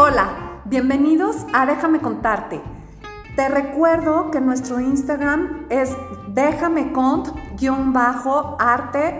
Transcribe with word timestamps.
Hola, 0.00 0.62
bienvenidos 0.64 1.44
a 1.52 1.66
Déjame 1.66 1.98
contarte. 1.98 2.60
Te 3.34 3.48
recuerdo 3.48 4.30
que 4.30 4.40
nuestro 4.40 4.78
Instagram 4.78 5.66
es 5.70 5.90
déjame 6.28 6.92
cont-arte 6.92 8.04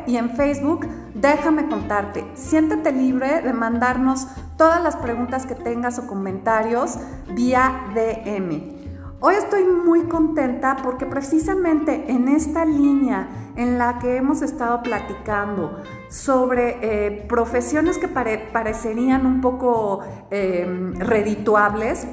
y 0.06 0.16
en 0.18 0.30
Facebook 0.36 0.86
déjame 1.14 1.66
contarte. 1.66 2.30
Siéntete 2.34 2.92
libre 2.92 3.42
de 3.42 3.52
mandarnos 3.52 4.28
todas 4.56 4.80
las 4.80 4.94
preguntas 4.94 5.46
que 5.46 5.56
tengas 5.56 5.98
o 5.98 6.06
comentarios 6.06 6.96
vía 7.34 7.86
DM. 7.92 8.77
Hoy 9.20 9.34
estoy 9.34 9.64
muy 9.64 10.02
contenta 10.04 10.76
porque 10.80 11.04
precisamente 11.04 12.04
en 12.08 12.28
esta 12.28 12.64
línea 12.64 13.52
en 13.56 13.76
la 13.76 13.98
que 13.98 14.16
hemos 14.16 14.42
estado 14.42 14.80
platicando 14.80 15.82
sobre 16.08 16.78
eh, 16.82 17.26
profesiones 17.28 17.98
que 17.98 18.06
parecerían 18.06 19.26
un 19.26 19.40
poco 19.40 20.04
em, 20.30 20.94
redituables, 20.94 22.06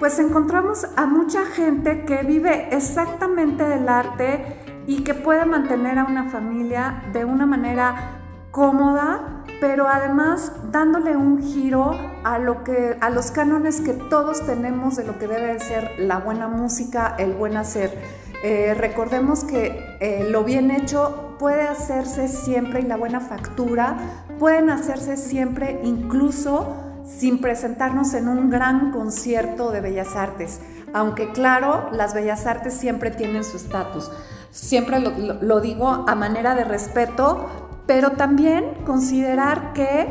pues 0.00 0.18
encontramos 0.18 0.88
a 0.96 1.06
mucha 1.06 1.46
gente 1.46 2.04
que 2.04 2.24
vive 2.24 2.74
exactamente 2.74 3.62
del 3.62 3.88
arte 3.88 4.44
y 4.88 5.04
que 5.04 5.14
puede 5.14 5.46
mantener 5.46 6.00
a 6.00 6.04
una 6.04 6.30
familia 6.30 7.04
de 7.12 7.24
una 7.24 7.46
manera 7.46 8.22
cómoda, 8.50 9.39
pero 9.60 9.86
además 9.88 10.52
dándole 10.72 11.16
un 11.16 11.42
giro 11.42 11.96
a, 12.24 12.38
lo 12.38 12.64
que, 12.64 12.96
a 13.00 13.10
los 13.10 13.30
cánones 13.30 13.80
que 13.80 13.92
todos 13.92 14.44
tenemos 14.46 14.96
de 14.96 15.04
lo 15.04 15.18
que 15.18 15.26
debe 15.28 15.60
ser 15.60 15.92
la 15.98 16.18
buena 16.18 16.48
música, 16.48 17.14
el 17.18 17.34
buen 17.34 17.56
hacer. 17.56 17.96
Eh, 18.42 18.74
recordemos 18.74 19.44
que 19.44 19.96
eh, 20.00 20.26
lo 20.30 20.44
bien 20.44 20.70
hecho 20.70 21.36
puede 21.38 21.62
hacerse 21.62 22.26
siempre 22.26 22.80
y 22.80 22.84
la 22.84 22.96
buena 22.96 23.20
factura 23.20 23.96
pueden 24.38 24.70
hacerse 24.70 25.18
siempre 25.18 25.78
incluso 25.82 26.74
sin 27.04 27.40
presentarnos 27.40 28.14
en 28.14 28.28
un 28.28 28.48
gran 28.48 28.92
concierto 28.92 29.70
de 29.70 29.82
bellas 29.82 30.16
artes. 30.16 30.60
Aunque 30.94 31.32
claro, 31.32 31.88
las 31.92 32.14
bellas 32.14 32.46
artes 32.46 32.74
siempre 32.74 33.10
tienen 33.10 33.44
su 33.44 33.58
estatus. 33.58 34.10
Siempre 34.50 35.00
lo 35.00 35.60
digo 35.60 36.04
a 36.08 36.14
manera 36.14 36.54
de 36.54 36.64
respeto, 36.64 37.69
pero 37.90 38.12
también 38.12 38.84
considerar 38.86 39.72
que 39.72 40.06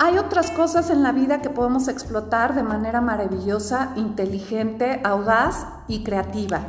hay 0.00 0.18
otras 0.18 0.50
cosas 0.50 0.90
en 0.90 1.04
la 1.04 1.12
vida 1.12 1.40
que 1.40 1.48
podemos 1.48 1.86
explotar 1.86 2.56
de 2.56 2.64
manera 2.64 3.00
maravillosa, 3.00 3.92
inteligente, 3.94 5.00
audaz 5.04 5.64
y 5.86 6.02
creativa. 6.02 6.62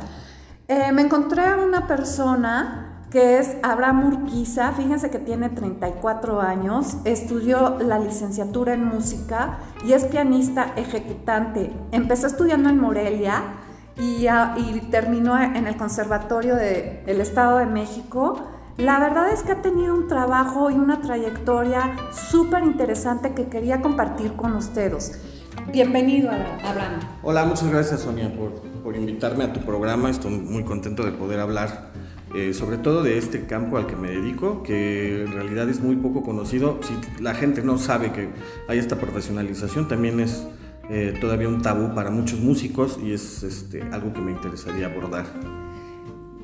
Eh, 0.68 0.92
me 0.92 1.02
encontré 1.02 1.44
a 1.44 1.56
una 1.56 1.88
persona 1.88 3.06
que 3.10 3.38
es 3.38 3.56
Abraham 3.64 4.06
Urquiza, 4.06 4.70
fíjense 4.70 5.10
que 5.10 5.18
tiene 5.18 5.48
34 5.48 6.40
años, 6.40 6.98
estudió 7.04 7.78
la 7.80 7.98
licenciatura 7.98 8.74
en 8.74 8.84
música 8.84 9.58
y 9.84 9.94
es 9.94 10.04
pianista 10.04 10.74
ejecutante. 10.76 11.72
Empezó 11.90 12.28
estudiando 12.28 12.68
en 12.68 12.78
Morelia 12.78 13.42
y, 13.98 14.28
y 14.28 14.88
terminó 14.92 15.36
en 15.36 15.66
el 15.66 15.76
Conservatorio 15.76 16.54
del 16.54 17.20
Estado 17.20 17.58
de 17.58 17.66
México 17.66 18.51
la 18.78 18.98
verdad 18.98 19.32
es 19.32 19.42
que 19.42 19.52
ha 19.52 19.62
tenido 19.62 19.94
un 19.94 20.08
trabajo 20.08 20.70
y 20.70 20.74
una 20.74 21.00
trayectoria 21.00 21.96
súper 22.12 22.64
interesante 22.64 23.34
que 23.34 23.48
quería 23.48 23.80
compartir 23.80 24.32
con 24.32 24.54
ustedes. 24.54 25.20
Bienvenido, 25.70 26.30
Abraham. 26.30 27.00
Hola, 27.22 27.44
muchas 27.44 27.70
gracias, 27.70 28.00
Sonia, 28.00 28.32
por, 28.82 28.96
invitarme 28.96 29.44
a 29.44 29.52
tu 29.52 29.60
programa. 29.60 30.10
Estoy 30.10 30.32
muy 30.32 30.64
contento 30.64 31.04
de 31.04 31.12
poder 31.12 31.40
hablar 31.40 31.92
eh, 32.34 32.54
sobre 32.54 32.78
todo 32.78 33.02
de 33.02 33.18
este 33.18 33.46
campo 33.46 33.76
al 33.76 33.86
que 33.86 33.94
me 33.94 34.10
dedico, 34.10 34.62
que 34.62 35.24
en 35.24 35.32
realidad 35.32 35.68
es 35.68 35.80
muy 35.80 35.96
poco 35.96 36.22
conocido. 36.22 36.80
Si 36.82 37.22
la 37.22 37.34
gente 37.34 37.62
no 37.62 37.76
sabe 37.78 38.10
que 38.12 38.30
hay 38.68 38.78
esta 38.78 38.96
profesionalización, 38.96 39.86
también 39.86 40.18
es 40.18 40.46
eh, 40.90 41.16
todavía 41.20 41.48
un 41.48 41.60
tabú 41.62 41.94
para 41.94 42.10
muchos 42.10 42.40
músicos 42.40 42.98
y 43.02 43.12
es 43.12 43.42
este, 43.42 43.82
algo 43.92 44.12
que 44.12 44.20
me 44.20 44.32
interesaría 44.32 44.86
abordar. 44.86 45.26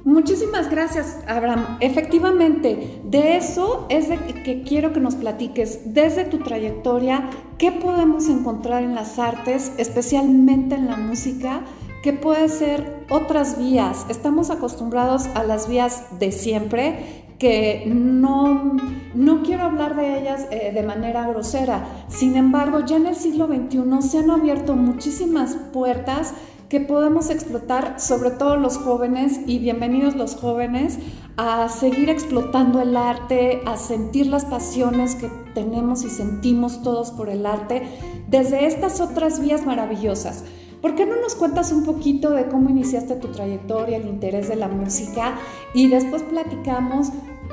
Muchísimas 0.04 0.70
gracias, 0.70 1.18
Abraham. 1.26 1.78
Efectivamente, 1.80 3.00
de 3.04 3.36
eso 3.36 3.86
es 3.88 4.08
de 4.08 4.16
que 4.16 4.62
quiero 4.62 4.92
que 4.92 5.00
nos 5.00 5.16
platiques 5.16 5.92
desde 5.92 6.24
tu 6.24 6.38
trayectoria, 6.38 7.28
qué 7.58 7.72
podemos 7.72 8.28
encontrar 8.28 8.82
en 8.82 8.94
las 8.94 9.18
artes, 9.18 9.72
especialmente 9.76 10.76
en 10.76 10.86
la 10.86 10.96
música, 10.96 11.62
que 12.02 12.12
puede 12.12 12.48
ser 12.48 13.04
otras 13.10 13.58
vías. 13.58 14.06
Estamos 14.08 14.50
acostumbrados 14.50 15.26
a 15.34 15.42
las 15.42 15.68
vías 15.68 16.18
de 16.18 16.32
siempre, 16.32 17.24
que 17.38 17.84
no, 17.86 18.76
no 19.14 19.42
quiero 19.42 19.64
hablar 19.64 19.96
de 19.96 20.20
ellas 20.20 20.46
eh, 20.50 20.72
de 20.72 20.82
manera 20.82 21.28
grosera. 21.28 21.86
Sin 22.08 22.36
embargo, 22.36 22.84
ya 22.84 22.96
en 22.96 23.06
el 23.06 23.16
siglo 23.16 23.46
XXI 23.46 24.08
se 24.08 24.18
han 24.18 24.30
abierto 24.30 24.74
muchísimas 24.74 25.54
puertas 25.72 26.34
que 26.68 26.80
podemos 26.80 27.30
explotar, 27.30 27.98
sobre 27.98 28.30
todo 28.30 28.56
los 28.56 28.76
jóvenes, 28.76 29.40
y 29.46 29.58
bienvenidos 29.58 30.16
los 30.16 30.36
jóvenes, 30.36 30.98
a 31.38 31.68
seguir 31.70 32.10
explotando 32.10 32.82
el 32.82 32.96
arte, 32.96 33.62
a 33.64 33.78
sentir 33.78 34.26
las 34.26 34.44
pasiones 34.44 35.14
que 35.14 35.30
tenemos 35.54 36.04
y 36.04 36.10
sentimos 36.10 36.82
todos 36.82 37.10
por 37.10 37.30
el 37.30 37.46
arte, 37.46 37.82
desde 38.28 38.66
estas 38.66 39.00
otras 39.00 39.40
vías 39.40 39.64
maravillosas. 39.64 40.44
¿Por 40.82 40.94
qué 40.94 41.06
no 41.06 41.18
nos 41.20 41.34
cuentas 41.34 41.72
un 41.72 41.84
poquito 41.84 42.30
de 42.30 42.46
cómo 42.48 42.68
iniciaste 42.68 43.16
tu 43.16 43.28
trayectoria, 43.28 43.96
el 43.96 44.06
interés 44.06 44.48
de 44.48 44.56
la 44.56 44.68
música 44.68 45.38
y 45.74 45.88
después 45.88 46.22
platicamos 46.22 47.08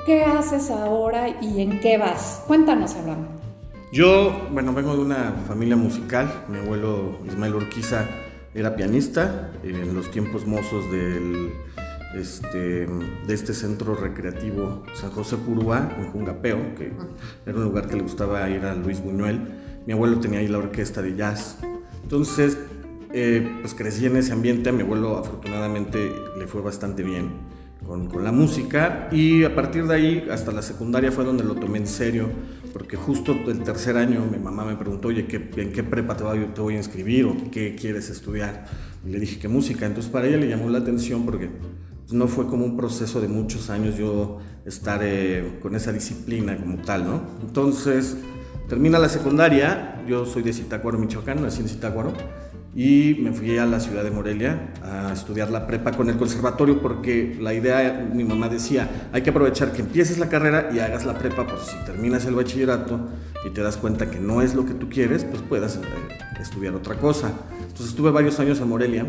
qué 0.06 0.24
haces 0.26 0.70
ahora 0.70 1.42
y 1.42 1.62
en 1.62 1.80
qué 1.80 1.98
vas? 1.98 2.44
Cuéntanos, 2.48 2.96
Abraham. 2.96 3.28
Yo, 3.92 4.32
bueno, 4.52 4.74
vengo 4.74 4.94
de 4.96 5.02
una 5.02 5.34
familia 5.48 5.78
musical. 5.78 6.44
Mi 6.50 6.58
abuelo 6.60 7.18
Ismael 7.26 7.56
Urquiza 7.56 8.06
era 8.56 8.76
pianista 8.76 9.52
en 9.64 9.94
los 9.94 10.10
tiempos 10.10 10.48
mozos 10.48 10.90
del, 10.90 11.52
este, 12.16 12.88
de 13.28 13.34
este 13.34 13.54
centro 13.54 13.96
recreativo 13.96 14.84
San 14.94 15.12
José 15.12 15.36
Purúa, 15.36 15.92
en 15.98 16.12
Jungapeo, 16.12 16.74
que 16.76 16.94
era 17.46 17.58
un 17.58 17.66
lugar 17.66 17.88
que 17.88 17.98
le 17.98 18.04
gustaba 18.04 18.50
ir 18.50 18.64
a 18.66 18.74
Luis 18.74 19.04
Buñuel. 19.04 19.42
Mi 19.86 19.92
abuelo 19.92 20.20
tenía 20.22 20.40
ahí 20.40 20.48
la 20.48 20.60
orquesta 20.60 21.02
de 21.02 21.16
jazz. 21.16 21.58
Entonces, 22.02 22.58
eh, 23.12 23.58
pues 23.62 23.74
crecí 23.74 24.06
en 24.06 24.16
ese 24.16 24.32
ambiente. 24.32 24.70
A 24.70 24.72
mi 24.72 24.84
abuelo 24.84 25.18
afortunadamente 25.18 26.12
le 26.40 26.48
fue 26.48 26.62
bastante 26.62 27.04
bien 27.04 27.32
con, 27.86 28.08
con, 28.08 28.24
la 28.24 28.32
música 28.32 29.10
y 29.12 29.44
a 29.44 29.54
partir 29.54 29.86
de 29.86 29.96
ahí 29.96 30.28
hasta 30.32 30.52
la 30.52 30.62
secundaria 30.62 31.12
fue 31.12 31.24
donde 31.24 31.44
lo 31.44 31.56
tomé 31.56 31.80
en 31.80 31.88
serio 31.88 32.30
porque 32.76 32.98
justo 32.98 33.32
el 33.48 33.64
tercer 33.64 33.96
año 33.96 34.28
mi 34.30 34.38
mamá 34.38 34.66
me 34.66 34.76
preguntó, 34.76 35.08
oye, 35.08 35.26
¿en 35.32 35.72
qué 35.72 35.82
prepa 35.82 36.18
te 36.18 36.26
voy, 36.26 36.40
te 36.54 36.60
voy 36.60 36.74
a 36.74 36.78
inscribir 36.80 37.24
o 37.24 37.50
qué 37.50 37.74
quieres 37.74 38.10
estudiar? 38.10 38.66
Y 39.06 39.12
le 39.12 39.20
dije 39.22 39.40
que 39.40 39.48
música, 39.48 39.86
entonces 39.86 40.12
para 40.12 40.28
ella 40.28 40.36
le 40.36 40.50
llamó 40.50 40.70
la 40.70 40.80
atención 40.80 41.24
porque 41.24 41.50
pues, 42.02 42.12
no 42.12 42.28
fue 42.28 42.48
como 42.48 42.66
un 42.66 42.76
proceso 42.76 43.22
de 43.22 43.30
muchos 43.30 43.70
años 43.70 43.96
yo 43.96 44.40
estar 44.66 45.00
eh, 45.04 45.58
con 45.62 45.74
esa 45.74 45.94
disciplina 45.94 46.58
como 46.58 46.80
tal, 46.80 47.06
¿no? 47.06 47.22
Entonces 47.48 48.18
termina 48.68 49.00
la 49.00 49.08
secundaria, 49.08 50.04
yo 50.06 50.26
soy 50.26 50.44
de 50.44 50.52
Zitácuaro, 50.52 51.00
Michoacán, 51.00 51.42
nací 51.42 51.62
en 51.62 51.70
Zitácuaro 51.70 52.12
y 52.76 53.16
me 53.22 53.32
fui 53.32 53.58
a 53.58 53.66
la 53.66 53.80
ciudad 53.80 54.04
de 54.04 54.12
Morelia 54.12 54.74
a 54.84 55.14
estudiar 55.14 55.50
la 55.50 55.66
prepa 55.66 55.92
con 55.94 56.10
el 56.10 56.18
conservatorio 56.18 56.82
porque 56.82 57.38
la 57.40 57.54
idea, 57.54 58.06
mi 58.14 58.26
mamá 58.26 58.50
decía, 58.50 59.10
hay 59.14 59.22
que 59.22 59.30
aprovechar 59.30 59.72
que 59.72 59.82
empieces 59.82 60.18
la 60.18 60.28
carrera 60.28 60.70
y 60.74 60.80
hagas 60.80 61.06
la 61.06 61.18
prepa, 61.18 61.48
pues 61.48 61.62
si 61.62 61.78
terminas 61.86 62.26
el 62.26 62.36
bachillerato 62.36 63.00
y 63.46 63.52
te 63.52 63.62
das 63.62 63.78
cuenta 63.78 64.12
que 64.12 64.20
no 64.20 64.42
es 64.42 64.56
lo 64.56 64.66
que 64.66 64.74
tú 64.74 64.90
quieres, 64.90 65.24
pues 65.24 65.42
puedas 65.42 65.78
eh, 65.78 65.80
estudiar 66.42 66.76
otra 66.76 66.96
cosa. 66.96 67.32
Entonces 67.62 67.88
estuve 67.88 68.12
varios 68.12 68.42
años 68.42 68.60
en 68.60 68.68
Morelia, 68.68 69.06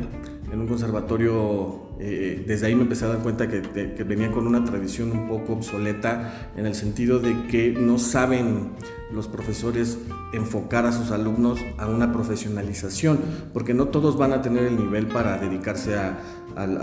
en 0.51 0.61
un 0.61 0.67
conservatorio, 0.67 1.97
eh, 1.99 2.45
desde 2.47 2.67
ahí 2.67 2.75
me 2.75 2.83
empecé 2.83 3.05
a 3.05 3.09
dar 3.09 3.19
cuenta 3.19 3.49
que, 3.49 3.63
que 3.63 4.05
venía 4.05 4.31
con 4.31 4.47
una 4.47 4.65
tradición 4.65 5.11
un 5.11 5.29
poco 5.29 5.55
obsoleta 5.55 6.53
en 6.57 6.67
el 6.67 6.75
sentido 6.75 7.19
de 7.19 7.47
que 7.49 7.73
no 7.73 7.99
saben 7.99 8.73
los 9.13 9.29
profesores 9.29 9.99
enfocar 10.33 10.87
a 10.87 10.93
sus 10.93 11.11
alumnos 11.11 11.59
a 11.79 11.87
una 11.87 12.13
profesionalización, 12.13 13.19
porque 13.53 13.75
no 13.75 13.89
todos 13.89 14.17
van 14.17 14.33
a 14.33 14.43
tener 14.43 14.65
el 14.65 14.77
nivel 14.77 15.07
para 15.07 15.39
dedicarse 15.39 15.97
a, 15.97 16.19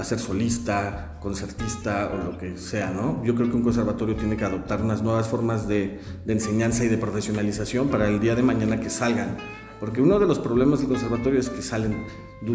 ser 0.03 0.19
solista, 0.19 1.17
concertista 1.19 2.11
o 2.13 2.31
lo 2.31 2.37
que 2.37 2.57
sea, 2.59 2.91
¿no? 2.91 3.23
Yo 3.23 3.33
creo 3.33 3.49
que 3.49 3.55
un 3.55 3.63
conservatorio 3.63 4.15
tiene 4.15 4.37
que 4.37 4.45
adoptar 4.45 4.83
unas 4.83 5.01
nuevas 5.01 5.27
formas 5.27 5.67
de, 5.67 5.99
de 6.25 6.33
enseñanza 6.33 6.83
y 6.83 6.89
de 6.89 6.97
profesionalización 6.97 7.87
para 7.87 8.07
el 8.07 8.19
día 8.19 8.35
de 8.35 8.43
mañana 8.43 8.79
que 8.79 8.91
salgan, 8.91 9.37
porque 9.83 10.01
uno 10.01 10.17
de 10.17 10.25
los 10.25 10.39
problemas 10.39 10.79
del 10.79 10.87
conservatorio 10.87 11.41
es 11.41 11.49
que 11.49 11.61
salen, 11.61 12.05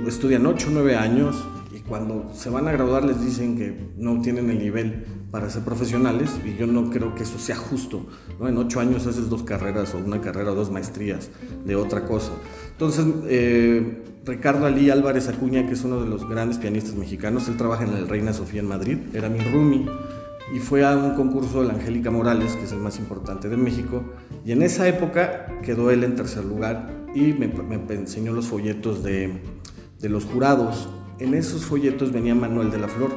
estudian 0.06 0.46
8 0.46 0.68
o 0.68 0.70
9 0.72 0.96
años 0.96 1.36
y 1.70 1.80
cuando 1.80 2.32
se 2.34 2.48
van 2.48 2.66
a 2.68 2.72
graduar 2.72 3.04
les 3.04 3.22
dicen 3.22 3.54
que 3.54 3.90
no 3.98 4.22
tienen 4.22 4.48
el 4.48 4.58
nivel 4.58 5.04
para 5.30 5.50
ser 5.50 5.62
profesionales 5.62 6.30
y 6.42 6.58
yo 6.58 6.66
no 6.66 6.88
creo 6.88 7.14
que 7.14 7.24
eso 7.24 7.38
sea 7.38 7.56
justo. 7.56 8.06
¿no? 8.40 8.48
En 8.48 8.56
ocho 8.56 8.80
años 8.80 9.06
haces 9.06 9.28
dos 9.28 9.42
carreras 9.42 9.94
o 9.94 9.98
una 9.98 10.22
carrera 10.22 10.52
o 10.52 10.54
dos 10.54 10.70
maestrías 10.70 11.28
de 11.66 11.76
otra 11.76 12.06
cosa. 12.06 12.32
Entonces, 12.70 13.04
eh, 13.26 14.04
Ricardo 14.24 14.64
Alí 14.64 14.88
Álvarez 14.88 15.28
Acuña, 15.28 15.66
que 15.66 15.74
es 15.74 15.84
uno 15.84 16.00
de 16.00 16.08
los 16.08 16.26
grandes 16.26 16.56
pianistas 16.56 16.94
mexicanos, 16.94 17.46
él 17.48 17.58
trabaja 17.58 17.84
en 17.84 17.92
el 17.92 18.08
Reina 18.08 18.32
Sofía 18.32 18.60
en 18.60 18.68
Madrid, 18.68 18.96
era 19.12 19.28
mi 19.28 19.40
roomie 19.40 19.84
y 20.54 20.60
fue 20.60 20.82
a 20.82 20.96
un 20.96 21.14
concurso 21.14 21.60
de 21.60 21.68
la 21.68 21.74
Angélica 21.74 22.10
Morales, 22.10 22.54
que 22.54 22.64
es 22.64 22.72
el 22.72 22.78
más 22.78 22.98
importante 22.98 23.50
de 23.50 23.58
México, 23.58 24.02
y 24.46 24.52
en 24.52 24.62
esa 24.62 24.88
época 24.88 25.60
quedó 25.62 25.90
él 25.90 26.04
en 26.04 26.16
tercer 26.16 26.42
lugar 26.42 26.96
y 27.14 27.32
me, 27.32 27.50
enseñó 27.90 28.32
los 28.32 28.46
folletos 28.46 29.02
de, 29.02 29.32
de, 30.00 30.08
los 30.08 30.24
jurados. 30.24 30.88
En 31.18 31.34
esos 31.34 31.64
folletos 31.64 32.12
venía 32.12 32.34
Manuel 32.34 32.70
de 32.70 32.78
la 32.78 32.88
Flor. 32.88 33.10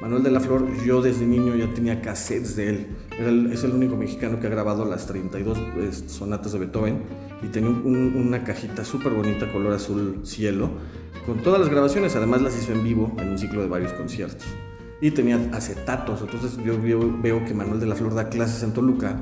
Manuel 0.00 0.22
de 0.22 0.30
la 0.30 0.40
Flor, 0.40 0.64
yo 0.84 1.02
desde 1.02 1.26
niño 1.26 1.56
ya 1.56 1.72
tenía 1.74 2.00
cassettes 2.00 2.54
de 2.54 2.68
él. 2.68 3.50
es 3.52 3.64
el 3.64 3.72
único 3.72 3.96
mexicano 3.96 4.38
que 4.38 4.46
ha 4.46 4.50
grabado 4.50 4.84
las 4.84 5.06
32 5.06 5.58
sonatas 6.06 6.52
de 6.52 6.60
Beethoven 6.60 7.02
y 7.42 7.48
tenía 7.48 7.70
una 7.70 8.44
cajita 8.44 8.84
súper 8.84 9.12
bonita, 9.12 9.50
color 9.52 9.72
azul 9.72 10.20
cielo, 10.24 10.70
con 11.26 11.38
todas 11.42 11.58
las 11.60 11.68
grabaciones. 11.68 12.14
Además 12.14 12.42
las 12.42 12.56
hizo 12.56 12.72
en 12.72 12.84
vivo 12.84 13.12
en 13.18 13.30
un 13.30 13.38
ciclo 13.38 13.60
de 13.60 13.68
varios 13.68 13.92
conciertos 13.92 14.46
y 15.00 15.10
tenía 15.10 15.36
acetatos. 15.52 16.20
Entonces 16.22 16.58
yo 16.64 16.80
veo, 16.80 17.44
que 17.44 17.54
Manuel 17.54 17.80
de 17.80 17.86
la 17.86 17.94
Flor 17.94 18.14
da 18.14 18.28
clases 18.28 18.62
en 18.62 18.72
Toluca 18.72 19.18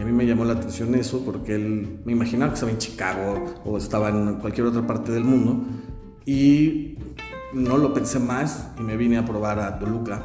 y 0.00 0.02
a 0.02 0.06
mí 0.06 0.12
me 0.12 0.26
llamó 0.26 0.46
la 0.46 0.54
atención 0.54 0.94
eso 0.94 1.22
porque 1.26 1.54
él 1.54 2.00
me 2.06 2.12
imaginaba 2.12 2.52
que 2.52 2.54
estaba 2.54 2.72
en 2.72 2.78
Chicago 2.78 3.44
o 3.66 3.76
estaba 3.76 4.08
en 4.08 4.36
cualquier 4.36 4.66
otra 4.66 4.86
parte 4.86 5.12
del 5.12 5.24
mundo 5.24 5.62
y 6.24 6.96
no 7.52 7.76
lo 7.76 7.92
pensé 7.92 8.18
más 8.18 8.68
y 8.78 8.82
me 8.82 8.96
vine 8.96 9.18
a 9.18 9.26
probar 9.26 9.58
a 9.58 9.78
Toluca 9.78 10.24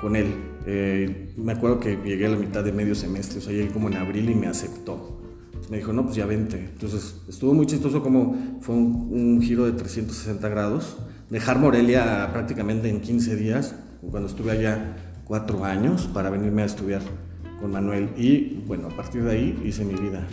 con 0.00 0.14
él. 0.14 0.32
Eh, 0.66 1.34
me 1.36 1.54
acuerdo 1.54 1.80
que 1.80 1.98
llegué 2.04 2.26
a 2.26 2.28
la 2.28 2.36
mitad 2.36 2.62
de 2.62 2.70
medio 2.70 2.94
semestre, 2.94 3.40
o 3.40 3.42
sea, 3.42 3.52
llegué 3.52 3.72
como 3.72 3.88
en 3.88 3.96
abril 3.96 4.30
y 4.30 4.36
me 4.36 4.46
aceptó. 4.46 5.20
me 5.70 5.78
dijo, 5.78 5.92
no, 5.92 6.04
pues 6.04 6.14
ya 6.14 6.26
vente. 6.26 6.58
Entonces 6.58 7.16
estuvo 7.28 7.52
muy 7.52 7.66
chistoso 7.66 8.00
como 8.00 8.60
fue 8.60 8.76
un, 8.76 9.08
un 9.10 9.42
giro 9.42 9.64
de 9.64 9.72
360 9.72 10.48
grados. 10.48 10.98
Dejar 11.30 11.58
Morelia 11.58 12.30
prácticamente 12.32 12.88
en 12.90 13.00
15 13.00 13.34
días 13.34 13.74
cuando 14.08 14.28
estuve 14.28 14.52
allá 14.52 14.94
cuatro 15.24 15.64
años 15.64 16.08
para 16.14 16.30
venirme 16.30 16.62
a 16.62 16.66
estudiar 16.66 17.02
con 17.64 17.72
Manuel 17.72 18.10
y 18.18 18.62
bueno, 18.66 18.88
a 18.88 18.90
partir 18.90 19.24
de 19.24 19.30
ahí 19.30 19.62
hice 19.64 19.86
mi 19.86 19.94
vida 19.94 20.26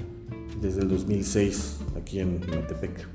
desde 0.60 0.82
el 0.82 0.90
2006 0.90 1.78
aquí 1.98 2.20
en 2.20 2.42
Metepec. 2.42 3.08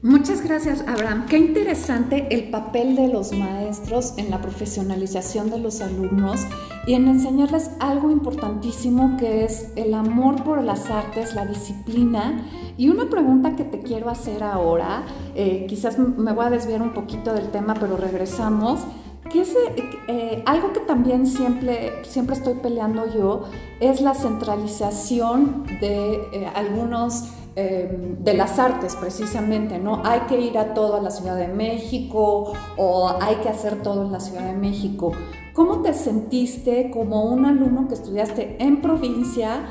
Muchas 0.00 0.42
gracias, 0.42 0.82
Abraham. 0.88 1.26
Qué 1.28 1.36
interesante 1.36 2.28
el 2.30 2.48
papel 2.48 2.96
de 2.96 3.08
los 3.08 3.34
maestros 3.36 4.14
en 4.16 4.30
la 4.30 4.40
profesionalización 4.40 5.50
de 5.50 5.58
los 5.58 5.82
alumnos 5.82 6.40
y 6.86 6.94
en 6.94 7.06
enseñarles 7.06 7.70
algo 7.80 8.10
importantísimo 8.10 9.18
que 9.18 9.44
es 9.44 9.68
el 9.76 9.92
amor 9.92 10.42
por 10.42 10.64
las 10.64 10.88
artes, 10.88 11.34
la 11.34 11.44
disciplina. 11.44 12.46
Y 12.78 12.88
una 12.88 13.10
pregunta 13.10 13.56
que 13.56 13.64
te 13.64 13.80
quiero 13.80 14.08
hacer 14.08 14.42
ahora, 14.42 15.04
eh, 15.34 15.66
quizás 15.68 15.98
me 15.98 16.32
voy 16.32 16.46
a 16.46 16.50
desviar 16.50 16.80
un 16.80 16.94
poquito 16.94 17.34
del 17.34 17.50
tema, 17.50 17.74
pero 17.74 17.98
regresamos. 17.98 18.80
Eh, 20.08 20.42
algo 20.44 20.72
que 20.72 20.80
también 20.80 21.26
siempre, 21.26 22.02
siempre 22.04 22.36
estoy 22.36 22.54
peleando 22.54 23.06
yo, 23.12 23.44
es 23.80 24.00
la 24.00 24.14
centralización 24.14 25.66
de 25.80 26.14
eh, 26.32 26.50
algunos 26.54 27.30
Em, 27.56 28.22
de 28.22 28.34
las 28.34 28.60
artes 28.60 28.94
precisamente, 28.94 29.80
¿no? 29.80 30.02
Hay 30.04 30.20
que 30.28 30.40
ir 30.40 30.56
a 30.56 30.72
todo 30.72 30.94
a 30.94 31.02
la 31.02 31.10
Ciudad 31.10 31.36
de 31.36 31.48
México 31.48 32.52
o 32.76 33.10
hay 33.20 33.36
que 33.36 33.48
hacer 33.48 33.82
todo 33.82 34.02
en 34.02 34.12
la 34.12 34.20
Ciudad 34.20 34.46
de 34.46 34.52
México. 34.52 35.10
¿Cómo 35.52 35.82
te 35.82 35.92
sentiste 35.92 36.92
como 36.92 37.24
un 37.24 37.44
alumno 37.44 37.88
que 37.88 37.94
estudiaste 37.94 38.56
en 38.60 38.80
provincia, 38.80 39.66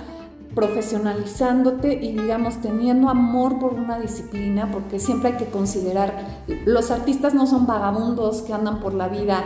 profesionalizándote 0.56 1.94
y 1.94 2.14
digamos 2.14 2.62
teniendo 2.62 3.10
amor 3.10 3.60
por 3.60 3.74
una 3.74 4.00
disciplina? 4.00 4.70
Porque 4.72 5.00
siempre 5.00 5.32
hay 5.32 5.38
que 5.38 5.46
considerar, 5.46 6.44
los 6.66 6.92
artistas 6.92 7.34
no 7.34 7.48
son 7.48 7.68
vagabundos 7.68 8.42
que 8.42 8.54
andan 8.54 8.80
por 8.80 8.94
la 8.94 9.08
vida 9.08 9.44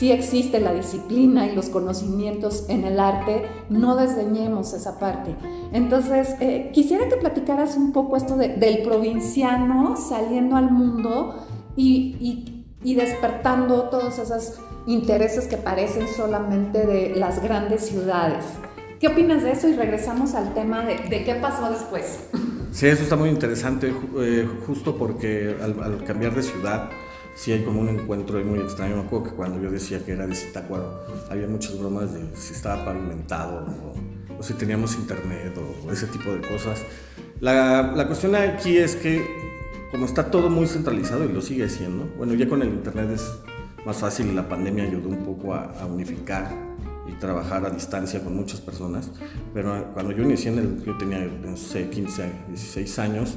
sí 0.00 0.10
existe 0.10 0.60
la 0.60 0.72
disciplina 0.72 1.46
y 1.46 1.54
los 1.54 1.68
conocimientos 1.68 2.64
en 2.70 2.84
el 2.84 2.98
arte, 2.98 3.46
no 3.68 3.96
desdeñemos 3.96 4.72
esa 4.72 4.98
parte. 4.98 5.36
Entonces, 5.72 6.36
eh, 6.40 6.70
quisiera 6.72 7.06
que 7.10 7.16
platicaras 7.16 7.76
un 7.76 7.92
poco 7.92 8.16
esto 8.16 8.36
del 8.36 8.82
provinciano 8.82 9.96
saliendo 9.98 10.56
al 10.56 10.70
mundo 10.70 11.34
y, 11.76 12.64
despertando 12.82 13.90
todos 13.90 14.18
esos 14.18 14.54
intereses 14.86 15.46
que 15.46 15.58
parecen 15.58 16.08
solamente 16.08 16.86
de 16.86 17.14
las 17.16 17.42
grandes 17.42 17.86
ciudades. 17.86 18.46
¿Qué 19.00 19.08
opinas 19.08 19.42
de 19.42 19.52
eso? 19.52 19.66
Y 19.66 19.72
regresamos 19.72 20.34
al 20.34 20.52
tema 20.52 20.84
de, 20.84 21.24
qué 21.24 21.34
pasó 21.40 21.70
después. 21.70 22.28
Sí, 22.70 22.86
eso 22.86 23.02
está 23.02 23.16
muy 23.16 23.30
interesante, 23.30 23.94
eh, 24.18 24.46
justo 24.66 24.98
porque 24.98 25.56
al 25.62 26.04
cambiar 26.04 26.34
de 26.34 26.42
ciudad, 26.42 26.90
sí 27.34 27.50
hay 27.50 27.64
como 27.64 27.80
un 27.80 27.88
encuentro 27.88 28.38
muy 28.44 28.58
extraño. 28.58 28.96
Me 28.96 29.02
acuerdo 29.04 29.30
que 29.30 29.36
cuando 29.36 29.58
yo 29.58 29.70
decía 29.70 30.04
que 30.04 30.12
era 30.12 30.26
de 30.26 30.34
Zitácuaro, 30.34 31.00
había 31.30 31.48
muchas 31.48 31.78
bromas 31.78 32.12
de 32.12 32.20
si 32.36 32.52
estaba 32.52 32.84
pavimentado 32.84 33.66
o, 34.38 34.42
si 34.42 34.52
teníamos 34.52 34.94
internet 34.96 35.56
o, 35.56 35.90
ese 35.90 36.06
tipo 36.06 36.30
de 36.30 36.46
cosas. 36.46 36.82
La, 37.40 37.94
la, 37.96 38.06
cuestión 38.06 38.34
aquí 38.34 38.76
es 38.76 38.96
que 38.96 39.26
como 39.90 40.04
está 40.04 40.30
todo 40.30 40.50
muy 40.50 40.66
centralizado 40.66 41.24
y 41.24 41.32
lo 41.32 41.40
sigue 41.40 41.70
siendo, 41.70 42.04
bueno, 42.18 42.34
ya 42.34 42.46
con 42.46 42.60
el 42.60 42.68
internet 42.68 43.12
es 43.14 43.32
más 43.86 43.96
fácil 43.96 44.26
y 44.26 44.34
la 44.34 44.46
pandemia 44.46 44.84
ayudó 44.84 45.08
un 45.08 45.24
poco 45.24 45.54
a, 45.54 45.72
a 45.80 45.86
unificar 45.86 46.69
y 47.10 47.18
trabajar 47.18 47.66
a 47.66 47.70
distancia 47.70 48.22
con 48.22 48.36
muchas 48.36 48.60
personas, 48.60 49.10
pero 49.52 49.92
cuando 49.92 50.12
yo 50.12 50.22
inicié 50.22 50.52
en 50.52 50.58
el, 50.58 50.84
yo 50.84 50.96
tenía, 50.96 51.18
no 51.18 51.56
sé, 51.56 51.88
15, 51.88 52.32
16 52.48 52.98
años, 52.98 53.36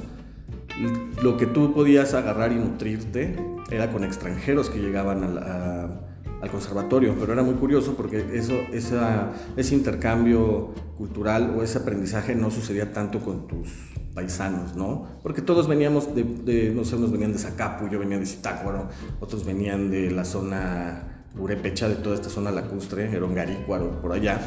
lo 1.22 1.36
que 1.36 1.46
tú 1.46 1.72
podías 1.72 2.14
agarrar 2.14 2.52
y 2.52 2.56
nutrirte 2.56 3.36
era 3.70 3.90
con 3.90 4.04
extranjeros 4.04 4.70
que 4.70 4.80
llegaban 4.80 5.22
al 5.22 6.50
conservatorio, 6.50 7.14
pero 7.18 7.32
era 7.32 7.42
muy 7.42 7.54
curioso 7.54 7.94
porque 7.96 8.24
eso, 8.34 8.54
ese 8.72 9.74
intercambio 9.74 10.72
cultural 10.98 11.54
o 11.56 11.62
ese 11.62 11.78
aprendizaje 11.78 12.34
no 12.34 12.50
sucedía 12.50 12.92
tanto 12.92 13.20
con 13.20 13.48
tus 13.48 13.68
paisanos, 14.14 14.76
¿no? 14.76 15.06
Porque 15.22 15.42
todos 15.42 15.66
veníamos 15.66 16.14
de, 16.14 16.72
no 16.74 16.84
sé, 16.84 16.96
unos 16.96 17.10
venían 17.10 17.32
de 17.32 17.38
Zacapu, 17.38 17.88
yo 17.88 17.98
venía 17.98 18.18
de 18.18 18.26
Zitácuaro, 18.26 18.88
otros 19.20 19.44
venían 19.44 19.90
de 19.90 20.10
la 20.10 20.24
zona 20.24 21.13
Urepecha, 21.38 21.88
de 21.88 21.96
toda 21.96 22.14
esta 22.14 22.28
zona 22.28 22.50
lacustre, 22.50 23.10
Erongarícuaro, 23.14 24.00
por 24.00 24.12
allá. 24.12 24.40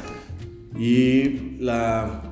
Y 0.78 1.58
la, 1.60 2.24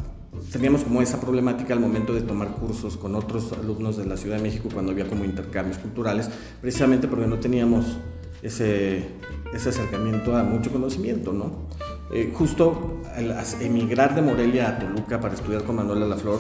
teníamos 0.52 0.84
como 0.84 1.02
esa 1.02 1.20
problemática 1.20 1.74
al 1.74 1.80
momento 1.80 2.14
de 2.14 2.22
tomar 2.22 2.50
cursos 2.50 2.98
con 2.98 3.16
otros 3.16 3.52
alumnos 3.54 3.98
de 3.98 4.06
la 4.06 4.18
Ciudad 4.18 4.38
de 4.38 4.44
México 4.44 4.70
cuando 4.74 4.92
había 4.92 5.08
como 5.08 5.26
intercambios 5.26 5.78
culturales, 5.78 6.30
precisamente 6.62 7.08
porque 7.08 7.28
no 7.28 7.40
teníamos 7.40 7.98
ese, 8.42 9.08
ese 9.54 9.70
acercamiento 9.70 10.36
a 10.36 10.44
mucho 10.44 10.72
conocimiento, 10.72 11.34
¿no? 11.34 11.68
Eh, 12.14 12.32
justo 12.34 13.02
al 13.16 13.36
emigrar 13.62 14.14
de 14.14 14.22
Morelia 14.22 14.70
a 14.70 14.80
Toluca 14.80 15.20
para 15.20 15.34
estudiar 15.34 15.64
con 15.64 15.76
Manuela 15.78 16.06
Laflor, 16.06 16.40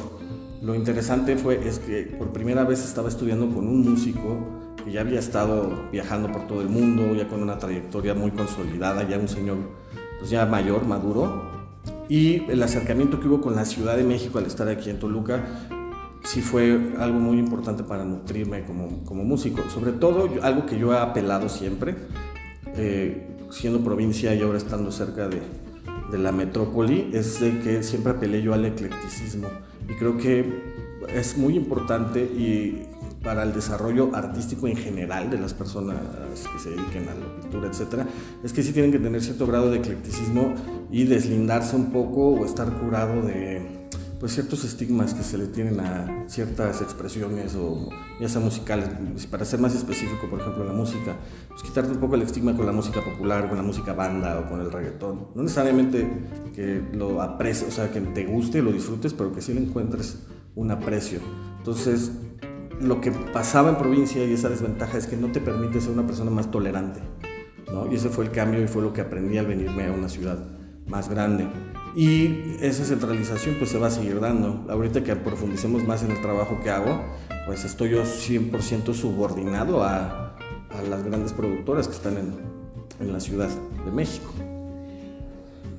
lo 0.61 0.75
interesante 0.75 1.37
fue 1.37 1.67
es 1.67 1.79
que 1.79 2.03
por 2.03 2.31
primera 2.31 2.63
vez 2.63 2.83
estaba 2.83 3.09
estudiando 3.09 3.47
con 3.53 3.67
un 3.67 3.89
músico 3.89 4.64
que 4.85 4.91
ya 4.91 5.01
había 5.01 5.19
estado 5.19 5.87
viajando 5.91 6.31
por 6.31 6.47
todo 6.47 6.61
el 6.61 6.69
mundo, 6.69 7.15
ya 7.15 7.27
con 7.27 7.41
una 7.41 7.57
trayectoria 7.57 8.13
muy 8.13 8.31
consolidada, 8.31 9.07
ya 9.09 9.17
un 9.17 9.27
señor 9.27 9.57
pues 10.19 10.29
ya 10.29 10.45
mayor, 10.45 10.85
maduro, 10.85 11.51
y 12.07 12.49
el 12.51 12.61
acercamiento 12.61 13.19
que 13.19 13.27
hubo 13.27 13.41
con 13.41 13.55
la 13.55 13.65
Ciudad 13.65 13.97
de 13.97 14.03
México 14.03 14.37
al 14.37 14.45
estar 14.45 14.69
aquí 14.69 14.89
en 14.91 14.99
Toluca 14.99 15.43
sí 16.23 16.41
fue 16.41 16.93
algo 16.99 17.19
muy 17.19 17.37
importante 17.37 17.83
para 17.83 18.03
nutrirme 18.03 18.63
como, 18.63 19.03
como 19.05 19.23
músico. 19.23 19.63
Sobre 19.69 19.91
todo 19.91 20.29
algo 20.41 20.65
que 20.65 20.77
yo 20.77 20.93
he 20.93 20.97
apelado 20.97 21.49
siempre, 21.49 21.95
eh, 22.75 23.27
siendo 23.49 23.79
provincia 23.81 24.33
y 24.33 24.41
ahora 24.41 24.57
estando 24.57 24.91
cerca 24.91 25.27
de, 25.27 25.41
de 26.11 26.17
la 26.17 26.31
metrópoli, 26.31 27.09
es 27.13 27.39
de 27.39 27.59
que 27.59 27.83
siempre 27.83 28.13
apelé 28.13 28.41
yo 28.41 28.53
al 28.53 28.65
eclecticismo. 28.65 29.47
Y 29.87 29.93
creo 29.93 30.17
que 30.17 30.75
es 31.13 31.37
muy 31.37 31.55
importante 31.55 32.21
y 32.21 32.87
para 33.25 33.41
el 33.43 33.53
desarrollo 33.53 34.15
artístico 34.15 34.67
en 34.67 34.77
general 34.77 35.31
de 35.31 35.39
las 35.39 35.53
personas 35.53 35.97
que 36.53 36.59
se 36.59 36.69
dediquen 36.69 37.09
a 37.09 37.15
la 37.15 37.41
pintura, 37.41 37.67
etcétera, 37.67 38.07
es 38.43 38.53
que 38.53 38.61
sí 38.61 38.71
tienen 38.71 38.91
que 38.91 38.99
tener 38.99 39.21
cierto 39.21 39.47
grado 39.47 39.71
de 39.71 39.79
eclecticismo 39.79 40.53
y 40.91 41.05
deslindarse 41.05 41.75
un 41.75 41.91
poco 41.91 42.29
o 42.29 42.45
estar 42.45 42.71
curado 42.71 43.23
de 43.23 43.85
pues 44.19 44.33
ciertos 44.33 44.63
estigmas 44.63 45.13
que 45.13 45.23
se 45.23 45.37
le 45.37 45.47
tienen 45.47 45.79
a 45.79 46.23
ciertas 46.27 46.81
expresiones 46.81 47.55
o 47.55 47.89
ya 48.19 48.29
sea 48.29 48.39
musicales, 48.39 48.89
para 49.25 49.43
ser 49.43 49.59
más 49.59 49.75
específico, 49.75 50.29
por 50.29 50.39
ejemplo, 50.39 50.63
la 50.63 50.73
música, 50.73 51.17
pues 51.49 51.63
quitarte 51.63 51.91
un 51.91 51.97
poco 51.97 52.15
el 52.15 52.21
estigma 52.21 52.55
con 52.55 52.65
la 52.65 52.71
música 52.71 53.03
popular, 53.03 53.49
con 53.49 53.57
la 53.57 53.63
música 53.63 53.93
banda 53.93 54.39
o 54.39 54.49
con 54.49 54.61
el 54.61 54.71
reggaetón. 54.71 55.27
No 55.35 55.43
necesariamente 55.43 56.07
que 56.55 56.81
lo 56.93 57.21
aprecies, 57.21 57.69
o 57.69 57.71
sea, 57.71 57.91
que 57.91 58.01
te 58.01 58.25
guste, 58.25 58.61
lo 58.61 58.71
disfrutes, 58.71 59.13
pero 59.13 59.33
que 59.33 59.41
sí 59.41 59.53
le 59.53 59.61
encuentres 59.61 60.19
un 60.55 60.71
aprecio. 60.71 61.19
Entonces, 61.57 62.11
lo 62.79 63.01
que 63.01 63.11
pasaba 63.11 63.69
en 63.69 63.77
provincia 63.77 64.23
y 64.23 64.33
esa 64.33 64.49
desventaja 64.49 64.97
es 64.97 65.07
que 65.07 65.17
no 65.17 65.31
te 65.31 65.41
permite 65.41 65.81
ser 65.81 65.91
una 65.91 66.05
persona 66.05 66.31
más 66.31 66.51
tolerante. 66.51 66.99
¿no? 67.71 67.91
Y 67.91 67.95
ese 67.95 68.09
fue 68.09 68.25
el 68.25 68.31
cambio 68.31 68.61
y 68.61 68.67
fue 68.67 68.81
lo 68.81 68.93
que 68.93 69.01
aprendí 69.01 69.37
al 69.37 69.47
venirme 69.47 69.87
a 69.87 69.91
una 69.91 70.09
ciudad 70.09 70.37
más 70.87 71.09
grande. 71.09 71.47
Y 71.95 72.57
esa 72.59 72.83
centralización 72.83 73.55
pues 73.57 73.69
se 73.69 73.79
va 73.79 73.87
a 73.87 73.91
seguir 73.91 74.19
dando. 74.19 74.65
Ahorita 74.69 75.03
que 75.03 75.15
profundicemos 75.15 75.85
más 75.85 76.03
en 76.03 76.11
el 76.11 76.21
trabajo 76.21 76.59
que 76.61 76.69
hago, 76.69 77.01
pues 77.45 77.63
estoy 77.63 77.91
yo 77.91 78.03
100% 78.03 78.93
subordinado 78.93 79.83
a, 79.83 80.21
las 80.89 81.03
grandes 81.03 81.31
productoras 81.31 81.87
que 81.87 81.93
están 81.93 82.17
en, 82.17 82.33
en 82.99 83.13
la 83.13 83.21
Ciudad 83.21 83.49
de 83.85 83.91
México. 83.91 84.29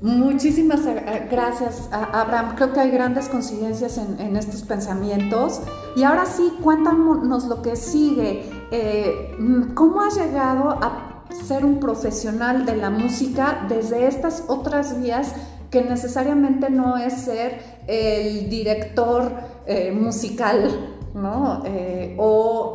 Muchísimas 0.03 0.85
eh, 0.87 1.26
gracias, 1.31 1.88
Abraham. 1.91 2.55
Creo 2.57 2.73
que 2.73 2.81
hay 2.81 2.91
grandes 2.91 3.29
coincidencias 3.29 3.99
en, 3.99 4.37
estos 4.37 4.62
pensamientos. 4.62 5.61
Y 5.97 6.03
ahora 6.03 6.26
sí, 6.26 6.53
cuéntanos 6.62 7.45
lo 7.47 7.62
que 7.62 7.76
sigue. 7.76 8.45
Eh, 8.71 9.37
¿Cómo 9.75 10.03
has 10.03 10.17
llegado 10.17 10.71
a 10.71 11.25
ser 11.31 11.65
un 11.65 11.81
profesional 11.81 12.67
de 12.67 12.76
la 12.76 12.91
música 12.91 13.65
desde 13.69 14.07
estas 14.07 14.45
otras 14.49 15.00
vías 15.00 15.33
que 15.71 15.83
necesariamente 15.83 16.71
no 16.71 16.97
es 16.97 17.12
ser 17.15 17.59
el 17.87 18.49
director 18.49 19.33
eh, 19.67 19.93
musical, 19.93 20.95
¿no? 21.15 21.62
o, 22.19 22.75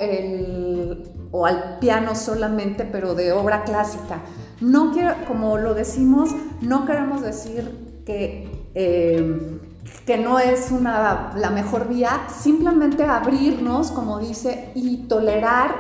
o 1.32 1.46
al 1.46 1.80
piano 1.80 2.16
solamente, 2.16 2.84
pero 2.84 3.16
de 3.16 3.32
obra 3.32 3.64
clásica? 3.64 4.22
No 4.62 4.92
quiero, 4.94 5.16
como 5.28 5.58
lo 5.58 5.74
decimos, 5.74 6.30
no 6.62 6.86
queremos 6.86 7.24
decir 7.24 8.04
que, 8.06 8.48
eh, 8.76 9.60
que 10.06 10.18
no 10.18 10.38
es 10.38 10.70
una, 10.70 11.34
la 11.36 11.50
mejor 11.50 11.90
vía, 11.90 12.28
simplemente 12.30 13.04
abrirnos, 13.04 13.92
como 13.92 14.20
dice, 14.20 14.70
y 14.76 15.08
tolerar 15.08 15.80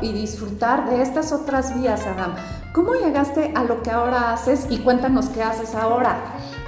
y, 0.00 0.12
disfrutar 0.12 0.88
de 0.88 1.02
estas 1.02 1.32
otras 1.32 1.78
vías, 1.78 2.06
Adam. 2.06 2.34
¿Cómo 2.72 2.94
llegaste 2.94 3.52
a 3.54 3.64
lo 3.64 3.82
que 3.82 3.90
ahora 3.90 4.32
haces 4.32 4.66
y 4.70 4.78
cuéntanos 4.78 5.28
qué 5.28 5.42
haces 5.42 5.74
ahora? 5.74 6.18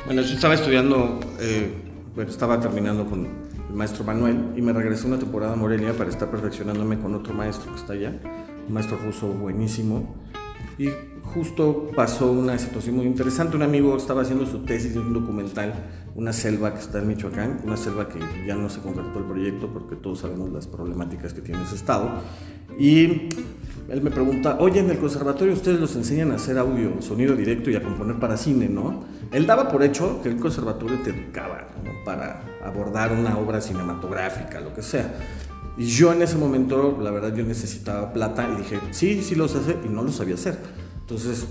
Bueno, 0.04 0.21
yo 0.21 0.35
estaba 0.35 0.52
estudiando, 0.52 1.18
eh, 1.40 1.75
bueno, 2.14 2.30
estaba 2.30 2.61
terminando 2.61 3.06
con 3.06 3.25
el 3.25 3.75
maestro 3.75 4.04
Manuel 4.04 4.52
y 4.54 4.61
me 4.61 4.75
regresé 4.75 5.06
una 5.06 5.18
temporada 5.18 5.54
a 5.54 5.56
Morelia 5.56 5.94
para 5.94 6.11
estar 6.11 6.30
perfeccionándome 6.30 7.00
con 7.00 7.14
otro 7.14 7.33
maestro 7.33 7.73
que 7.73 7.80
está 7.80 7.94
allá, 7.94 8.12
un 8.68 8.75
maestro 8.75 8.99
ruso 8.99 9.28
buenísimo. 9.28 10.24
Y 10.78 10.88
justo 11.23 11.90
pasó 11.95 12.31
una 12.31 12.59
situación 12.59 12.97
muy 12.97 13.07
interesante. 13.07 13.57
Un 13.57 13.62
amigo 13.62 13.97
estaba 13.97 14.23
haciendo 14.23 14.47
su 14.47 14.64
tesis 14.64 14.95
de 14.95 15.00
un 15.00 15.12
documental, 15.12 15.73
una 16.14 16.33
selva 16.33 16.75
que 16.75 16.81
está 16.81 16.99
en 16.99 17.09
Michoacán, 17.09 17.61
una 17.64 17.76
selva 17.76 18.09
que 18.09 18.19
ya 18.47 18.54
no 18.54 18.69
se 18.69 18.81
concretó 18.81 19.19
el 19.19 19.25
proyecto 19.25 19.69
porque 19.73 19.97
todos 19.97 20.21
sabemos 20.21 20.50
las 20.52 20.66
problemáticas 20.66 21.33
que 21.33 21.40
tiene 21.40 21.62
ese 21.62 21.76
estado. 21.76 22.11
Y 22.78 23.28
él 23.88 24.00
me 24.02 24.11
pregunta, 24.11 24.57
oye, 24.61 24.81
en 24.81 24.90
el 24.90 24.99
conservatorio 24.99 25.52
ustedes 25.52 25.78
los 25.78 25.95
enseñan 25.95 26.33
a 26.33 26.37
hacer 26.37 26.59
audio, 26.59 27.00
sonido 27.02 27.37
directo 27.37 27.71
y 27.71 27.76
a 27.76 27.83
componer 27.83 28.19
para 28.19 28.37
cine, 28.37 28.69
¿no? 28.69 29.04
Él 29.31 29.47
daba 29.47 29.69
por 29.69 29.83
hecho 29.83 30.21
que 30.23 30.31
el 30.31 30.37
conservatorio 30.37 31.00
te 31.00 31.11
educaba 31.11 31.69
para 32.04 32.43
abordar 32.64 33.12
una 33.12 33.37
obra 33.38 33.61
cinematográfica, 33.61 34.61
lo 34.61 34.73
que 34.75 34.83
sea. 34.83 35.14
Y 35.76 35.87
yo 35.87 36.12
en 36.12 36.23
ese 36.23 36.37
momento, 36.37 36.99
la 37.00 37.11
verdad, 37.11 37.35
yo 37.35 37.45
necesitaba 37.45 38.12
plata 38.12 38.49
y 38.52 38.62
dije, 38.62 38.81
sí, 38.93 39.23
sí 39.23 39.35
los 39.35 39.54
hace 39.57 39.76
y 39.85 39.88
no 39.88 40.02
lo 40.02 40.12
sabía 40.12 40.35
hacer. 40.35 40.59
Entonces, 41.00 41.47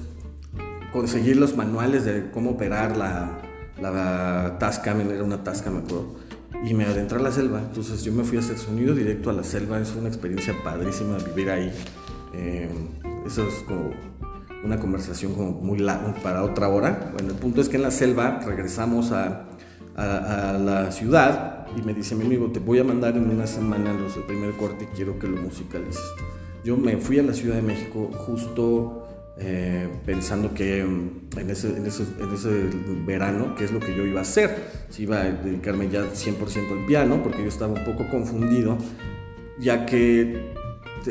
conseguir 0.93 1.37
los 1.37 1.57
manuales 1.57 2.05
de 2.05 2.31
cómo 2.31 2.51
operar 2.51 2.95
la, 2.95 3.41
la 3.81 4.57
Tascam, 4.59 5.01
era 5.01 5.23
una 5.23 5.43
Tascam, 5.43 5.73
me 5.73 5.79
acuerdo, 5.79 6.15
y 6.63 6.73
me 6.73 6.85
adentré 6.85 7.19
a 7.19 7.21
la 7.21 7.31
selva. 7.31 7.59
Entonces, 7.59 8.03
yo 8.03 8.13
me 8.13 8.23
fui 8.23 8.37
a 8.37 8.39
hacer 8.39 8.57
sonido 8.57 8.95
directo 8.95 9.29
a 9.29 9.33
la 9.33 9.43
selva. 9.43 9.79
Es 9.79 9.93
una 9.95 10.07
experiencia 10.07 10.55
padrísima 10.63 11.17
vivir 11.17 11.49
ahí. 11.49 11.73
Eh, 12.33 12.69
eso 13.25 13.45
es 13.47 13.55
como 13.67 13.91
una 14.63 14.79
conversación 14.79 15.33
como 15.33 15.51
muy 15.51 15.79
larga 15.79 16.15
para 16.23 16.43
otra 16.43 16.69
hora. 16.69 17.11
Bueno, 17.13 17.31
el 17.31 17.35
punto 17.35 17.59
es 17.59 17.67
que 17.67 17.75
en 17.75 17.81
la 17.81 17.91
selva 17.91 18.39
regresamos 18.45 19.11
a, 19.11 19.47
a, 19.95 20.53
la 20.53 20.91
ciudad 20.91 21.62
y 21.77 21.81
me 21.81 21.93
dice 21.93 22.15
mi 22.15 22.25
amigo, 22.25 22.47
te 22.47 22.59
voy 22.59 22.79
a 22.79 22.83
mandar 22.83 23.17
en 23.17 23.29
una 23.29 23.47
semana 23.47 23.93
los, 23.93 24.13
primer 24.25 24.51
corte 24.53 24.87
quiero 24.95 25.17
que 25.19 25.27
lo 25.27 25.37
musicalices. 25.37 26.03
Yo 26.63 26.77
me 26.77 26.97
fui 26.97 27.19
a 27.19 27.23
la 27.23 27.33
Ciudad 27.33 27.55
de 27.55 27.61
México 27.61 28.09
justo 28.13 29.07
eh, 29.37 29.87
pensando 30.05 30.53
que 30.53 30.83
mm, 30.83 31.39
en 31.39 31.49
ese, 31.49 31.75
en, 31.75 31.85
ese, 31.85 32.03
en 32.19 32.33
ese, 32.33 32.69
verano, 33.05 33.55
qué 33.55 33.65
es 33.65 33.71
lo 33.71 33.79
que 33.79 33.95
yo 33.95 34.05
iba 34.05 34.19
a 34.19 34.21
hacer, 34.21 34.55
si 34.89 35.03
iba 35.03 35.21
a 35.21 35.23
dedicarme 35.23 35.89
ya 35.89 36.03
100% 36.03 36.71
al 36.71 36.85
piano, 36.85 37.21
porque 37.23 37.41
yo 37.41 37.47
estaba 37.47 37.73
un 37.73 37.83
poco 37.83 38.07
confundido, 38.09 38.77
ya 39.59 39.85
que 39.85 40.53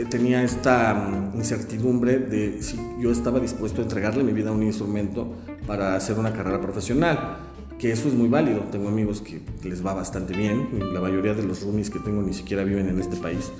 tenía 0.08 0.42
esta 0.42 0.94
mm, 0.94 1.36
incertidumbre 1.36 2.18
de 2.18 2.62
si 2.62 2.78
yo 3.00 3.10
estaba 3.10 3.40
dispuesto 3.40 3.80
a 3.80 3.84
entregarle 3.84 4.22
mi 4.22 4.32
vida 4.32 4.50
a 4.50 4.52
un 4.52 4.62
instrumento 4.62 5.34
para 5.66 5.96
hacer 5.96 6.18
una 6.18 6.32
carrera 6.32 6.60
profesional 6.60 7.51
que 7.82 7.90
eso 7.90 8.06
es 8.06 8.14
muy 8.14 8.28
válido. 8.28 8.60
Tengo 8.70 8.88
amigos 8.88 9.20
que 9.20 9.42
les 9.64 9.84
va 9.84 9.92
bastante 9.92 10.36
bien. 10.36 10.68
La 10.94 11.00
mayoría 11.00 11.34
de 11.34 11.42
los 11.42 11.64
roomies 11.64 11.90
que 11.90 11.98
tengo 11.98 12.22
ni 12.22 12.32
siquiera 12.32 12.62
viven 12.62 12.88
en 12.88 13.00
este 13.00 13.16
país 13.16 13.50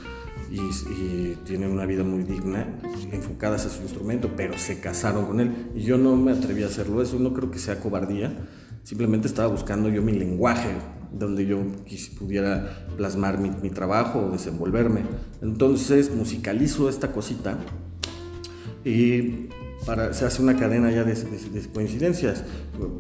y, 0.49 1.35
tienen 1.45 1.73
una 1.73 1.87
vida 1.87 2.05
muy 2.05 2.23
digna, 2.23 2.69
enfocadas 3.11 3.67
a 3.67 3.69
su 3.69 3.83
instrumento, 3.83 4.31
pero 4.37 4.57
se 4.57 4.79
casaron 4.79 5.27
con 5.27 5.41
él. 5.41 5.53
Y 5.75 5.83
yo 5.83 5.99
no 5.99 6.15
me 6.15 6.31
atreví 6.31 6.63
a 6.63 6.67
hacerlo, 6.67 7.03
eso 7.03 7.19
no 7.19 7.35
creo 7.35 7.51
que 7.51 7.59
sea 7.59 7.81
cobardía. 7.81 8.33
Simplemente 8.85 9.27
estaba 9.27 9.49
buscando 9.49 9.89
yo 9.89 10.03
mi 10.03 10.13
lenguaje, 10.13 10.71
donde 11.11 11.45
yo 11.45 11.59
pudiera 12.17 12.87
plasmar 12.97 13.41
mi, 13.41 13.51
mi 13.51 13.71
trabajo 13.71 14.21
o 14.21 14.31
desenvolverme. 14.31 15.01
Entonces 15.41 16.15
musicalizo 16.15 16.89
esta 16.89 17.11
cosita 17.11 17.59
y 18.85 19.49
se 20.13 20.25
hace 20.25 20.43
una 20.43 20.57
cadena 20.57 20.91
ya 20.91 21.05
de, 21.05 21.15
coincidencias. 21.73 22.45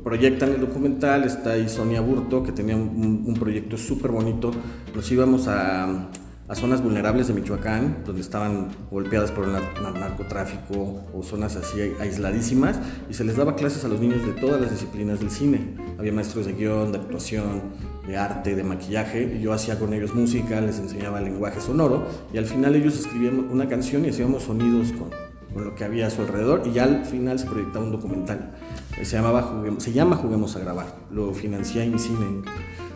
Proyectan 0.02 0.50
el 0.50 0.60
documental, 0.60 1.24
está 1.24 1.52
ahí 1.52 1.68
Sonia 1.68 2.00
Burto, 2.00 2.42
que 2.42 2.52
tenía 2.52 2.76
un, 2.76 3.36
proyecto 3.38 3.76
súper 3.76 4.10
bonito. 4.10 4.50
Nos 4.94 5.10
íbamos 5.10 5.48
a, 5.48 6.08
zonas 6.54 6.82
vulnerables 6.82 7.28
de 7.28 7.34
Michoacán, 7.34 8.02
donde 8.04 8.20
estaban 8.20 8.68
golpeadas 8.90 9.30
por 9.30 9.46
el 9.46 9.52
narcotráfico 9.52 11.02
o 11.14 11.22
zonas 11.22 11.56
así 11.56 11.80
aisladísimas, 11.98 12.78
y 13.08 13.14
se 13.14 13.24
les 13.24 13.36
daba 13.36 13.56
clases 13.56 13.86
a 13.86 13.88
los 13.88 14.00
niños 14.00 14.26
de 14.26 14.32
todas 14.32 14.60
las 14.60 14.70
disciplinas 14.70 15.20
del 15.20 15.30
cine. 15.30 15.76
Había 15.98 16.12
maestros 16.12 16.44
de 16.44 16.52
guion, 16.52 16.92
de 16.92 16.98
actuación, 16.98 17.62
de 18.06 18.18
arte, 18.18 18.54
de 18.54 18.64
maquillaje, 18.64 19.36
y 19.38 19.40
yo 19.40 19.54
hacía 19.54 19.78
con 19.78 19.94
ellos 19.94 20.14
música, 20.14 20.60
les 20.60 20.78
enseñaba 20.78 21.22
lenguaje 21.22 21.58
sonoro, 21.58 22.06
y 22.34 22.36
al 22.36 22.44
final 22.44 22.74
ellos 22.74 22.98
escribían 22.98 23.48
una 23.50 23.66
canción 23.66 24.04
y 24.04 24.10
hacíamos 24.10 24.42
sonidos 24.42 24.92
con, 24.92 25.08
con 25.52 25.64
lo 25.64 25.74
que 25.74 25.84
había 25.84 26.06
a 26.06 26.10
su 26.10 26.22
alrededor, 26.22 26.62
y 26.66 26.72
ya 26.72 26.84
al 26.84 27.04
final 27.04 27.38
se 27.38 27.46
proyectaba 27.46 27.84
un 27.84 27.92
documental. 27.92 28.52
Se, 29.02 29.16
llamaba 29.16 29.62
se 29.78 29.92
llama 29.92 30.16
Juguemos 30.16 30.56
a 30.56 30.60
Grabar, 30.60 30.94
lo 31.10 31.32
financié 31.32 31.84
en 31.84 31.98
cine. 31.98 32.42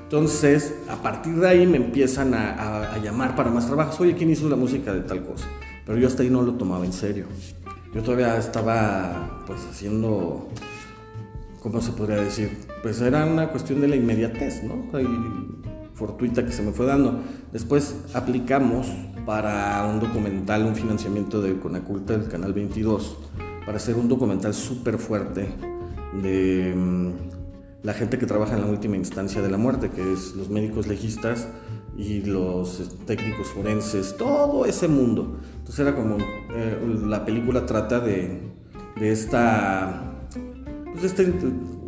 Entonces, 0.05 0.73
a 0.89 1.03
partir 1.03 1.35
de 1.35 1.49
ahí 1.49 1.67
me 1.67 1.79
empiezan 1.79 2.33
a, 2.33 2.97
llamar 3.03 3.35
para 3.35 3.51
más 3.51 3.67
trabajos. 3.67 4.01
Oye, 4.01 4.15
¿quién 4.15 4.31
hizo 4.31 4.49
la 4.49 4.55
música 4.55 4.95
de 4.95 5.01
tal 5.01 5.25
cosa? 5.25 5.47
Pero 5.85 5.99
yo 5.99 6.07
hasta 6.07 6.23
ahí 6.23 6.31
no 6.31 6.43
lo 6.43 6.55
tomaba 6.55 6.85
en 6.85 6.93
serio. 6.93 7.27
Yo 7.93 8.03
todavía 8.03 8.37
estaba, 8.39 9.43
pues, 9.47 9.61
haciendo, 9.69 10.49
¿cómo 11.61 11.81
se 11.81 11.91
podría 11.91 12.19
decir? 12.19 12.57
Pues 12.83 13.01
era 13.01 13.27
una 13.27 13.49
cuestión 13.49 13.81
de 13.81 13.89
la 13.89 13.97
inmediatez, 13.97 14.63
¿no? 14.63 15.01
Y 15.01 15.07
fortuita 15.95 16.45
que 16.47 16.53
se 16.53 16.63
me 16.63 16.71
fue 16.71 16.87
dando. 16.87 17.21
Después 17.53 17.97
aplicamos 18.15 18.87
para 19.27 19.85
un 19.85 19.99
documental, 19.99 20.65
un 20.65 20.77
financiamiento 20.77 21.43
de 21.43 21.59
Conaculta 21.59 22.17
del 22.17 22.29
Canal 22.29 22.53
22, 22.53 23.19
para 23.67 23.77
hacer 23.77 23.97
un 23.97 24.09
documental 24.09 24.55
súper 24.55 24.99
fuerte 24.99 25.49
de 26.23 26.73
mm, 26.75 27.11
la 27.83 27.93
gente 27.93 28.19
que 28.19 28.27
trabaja 28.27 28.55
en 28.55 28.63
la 28.63 28.69
última 28.69 28.97
instancia 28.97 29.43
de 29.43 29.51
la 29.51 29.59
muerte, 29.59 29.91
que 29.91 30.13
es 30.13 30.35
los 30.37 30.49
médicos 30.49 30.87
legistas 30.87 31.49
y 31.99 32.23
los 32.23 32.89
técnicos 33.05 33.49
forenses, 33.49 34.17
todo 34.17 34.65
ese 34.65 34.87
mundo. 34.87 35.39
Entonces 35.59 35.81
era 35.81 35.97
como, 35.97 36.19
eh, 36.19 36.79
la 37.07 37.25
película 37.25 37.67
trata 37.67 37.99
de, 37.99 38.41
esta, 39.01 40.29
pues 40.93 41.05
este, 41.05 41.33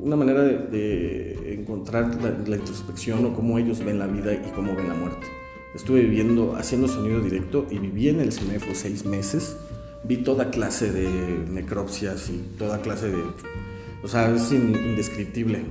una 0.03 0.17
manera 0.17 0.43
de, 0.43 1.55
encontrar 1.55 2.19
la, 2.47 2.57
introspección 2.57 3.25
o 3.27 3.35
cómo 3.35 3.59
ellos 3.59 3.85
ven 3.85 3.99
la 3.99 4.07
vida 4.07 4.33
y 4.33 4.51
cómo 4.55 4.75
ven 4.75 4.89
la 4.89 4.95
muerte. 4.95 5.38
Estuve 5.75 6.01
viviendo, 6.03 6.57
haciendo 6.57 6.89
sonido 6.89 7.21
directo 7.21 7.67
y 7.71 7.79
viví 7.79 8.09
en 8.09 8.21
el 8.21 8.33
CINEFO 8.33 8.75
seis 8.75 9.05
meses. 9.05 9.57
Vi 10.05 10.19
toda 10.19 10.51
clase 10.51 10.93
de 10.93 11.09
necropsias 11.51 12.31
y 12.31 12.39
toda 12.59 12.81
clase 12.81 13.11
de... 13.11 13.23
O 14.03 14.09
sea, 14.09 14.31
es 14.35 14.53
indescriptible 14.53 15.65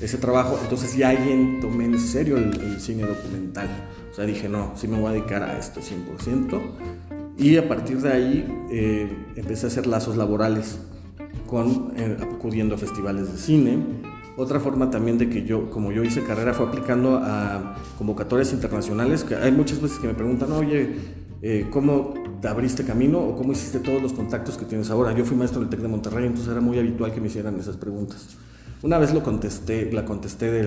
ese 0.00 0.18
trabajo, 0.18 0.58
entonces 0.62 0.96
ya 0.96 1.10
alguien 1.10 1.60
tomé 1.60 1.84
en 1.84 1.98
serio 1.98 2.36
el, 2.36 2.80
cine 2.80 3.04
documental. 3.04 3.68
O 4.10 4.14
sea, 4.14 4.24
dije, 4.24 4.48
no, 4.48 4.72
sí 4.76 4.88
me 4.88 4.98
voy 4.98 5.10
a 5.10 5.12
dedicar 5.12 5.42
a 5.42 5.58
esto 5.58 5.80
100%. 5.80 6.60
Y 7.38 7.56
a 7.56 7.68
partir 7.68 7.98
de 7.98 8.12
ahí 8.12 8.66
eh, 8.70 9.08
empecé 9.36 9.66
a 9.66 9.68
hacer 9.68 9.86
lazos 9.86 10.16
laborales, 10.16 10.78
con, 11.46 11.92
eh, 11.96 12.16
acudiendo 12.20 12.74
a 12.74 12.78
festivales 12.78 13.32
de 13.32 13.38
cine. 13.38 13.78
Otra 14.36 14.60
forma 14.60 14.90
también 14.90 15.16
de 15.16 15.30
que 15.30 15.44
yo, 15.44 15.70
como 15.70 15.92
yo 15.92 16.04
hice 16.04 16.22
carrera, 16.22 16.52
fue 16.52 16.66
aplicando 16.66 17.16
a 17.22 17.76
convocatorias 17.96 18.52
internacionales, 18.52 19.24
que 19.24 19.34
hay 19.34 19.50
muchas 19.50 19.80
veces 19.80 19.98
que 19.98 20.08
me 20.08 20.14
preguntan, 20.14 20.52
oye, 20.52 20.94
eh, 21.40 21.66
¿cómo 21.70 22.12
te 22.42 22.48
abriste 22.48 22.84
camino 22.84 23.18
o 23.18 23.34
cómo 23.34 23.52
hiciste 23.52 23.78
todos 23.78 24.02
los 24.02 24.12
contactos 24.12 24.58
que 24.58 24.66
tienes 24.66 24.90
ahora? 24.90 25.12
Yo 25.12 25.24
fui 25.24 25.38
maestro 25.38 25.60
del 25.60 25.70
TEC 25.70 25.80
de 25.80 25.88
Monterrey, 25.88 26.26
entonces 26.26 26.52
era 26.52 26.60
muy 26.60 26.78
habitual 26.78 27.12
que 27.12 27.20
me 27.20 27.28
hicieran 27.28 27.58
esas 27.58 27.78
preguntas. 27.78 28.36
Una 28.82 28.98
vez 28.98 29.14
lo 29.14 29.22
contesté, 29.22 29.90
la 29.90 30.04
contesté 30.04 30.52
de, 30.52 30.62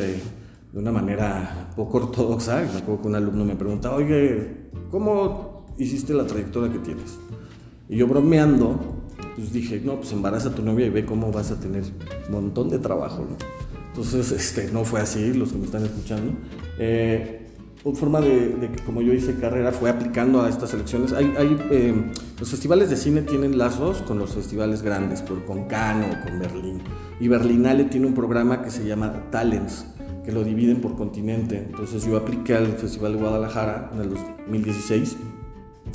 de 0.73 0.79
una 0.79 0.91
manera 0.91 1.71
poco 1.75 1.97
ortodoxa. 1.97 2.61
Me 2.61 2.79
acuerdo 2.79 3.03
que 3.03 3.07
un 3.07 3.15
alumno 3.15 3.45
me 3.45 3.55
preguntaba, 3.55 3.97
oye, 3.97 4.69
¿cómo 4.89 5.67
hiciste 5.77 6.15
la 6.15 6.25
trayectoria 6.25 6.71
que 6.71 6.79
tienes? 6.79 7.19
Y 7.87 7.97
yo 7.97 8.07
bromeando 8.07 8.98
pues 9.35 9.53
dije, 9.53 9.81
no, 9.83 9.95
pues 9.97 10.11
embaraza 10.11 10.49
a 10.49 10.55
tu 10.55 10.61
novia 10.61 10.87
y 10.87 10.89
ve 10.89 11.05
cómo 11.05 11.31
vas 11.31 11.51
a 11.51 11.59
tener 11.59 11.83
un 12.27 12.33
montón 12.33 12.69
de 12.69 12.79
trabajo, 12.79 13.25
¿no? 13.29 13.37
Entonces, 13.87 14.31
este, 14.57 14.71
no 14.71 14.83
fue 14.83 15.01
así, 15.01 15.33
los 15.33 15.51
que 15.51 15.57
me 15.57 15.65
están 15.65 15.83
escuchando. 15.83 16.33
Eh, 16.77 17.35
una 17.83 17.97
forma 17.97 18.19
de, 18.19 18.69
que 18.75 18.83
como 18.83 19.01
yo 19.01 19.13
hice 19.13 19.35
carrera 19.35 19.71
fue 19.71 19.89
aplicando 19.89 20.41
a 20.41 20.49
estas 20.49 20.73
elecciones. 20.73 21.13
Hay, 21.13 21.57
eh, 21.71 21.93
los 22.37 22.49
festivales 22.49 22.89
de 22.89 22.97
cine 22.97 23.21
tienen 23.21 23.57
lazos 23.57 24.01
con 24.01 24.19
los 24.19 24.31
festivales 24.35 24.81
grandes, 24.81 25.21
por, 25.21 25.45
con 25.45 25.65
Cannes 25.65 26.13
o 26.13 26.25
con 26.25 26.39
Berlín. 26.39 26.81
Y 27.21 27.29
Berlinale 27.29 27.85
tiene 27.85 28.07
un 28.07 28.13
programa 28.13 28.61
que 28.61 28.69
se 28.69 28.85
llama 28.85 29.29
Talents, 29.31 29.85
que 30.25 30.31
lo 30.33 30.43
dividen 30.43 30.81
por 30.81 30.97
continente. 30.97 31.67
Entonces 31.69 32.05
yo 32.05 32.17
apliqué 32.17 32.55
al 32.55 32.67
Festival 32.73 33.13
de 33.13 33.19
Guadalajara 33.19 33.91
en 33.93 34.01
el 34.01 34.09
2016, 34.09 35.15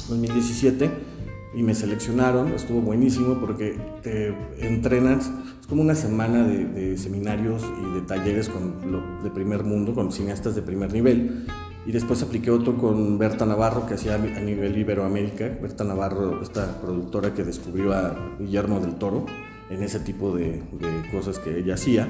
2017 0.09 1.14
y 1.55 1.63
me 1.63 1.75
seleccionaron. 1.75 2.53
Estuvo 2.53 2.81
buenísimo 2.81 3.39
porque 3.41 3.77
te 4.03 4.35
entrenas, 4.59 5.31
es 5.61 5.67
como 5.67 5.83
una 5.83 5.95
semana 5.95 6.47
de, 6.47 6.97
seminarios 6.99 7.63
y 7.81 7.95
de 7.95 8.01
talleres 8.03 8.49
con 8.49 8.91
lo 8.91 9.23
de 9.23 9.31
primer 9.31 9.65
mundo, 9.65 9.95
con 9.95 10.13
cineastas 10.13 10.55
de 10.55 10.63
primer 10.63 10.93
nivel. 10.93 11.47
Y 11.87 11.93
después 11.93 12.23
apliqué 12.23 12.51
otro 12.51 12.79
con 12.79 13.19
Berta 13.19 13.45
Navarro, 13.45 13.87
que 13.87 13.95
hacía 13.95 14.15
a 14.15 14.19
nivel 14.19 14.77
Iberoamérica. 14.79 15.59
Berta 15.61 15.85
Navarro, 15.85 16.43
esta 16.43 16.81
productora 16.81 17.35
que 17.35 17.45
descubrió 17.45 17.93
a 17.93 18.37
Guillermo 18.39 18.81
del 18.81 18.95
Toro 18.95 19.27
en 19.69 19.83
ese 19.83 20.01
tipo 20.01 20.35
de, 20.35 20.63
de 20.73 21.11
cosas 21.13 21.39
que 21.39 21.59
ella 21.59 21.75
hacía. 21.75 22.09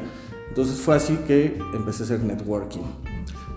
Entonces 0.48 0.80
fue 0.80 0.94
así 0.94 1.16
que 1.26 1.58
empecé 1.74 2.04
a 2.04 2.06
hacer 2.06 2.20
networking. 2.20 2.82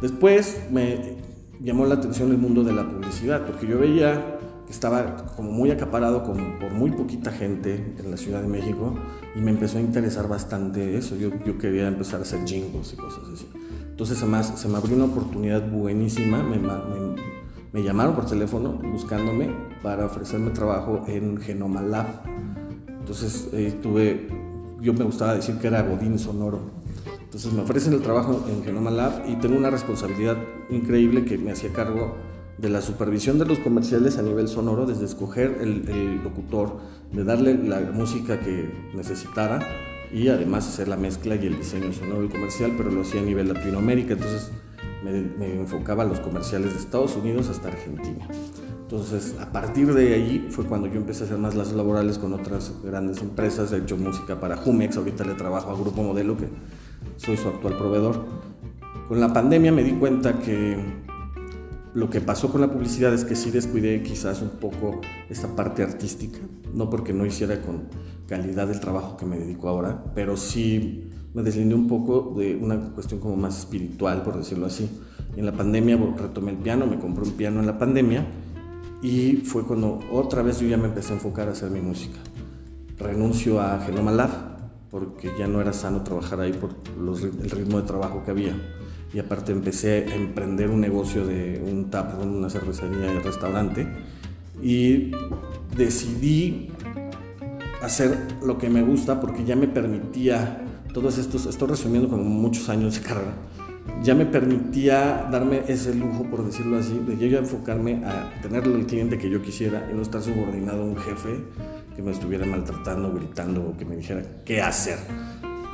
Después 0.01 0.59
me 0.71 1.17
llamó 1.59 1.85
la 1.85 1.95
atención 1.95 2.31
el 2.31 2.37
mundo 2.37 2.63
de 2.63 2.73
la 2.73 2.89
publicidad, 2.89 3.45
porque 3.45 3.67
yo 3.67 3.79
veía 3.79 4.36
estaba 4.69 5.27
como 5.35 5.51
muy 5.51 5.71
acaparado 5.71 6.23
con, 6.23 6.59
por 6.59 6.71
muy 6.71 6.91
poquita 6.91 7.31
gente 7.31 7.95
en 7.97 8.11
la 8.11 8.17
Ciudad 8.17 8.41
de 8.41 8.47
México 8.47 8.93
y 9.35 9.39
me 9.39 9.51
empezó 9.51 9.77
a 9.77 9.81
interesar 9.81 10.27
bastante 10.27 10.97
eso. 10.97 11.15
Yo, 11.15 11.29
yo 11.45 11.57
quería 11.57 11.87
empezar 11.87 12.19
a 12.19 12.23
hacer 12.23 12.45
jingles 12.45 12.93
y 12.93 12.97
cosas 12.97 13.23
así. 13.33 13.47
Entonces 13.89 14.21
además 14.21 14.53
se 14.55 14.67
me 14.67 14.77
abrió 14.77 14.95
una 14.95 15.05
oportunidad 15.05 15.69
buenísima, 15.69 16.43
me, 16.43 16.59
me, 16.59 16.67
me 17.73 17.83
llamaron 17.83 18.15
por 18.15 18.25
teléfono 18.25 18.73
buscándome 18.73 19.49
para 19.81 20.05
ofrecerme 20.05 20.51
trabajo 20.51 21.03
en 21.07 21.37
Genoma 21.37 21.81
Lab. 21.81 22.07
Entonces 22.99 23.49
eh, 23.53 23.77
tuve, 23.81 24.27
yo 24.81 24.93
me 24.93 25.03
gustaba 25.03 25.33
decir 25.33 25.55
que 25.55 25.67
era 25.67 25.81
Godín 25.81 26.19
Sonoro. 26.19 26.59
Entonces 27.23 27.53
me 27.53 27.61
ofrecen 27.61 27.93
el 27.93 28.01
trabajo 28.01 28.45
en 28.49 28.63
Genoma 28.63 28.91
Lab 28.91 29.23
y 29.27 29.35
tengo 29.35 29.57
una 29.57 29.69
responsabilidad 29.69 30.37
increíble 30.69 31.25
que 31.25 31.37
me 31.37 31.51
hacía 31.51 31.71
cargo 31.71 32.15
de 32.57 32.69
la 32.69 32.81
supervisión 32.81 33.37
de 33.37 33.45
los 33.45 33.59
comerciales 33.59 34.17
a 34.17 34.21
nivel 34.21 34.47
sonoro, 34.47 34.85
desde 34.85 35.05
escoger 35.05 35.59
el, 35.61 36.23
locutor, 36.23 36.77
de 37.11 37.23
darle 37.23 37.55
la 37.55 37.79
música 37.79 38.39
que 38.39 38.69
necesitara 38.95 39.59
y 40.11 40.29
además 40.29 40.67
hacer 40.67 40.87
la 40.87 40.97
mezcla 40.97 41.35
y 41.35 41.45
el 41.45 41.57
diseño 41.57 41.93
sonoro 41.93 42.21
del 42.21 42.29
comercial, 42.31 42.73
pero 42.77 42.91
lo 42.91 43.01
hacía 43.01 43.21
a 43.21 43.23
nivel 43.23 43.53
Latinoamérica, 43.53 44.13
entonces 44.13 44.51
me, 45.03 45.55
enfocaba 45.55 46.03
a 46.03 46.05
los 46.05 46.19
comerciales 46.19 46.73
de 46.73 46.79
Estados 46.79 47.15
Unidos 47.15 47.49
hasta 47.49 47.67
Argentina. 47.67 48.27
Entonces, 48.81 49.35
a 49.39 49.51
partir 49.51 49.93
de 49.93 50.13
ahí 50.13 50.47
fue 50.49 50.65
cuando 50.65 50.87
yo 50.87 50.95
empecé 50.95 51.23
a 51.23 51.25
hacer 51.27 51.37
más 51.37 51.55
lazos 51.55 51.75
laborales 51.75 52.17
con 52.17 52.33
otras 52.33 52.71
grandes 52.83 53.21
empresas. 53.21 53.71
He 53.73 53.77
hecho 53.77 53.97
música 53.97 54.39
para 54.39 54.55
Jumex, 54.55 54.95
ahorita 54.97 55.25
le 55.25 55.33
trabajo 55.33 55.71
a 55.71 55.75
Grupo 55.75 56.03
Modelo, 56.03 56.37
que 56.37 56.47
soy 57.17 57.35
su 57.35 57.49
actual 57.49 57.77
proveedor. 57.77 58.23
Con 59.09 59.19
la 59.19 59.31
pandemia 59.33 59.73
me 59.73 59.83
di 59.83 59.91
cuenta 59.91 60.39
que 60.39 60.77
lo 61.97 62.11
que 62.11 62.21
pasó 62.21 62.51
con 62.51 62.61
la 62.61 62.71
publicidad 62.71 63.11
es 63.11 63.25
que 63.25 63.35
sí 63.35 63.49
descuidé 63.49 64.03
quizás 64.03 64.43
un 64.43 64.49
poco 64.49 65.01
esta 65.31 65.55
parte 65.55 65.81
artística, 65.81 66.37
no 66.71 66.91
porque 66.91 67.11
no 67.11 67.25
hiciera 67.25 67.59
con 67.59 67.85
calidad 68.27 68.69
el 68.69 68.79
trabajo 68.79 69.17
que 69.17 69.25
me 69.25 69.39
dedico 69.39 69.67
ahora, 69.67 70.03
pero 70.13 70.37
sí 70.37 71.09
me 71.33 71.41
deslindé 71.41 71.73
un 71.73 71.87
poco 71.87 72.35
de 72.37 72.55
una 72.55 72.77
cuestión 72.91 73.19
como 73.19 73.35
más 73.35 73.57
espiritual, 73.57 74.21
por 74.21 74.37
decirlo 74.37 74.67
así. 74.67 74.87
en 75.35 75.43
la 75.43 75.53
pandemia 75.53 75.97
retomé 76.15 76.51
el 76.51 76.57
piano, 76.57 76.85
me 76.85 76.99
compré 76.99 77.23
un 77.23 77.31
piano 77.31 77.61
en 77.61 77.65
la 77.65 77.79
pandemia 77.79 78.27
y 79.01 79.37
fue 79.37 79.63
cuando 79.63 79.99
otra 80.11 80.43
vez 80.43 80.59
yo 80.59 80.67
ya 80.67 80.77
me 80.77 80.89
empecé 80.89 81.13
a 81.13 81.15
enfocar 81.15 81.47
a 81.47 81.53
hacer 81.53 81.71
mi 81.71 81.81
música. 81.81 82.19
Renuncio 82.99 83.59
a 83.59 83.79
Genoma 83.79 84.11
Lab 84.11 84.29
porque 84.91 85.31
ya 85.39 85.47
no 85.47 85.61
era 85.61 85.73
sano 85.73 86.03
trabajar 86.03 86.41
ahí 86.41 86.53
por 86.53 86.75
el 87.41 87.49
ritmo 87.49 87.81
de 87.81 87.87
trabajo 87.87 88.21
que 88.23 88.29
había. 88.29 88.53
Y 89.13 89.19
aparte 89.19 89.51
empecé 89.51 90.05
a 90.11 90.15
emprender 90.15 90.69
un 90.69 90.81
negocio 90.81 91.25
de 91.25 91.61
un 91.65 91.89
tap 91.89 92.21
una 92.21 92.49
cervecería 92.49 93.13
y 93.13 93.19
restaurante. 93.19 93.87
Y 94.61 95.11
decidí 95.75 96.71
hacer 97.81 98.17
lo 98.43 98.57
que 98.57 98.69
me 98.69 98.81
gusta 98.81 99.19
porque 99.19 99.43
ya 99.43 99.55
me 99.55 99.67
permitía, 99.67 100.63
todos 100.93 101.17
estos, 101.17 101.45
estoy 101.45 101.69
resumiendo 101.69 102.09
como 102.09 102.23
muchos 102.23 102.69
años 102.69 102.95
de 102.95 103.07
carrera, 103.07 103.33
ya 104.03 104.13
me 104.15 104.25
permitía 104.25 105.27
darme 105.31 105.63
ese 105.67 105.93
lujo, 105.93 106.23
por 106.23 106.45
decirlo 106.45 106.77
así, 106.77 106.99
de 106.99 107.17
yo 107.17 107.27
ya 107.27 107.39
enfocarme 107.39 108.03
a 108.05 108.41
tener 108.41 108.63
el 108.65 108.85
cliente 108.85 109.17
que 109.17 109.29
yo 109.29 109.41
quisiera 109.41 109.87
y 109.91 109.95
no 109.95 110.01
estar 110.01 110.21
subordinado 110.21 110.81
a 110.81 110.85
un 110.85 110.97
jefe 110.97 111.41
que 111.95 112.01
me 112.01 112.11
estuviera 112.11 112.45
maltratando, 112.45 113.11
gritando 113.13 113.69
o 113.69 113.77
que 113.77 113.85
me 113.85 113.95
dijera 113.95 114.21
qué 114.45 114.61
hacer. 114.61 114.97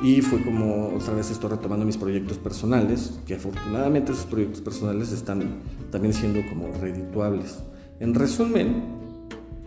Y 0.04 0.20
fue 0.20 0.42
como 0.42 0.88
otra 0.88 1.14
vez 1.14 1.30
estoy 1.30 1.48
retomando 1.48 1.86
mis 1.86 1.96
proyectos 1.96 2.36
personales, 2.36 3.18
que 3.26 3.36
afortunadamente 3.36 4.12
esos 4.12 4.26
proyectos 4.26 4.60
personales 4.60 5.12
están 5.12 5.62
también 5.90 6.12
siendo 6.12 6.46
como 6.46 6.70
redituables. 6.78 7.60
En 8.00 8.14
resumen, 8.14 8.82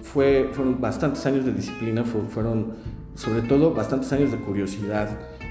fue, 0.04 0.52
fueron 0.54 0.80
bastantes 0.80 1.26
años 1.26 1.44
de 1.44 1.54
disciplina, 1.54 2.04
fueron 2.04 2.74
sobre 3.16 3.42
todo 3.42 3.74
bastantes 3.74 4.14
años 4.14 4.32
de 4.32 4.38
curiosidad, 4.38 5.10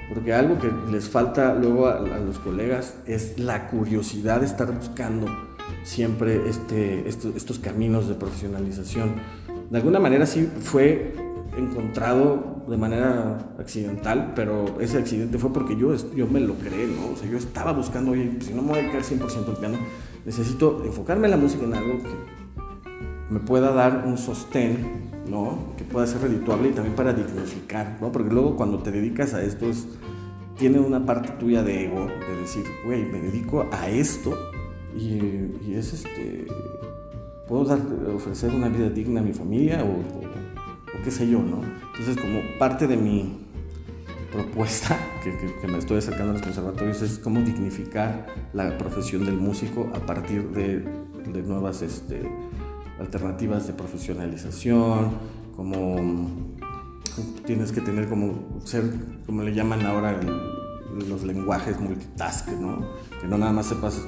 porque 0.08 0.32
algo 0.32 0.56
que 0.60 0.70
les 0.92 1.08
falta 1.08 1.52
luego 1.52 1.88
a, 1.88 1.98
los 1.98 2.38
colegas 2.38 2.94
es 3.06 3.40
la 3.40 3.66
curiosidad 3.66 4.38
de 4.38 4.46
estar 4.46 4.72
buscando 4.72 5.26
siempre 5.82 6.48
este, 6.48 7.08
estos, 7.08 7.58
caminos 7.58 8.06
de 8.06 8.14
profesionalización. 8.14 9.14
De 9.68 9.78
alguna 9.78 9.98
manera 9.98 10.26
sí 10.26 10.48
fue 10.60 11.25
encontrado 11.56 12.64
de 12.68 12.76
manera 12.76 13.54
accidental, 13.58 14.32
pero 14.34 14.80
ese 14.80 14.98
accidente 14.98 15.38
fue 15.38 15.52
porque 15.52 15.76
yo, 15.76 15.94
yo 16.14 16.26
me 16.26 16.40
lo 16.40 16.54
creé, 16.54 16.86
¿no? 16.86 17.14
O 17.14 17.16
sea, 17.16 17.28
yo 17.28 17.38
estaba 17.38 17.72
buscando, 17.72 18.12
oye, 18.12 18.38
si 18.40 18.52
no 18.52 18.62
me 18.62 18.68
voy 18.68 18.78
a 18.78 18.82
dedicar 18.82 19.02
100% 19.02 19.48
al 19.48 19.56
piano, 19.56 19.78
necesito 20.24 20.84
enfocarme 20.84 21.26
en 21.26 21.30
la 21.30 21.36
música 21.36 21.64
en 21.64 21.74
algo 21.74 21.98
que 21.98 23.34
me 23.34 23.40
pueda 23.40 23.72
dar 23.72 24.04
un 24.06 24.18
sostén 24.18 25.06
¿no? 25.28 25.74
Que 25.76 25.84
pueda 25.84 26.06
ser 26.06 26.22
redituable 26.22 26.68
y 26.68 26.72
también 26.72 26.94
para 26.94 27.12
dignificar, 27.12 27.98
¿no? 28.00 28.12
Porque 28.12 28.32
luego 28.32 28.56
cuando 28.56 28.78
te 28.78 28.90
dedicas 28.90 29.34
a 29.34 29.42
esto 29.42 29.68
es, 29.68 29.86
tiene 30.56 30.78
una 30.78 31.04
parte 31.04 31.30
tuya 31.38 31.62
de 31.62 31.86
ego, 31.86 32.06
de 32.06 32.40
decir, 32.40 32.64
güey, 32.84 33.04
me 33.04 33.20
dedico 33.20 33.66
a 33.72 33.88
esto 33.88 34.36
y, 34.96 35.74
es 35.74 35.92
este, 35.92 36.46
puedo 37.46 37.64
dar, 37.64 37.80
ofrecer 38.14 38.54
una 38.54 38.68
vida 38.68 38.88
digna 38.88 39.20
a 39.20 39.24
mi 39.24 39.32
familia 39.32 39.84
o, 39.84 40.26
qué 41.06 41.12
sé 41.12 41.28
yo, 41.28 41.38
¿no? 41.38 41.60
Entonces 41.92 42.16
como 42.20 42.40
parte 42.58 42.88
de 42.88 42.96
mi 42.96 43.38
propuesta 44.32 44.98
que, 45.22 45.68
me 45.68 45.78
estoy 45.78 45.98
acercando 45.98 46.30
a 46.30 46.32
los 46.32 46.42
conservatorios 46.42 47.00
es 47.00 47.20
cómo 47.20 47.42
dignificar 47.42 48.26
la 48.52 48.76
profesión 48.76 49.24
del 49.24 49.36
músico 49.36 49.88
a 49.94 50.00
partir 50.04 50.48
de, 50.50 50.80
de 50.80 51.42
nuevas 51.44 51.82
este, 51.82 52.28
alternativas 52.98 53.68
de 53.68 53.74
profesionalización, 53.74 55.12
como 55.54 55.96
tienes 57.46 57.70
que 57.70 57.82
tener 57.82 58.08
como 58.08 58.60
ser, 58.64 58.82
como 59.26 59.44
le 59.44 59.54
llaman 59.54 59.86
ahora 59.86 60.18
los 61.08 61.22
lenguajes 61.22 61.78
multitask, 61.78 62.48
¿no? 62.48 62.84
Que 63.20 63.28
no 63.28 63.38
nada 63.38 63.52
más 63.52 63.66
sepas 63.66 64.02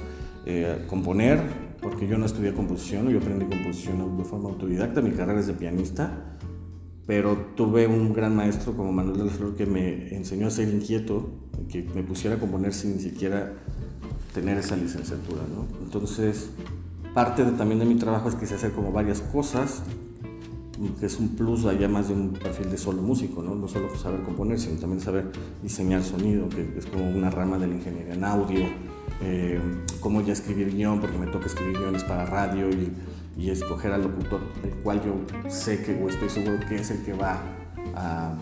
eh, 0.46 0.84
componer, 0.88 1.42
porque 1.80 2.08
yo 2.08 2.18
no 2.18 2.26
estudié 2.26 2.52
composición, 2.54 3.08
yo 3.08 3.20
aprendí 3.20 3.44
composición 3.44 4.18
de 4.18 4.24
forma 4.24 4.48
autodidacta, 4.48 5.00
mi 5.00 5.12
carrera 5.12 5.38
es 5.38 5.46
de 5.46 5.52
pianista, 5.52 6.37
pero 7.08 7.36
tuve 7.56 7.88
un 7.88 8.12
gran 8.12 8.36
maestro 8.36 8.76
como 8.76 8.92
Manuel 8.92 9.18
de 9.18 9.24
la 9.24 9.32
Flor 9.32 9.56
que 9.56 9.66
me 9.66 10.14
enseñó 10.14 10.46
a 10.46 10.50
ser 10.50 10.68
inquieto, 10.68 11.30
que 11.68 11.82
me 11.82 12.04
pusiera 12.04 12.36
a 12.36 12.38
componer 12.38 12.72
sin 12.72 12.94
ni 12.94 13.02
siquiera 13.02 13.54
tener 14.32 14.58
esa 14.58 14.76
licenciatura, 14.76 15.42
¿no? 15.52 15.66
Entonces, 15.82 16.50
Parte 17.14 17.42
también 17.42 17.80
de 17.80 17.84
mi 17.84 17.96
trabajo 17.96 18.28
es 18.28 18.34
que 18.34 18.46
se 18.46 18.54
hace 18.54 18.70
como 18.70 18.92
varias 18.92 19.20
cosas, 19.20 19.82
que 21.00 21.06
es 21.06 21.18
un 21.18 21.30
plus 21.30 21.64
allá 21.64 21.88
más 21.88 22.06
de 22.08 22.14
un 22.14 22.34
perfil 22.34 22.70
de 22.70 22.78
solo 22.78 23.02
músico, 23.02 23.42
¿no? 23.42 23.56
No 23.56 23.66
solo 23.66 23.94
saber 23.96 24.22
componer, 24.22 24.60
sino 24.60 24.78
también 24.78 25.00
saber 25.00 25.32
diseñar 25.60 26.04
sonido, 26.04 26.48
que 26.48 26.78
es 26.78 26.86
como 26.86 27.10
una 27.10 27.30
rama 27.30 27.58
de 27.58 27.66
la 27.66 27.74
ingeniería 27.74 28.14
en 28.14 28.22
audio, 28.22 28.60
eh, 29.20 29.58
cómo 29.98 30.20
ya 30.20 30.32
escribir 30.32 30.72
guion, 30.72 31.00
porque 31.00 31.18
me 31.18 31.26
toca 31.26 31.46
escribir 31.46 31.78
guiones 31.78 32.04
para 32.04 32.24
radio 32.24 32.70
y, 32.70 32.92
y, 33.38 33.50
escoger 33.50 33.92
al 33.92 34.02
locutor, 34.02 34.40
el 34.62 34.70
cual 34.82 35.00
yo 35.02 35.14
sé 35.48 35.82
que, 35.82 35.94
o 36.02 36.08
estoy 36.08 36.28
seguro 36.28 36.58
que 36.68 36.76
es 36.76 36.90
el 36.90 37.04
que 37.04 37.12
va 37.12 37.40
a, 37.94 38.34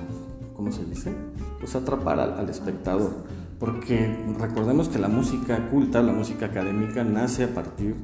¿cómo 0.54 0.72
se 0.72 0.84
dice? 0.84 1.12
Pues 1.60 1.76
atrapar 1.76 2.18
al, 2.18 2.38
al 2.38 2.48
espectador. 2.48 3.12
Porque 3.58 4.14
recordemos 4.38 4.88
que 4.88 4.98
la 4.98 5.08
música 5.08 5.68
culta, 5.70 6.02
la 6.02 6.12
música 6.12 6.46
académica, 6.46 7.04
nace 7.04 7.44
a 7.44 7.54
partir 7.54 7.96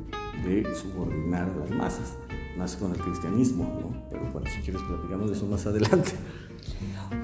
de 0.45 0.67
subordinar 0.75 1.49
a 1.51 1.57
las 1.61 1.71
masas. 1.71 2.17
nace 2.57 2.79
con 2.79 2.93
el 2.93 2.99
cristianismo, 2.99 3.65
¿no? 3.65 4.09
Pero 4.11 4.31
bueno, 4.33 4.49
si 4.49 4.61
quieres 4.61 4.83
platicamos 4.83 5.31
de 5.31 5.37
eso 5.37 5.47
más 5.47 5.67
adelante. 5.67 6.13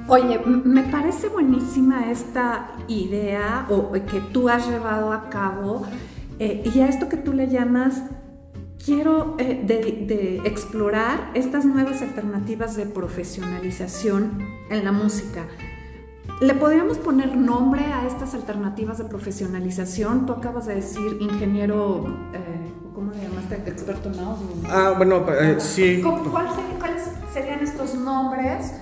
Oye, 0.09 0.39
me 0.39 0.83
parece 0.85 1.29
buenísima 1.29 2.11
esta 2.11 2.71
idea 2.89 3.67
o 3.69 3.93
que 3.93 4.21
tú 4.33 4.49
has 4.49 4.69
llevado 4.69 5.13
a 5.13 5.29
cabo 5.29 5.83
eh, 6.39 6.71
y 6.75 6.81
a 6.81 6.89
esto 6.89 7.09
que 7.09 7.17
tú 7.17 7.33
le 7.33 7.49
llamas 7.49 8.03
quiero 8.85 9.37
eh, 9.39 9.63
de, 9.65 10.39
explorar 10.45 11.31
estas 11.35 11.65
nuevas 11.65 12.03
alternativas 12.03 12.77
de 12.77 12.87
profesionalización 12.87 14.39
en 14.71 14.85
la 14.85 14.93
música. 14.93 15.47
¿Le 16.41 16.55
podríamos 16.55 16.99
poner 16.99 17.37
nombre 17.37 17.85
a 17.85 18.07
estas 18.07 18.35
alternativas 18.35 18.99
de 18.99 19.05
profesionalización? 19.05 20.27
Tú 20.27 20.33
acabas 20.33 20.67
de 20.67 20.77
decir 20.77 21.19
ingeniero, 21.21 22.07
eh, 22.33 22.93
¿cómo 22.95 23.13
le 23.13 23.23
llamaste? 23.23 23.57
Experto 23.67 24.11
en 24.11 24.21
audio. 24.21 24.49
Ah, 24.69 24.95
bueno, 24.97 25.25
sí. 25.59 26.01
¿Cuáles 26.01 27.03
serían 27.33 27.61
estos 27.61 27.95
nombres? 27.95 28.73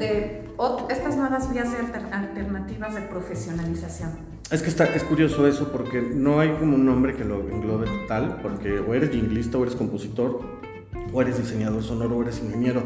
de 0.00 0.48
estas 0.88 1.16
nuevas 1.16 1.52
vías 1.52 1.68
alternativas 2.10 2.94
de 2.94 3.02
profesionalización. 3.02 4.39
Es 4.50 4.62
que 4.62 4.68
está, 4.68 4.84
es 4.84 5.04
curioso 5.04 5.46
eso 5.46 5.70
porque 5.70 6.02
no 6.02 6.40
hay 6.40 6.50
como 6.54 6.74
un 6.74 6.84
nombre 6.84 7.14
que 7.14 7.24
lo 7.24 7.38
englobe 7.48 7.86
total, 7.86 8.40
porque 8.42 8.80
o 8.80 8.94
eres 8.94 9.10
jinglista 9.10 9.58
o 9.58 9.62
eres 9.62 9.76
compositor, 9.76 10.40
o 11.12 11.22
eres 11.22 11.38
diseñador 11.38 11.84
sonoro 11.84 12.16
o 12.16 12.22
eres 12.22 12.40
ingeniero. 12.40 12.82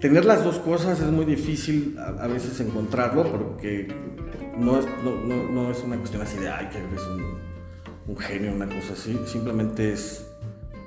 Tener 0.00 0.24
las 0.24 0.42
dos 0.42 0.58
cosas 0.58 1.00
es 1.00 1.10
muy 1.10 1.26
difícil 1.26 1.98
a, 1.98 2.26
veces 2.26 2.58
encontrarlo 2.60 3.30
porque 3.30 3.88
no 4.58 4.78
es, 4.78 4.86
no, 5.04 5.52
no, 5.52 5.70
es 5.70 5.82
una 5.84 5.98
cuestión 5.98 6.22
así 6.22 6.38
de, 6.38 6.48
ay, 6.48 6.68
que 6.70 6.78
eres 6.78 7.02
un, 7.02 7.38
un 8.08 8.16
genio, 8.16 8.54
una 8.54 8.66
cosa 8.66 8.94
así. 8.94 9.20
Simplemente 9.26 9.92
es 9.92 10.26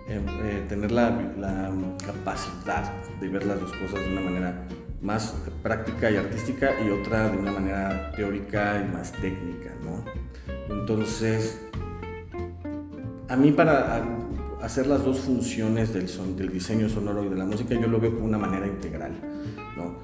eh, 0.10 0.20
eh, 0.44 0.66
tener 0.68 0.92
la, 0.92 1.12
la 1.38 1.72
capacidad 2.04 2.92
de 3.20 3.30
ver 3.30 3.46
las 3.46 3.60
dos 3.60 3.72
cosas 3.74 4.00
de 4.04 4.12
una 4.12 4.22
manera 4.22 4.68
más 5.02 5.36
práctica 5.62 6.10
y 6.10 6.16
artística 6.16 6.72
y 6.86 6.90
otra 6.90 7.30
de 7.30 7.38
una 7.38 7.52
manera 7.52 8.12
teórica 8.16 8.84
y 8.84 8.94
más 8.94 9.12
técnica, 9.12 9.72
¿no? 9.84 10.04
Entonces, 10.70 11.60
a 13.30 13.36
mí 13.36 13.52
para 13.52 14.04
hacer 14.62 14.88
las 14.88 15.04
dos 15.04 15.20
funciones 15.20 15.94
del, 15.94 16.08
diseño 16.52 16.90
sonoro 16.90 17.24
y 17.24 17.30
de 17.30 17.36
la 17.36 17.46
música, 17.46 17.76
yo 17.76 17.88
lo 17.88 18.00
veo 18.00 18.14
como 18.16 18.26
una 18.26 18.38
manera 18.38 18.68
integral, 18.68 19.12
¿no? 19.76 19.96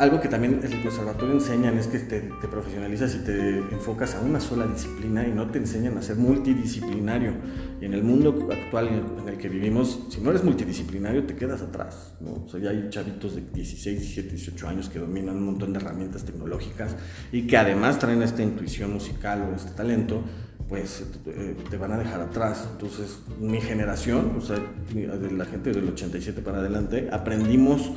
Algo 0.00 0.18
que 0.18 0.28
también 0.28 0.60
el 0.62 0.82
conservatorio 0.82 1.34
enseñan 1.34 1.76
es 1.76 1.86
que 1.86 1.98
te, 1.98 2.20
te, 2.20 2.48
profesionalizas 2.48 3.16
y 3.16 3.18
te 3.18 3.58
enfocas 3.58 4.14
a 4.14 4.22
una 4.22 4.40
sola 4.40 4.66
disciplina 4.66 5.28
y 5.28 5.30
no 5.30 5.50
te 5.50 5.58
enseñan 5.58 5.98
a 5.98 6.00
ser 6.00 6.16
multidisciplinario. 6.16 7.34
Y 7.82 7.84
en 7.84 7.92
el 7.92 8.02
mundo 8.02 8.48
actual 8.50 8.88
en 8.88 9.28
el 9.28 9.36
que 9.36 9.50
vivimos, 9.50 10.06
si 10.08 10.22
no 10.22 10.30
eres 10.30 10.42
multidisciplinario 10.42 11.24
te 11.26 11.36
quedas 11.36 11.60
atrás. 11.60 12.14
¿no? 12.20 12.44
O 12.46 12.48
sea, 12.48 12.60
ya 12.60 12.70
hay 12.70 12.88
chavitos 12.88 13.34
de 13.34 13.42
16, 13.52 14.00
17, 14.00 14.30
18 14.30 14.68
años 14.68 14.88
que 14.88 14.98
dominan 14.98 15.36
un 15.36 15.44
montón 15.44 15.74
de 15.74 15.80
herramientas 15.80 16.24
tecnológicas 16.24 16.96
y 17.30 17.46
que 17.46 17.58
además 17.58 17.98
traen 17.98 18.22
esta 18.22 18.42
intuición 18.42 18.94
musical 18.94 19.50
o 19.52 19.54
este 19.54 19.72
talento, 19.72 20.22
pues 20.66 21.04
eh, 21.26 21.56
te 21.68 21.76
van 21.76 21.92
a 21.92 21.98
dejar 21.98 22.22
atrás. 22.22 22.66
Entonces, 22.72 23.18
mi 23.38 23.60
generación, 23.60 24.32
o 24.38 24.40
sea, 24.40 24.56
la 24.94 25.44
gente 25.44 25.72
del 25.72 25.86
87 25.88 26.40
para 26.40 26.60
adelante, 26.60 27.10
aprendimos 27.12 27.92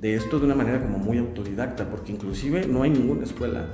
de 0.00 0.14
esto 0.14 0.38
de 0.38 0.46
una 0.46 0.54
manera 0.54 0.80
como 0.80 0.98
muy 0.98 1.18
autodidacta, 1.18 1.88
porque 1.88 2.12
inclusive 2.12 2.66
no 2.66 2.82
hay 2.82 2.90
ninguna 2.90 3.24
escuela 3.24 3.66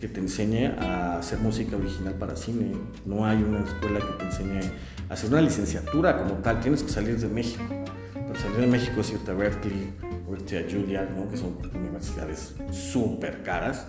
que 0.00 0.08
te 0.08 0.20
enseñe 0.20 0.66
a 0.78 1.18
hacer 1.18 1.38
música 1.38 1.76
original 1.76 2.14
para 2.14 2.36
cine, 2.36 2.72
no 3.04 3.24
hay 3.24 3.42
una 3.42 3.60
escuela 3.60 4.00
que 4.00 4.12
te 4.18 4.24
enseñe 4.24 4.60
a 5.08 5.14
hacer 5.14 5.30
una 5.30 5.40
licenciatura 5.40 6.18
como 6.18 6.34
tal, 6.42 6.60
tienes 6.60 6.82
que 6.82 6.90
salir 6.90 7.18
de 7.18 7.28
México. 7.28 7.64
Para 8.12 8.38
salir 8.38 8.56
de 8.58 8.66
México 8.66 9.00
es 9.00 9.12
irte 9.12 9.30
a 9.30 9.34
Berkeley 9.34 9.94
o 10.28 10.34
irte 10.34 10.58
a 10.58 10.70
Juilliard, 10.70 11.10
¿no? 11.16 11.30
que 11.30 11.36
son 11.36 11.56
universidades 11.74 12.54
súper 12.70 13.42
caras. 13.42 13.86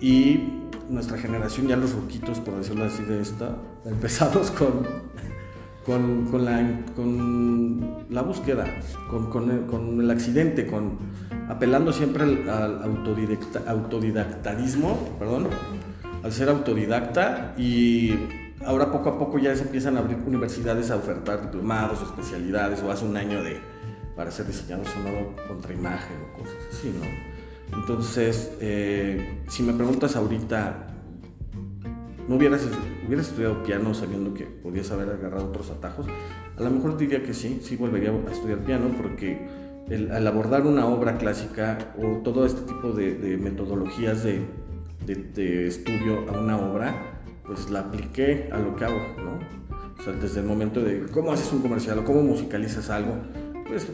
Y 0.00 0.62
nuestra 0.88 1.18
generación, 1.18 1.66
ya 1.66 1.76
los 1.76 1.92
ruquitos, 1.92 2.40
por 2.40 2.56
decirlo 2.56 2.84
así, 2.84 3.02
de 3.02 3.20
esta, 3.20 3.56
empezamos 3.84 4.50
con 4.50 4.86
con, 5.84 6.26
con, 6.30 6.44
la, 6.44 6.80
con 6.96 8.04
la 8.10 8.22
búsqueda, 8.22 8.66
con, 9.08 10.00
el, 10.00 10.10
accidente, 10.10 10.66
con, 10.66 10.98
apelando 11.48 11.92
siempre 11.92 12.24
al, 12.24 12.82
autodidacta, 12.82 13.62
autodidactadismo, 13.66 15.16
perdón, 15.18 15.48
al 16.22 16.32
ser 16.32 16.48
autodidacta 16.48 17.54
y 17.58 18.14
ahora 18.64 18.90
poco 18.90 19.10
a 19.10 19.18
poco 19.18 19.38
ya 19.38 19.54
se 19.54 19.62
empiezan 19.62 19.96
a 19.96 20.00
abrir 20.00 20.18
universidades 20.26 20.90
a 20.90 20.96
ofertar 20.96 21.42
diplomados 21.42 22.00
especialidades 22.02 22.82
o 22.82 22.90
hace 22.90 23.04
un 23.04 23.16
año 23.16 23.42
de 23.42 23.60
para 24.16 24.30
ser 24.30 24.46
diseñador 24.46 24.86
sonoro 24.86 25.34
contra 25.48 25.74
imagen 25.74 26.16
o 26.30 26.38
cosas 26.38 26.56
así, 26.72 26.94
¿no? 26.98 27.76
Entonces, 27.78 28.52
eh, 28.60 29.42
si 29.48 29.62
me 29.62 29.72
preguntas 29.72 30.14
ahorita 30.16 30.93
no 32.28 32.36
hubieras, 32.36 32.66
hubieras 33.06 33.28
estudiado 33.28 33.62
piano 33.62 33.94
sabiendo 33.94 34.34
que 34.34 34.44
podías 34.44 34.90
haber 34.90 35.10
agarrado 35.10 35.46
otros 35.46 35.70
atajos, 35.70 36.06
a 36.56 36.62
lo 36.62 36.70
mejor 36.70 36.96
diría 36.96 37.22
que 37.22 37.34
sí, 37.34 37.60
sí 37.62 37.76
volvería 37.76 38.10
a 38.10 38.32
estudiar 38.32 38.58
piano 38.60 38.90
porque 38.96 39.46
al 39.90 40.26
abordar 40.26 40.66
una 40.66 40.86
obra 40.86 41.18
clásica 41.18 41.92
o 41.98 42.18
todo 42.22 42.46
este 42.46 42.62
tipo 42.62 42.92
de, 42.92 43.36
metodologías 43.36 44.24
de, 44.24 44.40
de, 45.06 45.66
estudio 45.66 46.24
a 46.30 46.40
una 46.40 46.56
obra, 46.56 47.20
pues 47.44 47.68
la 47.70 47.80
apliqué 47.80 48.48
a 48.50 48.58
lo 48.58 48.74
que 48.76 48.84
hago, 48.84 49.00
¿no? 49.18 49.38
O 49.98 50.02
sea, 50.02 50.12
desde 50.14 50.40
el 50.40 50.46
momento 50.46 50.80
de 50.80 51.06
cómo 51.12 51.32
haces 51.32 51.52
un 51.52 51.60
comercial 51.60 51.98
o 51.98 52.04
cómo 52.04 52.22
musicalizas 52.22 52.88
algo, 52.88 53.14
pues 53.68 53.88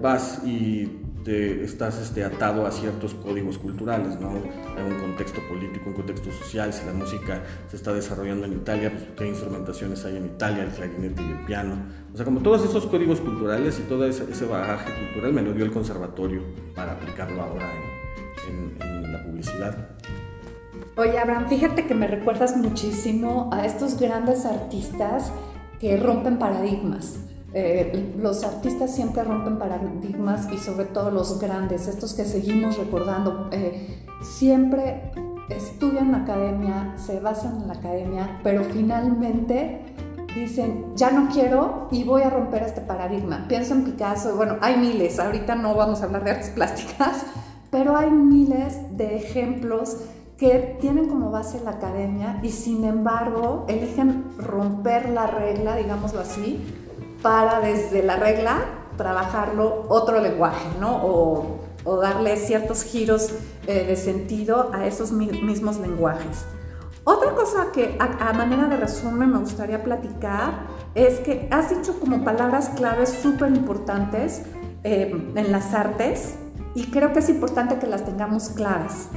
vas 0.00 0.42
y 0.44 0.88
te 1.24 1.64
estás 1.64 2.00
este, 2.00 2.24
atado 2.24 2.66
a 2.66 2.70
ciertos 2.70 3.14
códigos 3.14 3.58
culturales, 3.58 4.18
¿no? 4.20 4.32
En 4.78 4.92
un 4.92 4.98
contexto 4.98 5.40
político, 5.48 5.90
un 5.90 5.94
contexto 5.94 6.30
social, 6.32 6.72
si 6.72 6.86
la 6.86 6.92
música 6.92 7.42
se 7.68 7.76
está 7.76 7.92
desarrollando 7.92 8.46
en 8.46 8.54
Italia, 8.54 8.90
pues 8.90 9.04
qué 9.16 9.28
instrumentaciones 9.28 10.04
hay 10.04 10.16
en 10.16 10.26
Italia, 10.26 10.64
el 10.64 10.70
clarinete 10.70 11.22
y 11.22 11.30
el 11.30 11.44
piano. 11.44 11.74
O 12.12 12.16
sea, 12.16 12.24
como 12.24 12.40
todos 12.40 12.64
esos 12.64 12.86
códigos 12.86 13.20
culturales 13.20 13.78
y 13.78 13.82
todo 13.82 14.06
ese, 14.06 14.30
ese 14.30 14.46
bagaje 14.46 14.92
cultural 14.94 15.32
me 15.32 15.42
lo 15.42 15.52
dio 15.52 15.64
el 15.64 15.70
conservatorio 15.70 16.42
para 16.74 16.92
aplicarlo 16.92 17.42
ahora 17.42 17.70
en, 18.48 18.82
en 18.82 19.12
la 19.12 19.22
publicidad. 19.22 19.76
Oye, 20.96 21.18
Abraham, 21.18 21.48
fíjate 21.48 21.86
que 21.86 21.94
me 21.94 22.06
recuerdas 22.06 22.56
muchísimo 22.56 23.50
a 23.52 23.64
estos 23.66 23.98
grandes 23.98 24.44
artistas 24.44 25.32
que 25.78 25.96
rompen 25.96 26.38
paradigmas. 26.38 27.29
Eh, 27.52 28.14
los 28.18 28.44
artistas 28.44 28.94
siempre 28.94 29.24
rompen 29.24 29.58
paradigmas 29.58 30.48
y 30.52 30.58
sobre 30.58 30.84
todo 30.84 31.10
los 31.10 31.40
grandes, 31.40 31.88
estos 31.88 32.14
que 32.14 32.24
seguimos 32.24 32.78
recordando, 32.78 33.48
eh, 33.50 34.04
siempre 34.22 35.10
estudian 35.48 36.12
la 36.12 36.18
academia, 36.18 36.94
se 36.96 37.18
basan 37.18 37.62
en 37.62 37.68
la 37.68 37.74
academia, 37.74 38.40
pero 38.44 38.62
finalmente 38.64 39.80
dicen, 40.34 40.92
ya 40.94 41.10
no 41.10 41.28
quiero 41.28 41.88
y 41.90 42.04
voy 42.04 42.22
a 42.22 42.30
romper 42.30 42.62
este 42.62 42.80
paradigma. 42.80 43.46
Pienso 43.48 43.74
en 43.74 43.84
Picasso, 43.84 44.36
bueno, 44.36 44.56
hay 44.60 44.76
miles, 44.76 45.18
ahorita 45.18 45.56
no 45.56 45.74
vamos 45.74 46.02
a 46.02 46.04
hablar 46.04 46.22
de 46.22 46.30
artes 46.30 46.50
plásticas, 46.54 47.24
pero 47.70 47.96
hay 47.96 48.10
miles 48.10 48.96
de 48.96 49.16
ejemplos 49.16 49.96
que 50.38 50.78
tienen 50.80 51.08
como 51.08 51.30
base 51.30 51.60
la 51.62 51.72
academia 51.72 52.40
y 52.42 52.48
sin 52.48 52.84
embargo 52.84 53.66
eligen 53.68 54.24
romper 54.38 55.10
la 55.10 55.26
regla, 55.26 55.76
digámoslo 55.76 56.20
así, 56.20 56.64
para 57.22 57.60
desde 57.60 58.02
la 58.02 58.16
regla 58.16 58.58
trabajarlo 58.96 59.86
otro 59.88 60.20
lenguaje, 60.20 60.68
¿no? 60.78 61.00
O, 61.02 61.60
darle 62.02 62.36
ciertos 62.36 62.84
giros 62.84 63.32
eh, 63.66 63.86
de 63.86 63.96
sentido 63.96 64.70
a 64.74 64.86
esos 64.86 65.10
mismos 65.12 65.78
lenguajes. 65.78 66.44
Otra 67.04 67.34
cosa 67.34 67.72
que 67.72 67.96
a, 67.98 68.32
manera 68.34 68.66
de 68.66 68.76
resumen 68.76 69.30
me 69.30 69.38
gustaría 69.38 69.82
platicar 69.82 70.66
es 70.94 71.20
que 71.20 71.48
has 71.50 71.70
dicho 71.70 71.98
como 71.98 72.22
palabras 72.22 72.68
claves 72.76 73.08
súper 73.08 73.48
importantes 73.48 74.42
eh, 74.84 75.10
en 75.34 75.50
las 75.50 75.72
artes 75.72 76.34
y 76.74 76.90
creo 76.90 77.12
que 77.14 77.20
es 77.20 77.30
importante 77.30 77.78
que 77.78 77.86
las 77.86 78.04
tengamos 78.04 78.50
claras. 78.50 79.08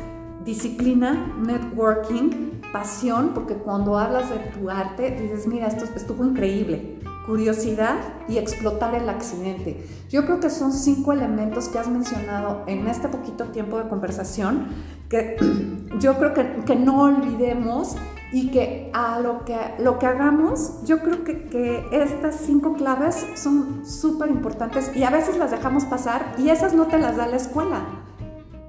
Disciplina, 0.46 1.36
networking, 1.46 2.62
pasión, 2.72 3.32
porque 3.36 3.56
cuando 3.56 4.00
hablas 4.00 4.30
de 4.30 4.38
tu 4.38 4.70
arte 4.70 5.12
dices, 5.12 5.46
mira, 5.46 5.68
esto 5.68 5.86
estuvo 5.96 6.24
increíble 6.24 6.98
curiosidad 7.26 7.96
y 8.28 8.38
explotar 8.38 8.96
el 8.96 9.10
accidente. 9.10 9.86
Yo 10.10 10.26
creo 10.26 10.40
que 10.40 10.50
son 10.50 10.72
cinco 10.72 11.14
elementos 11.14 11.70
que 11.70 11.80
has 11.80 11.88
mencionado 11.88 12.64
en 12.68 12.88
este 12.88 13.08
poquito 13.08 13.46
tiempo 13.46 13.78
de 13.78 13.88
conversación 13.90 14.68
que 15.10 15.38
yo 16.00 16.18
creo 16.18 16.34
que, 16.34 16.64
que 16.66 16.76
no 16.76 17.04
olvidemos 17.04 17.96
y 18.32 18.50
que 18.50 18.90
a 18.94 19.20
lo 19.20 19.46
que, 19.46 19.56
lo 19.78 20.00
que 20.00 20.08
hagamos, 20.08 20.84
yo 20.86 21.00
creo 21.00 21.24
que, 21.24 21.44
que 21.46 21.86
estas 21.92 22.36
cinco 22.36 22.74
claves 22.74 23.28
son 23.36 23.86
súper 23.86 24.30
importantes 24.30 24.92
y 24.96 25.04
a 25.04 25.12
veces 25.12 25.38
las 25.38 25.52
dejamos 25.52 25.86
pasar 25.86 26.34
y 26.40 26.50
esas 26.50 26.74
no 26.74 26.88
te 26.88 26.98
las 26.98 27.16
da 27.16 27.28
la 27.28 27.38
escuela. 27.38 27.86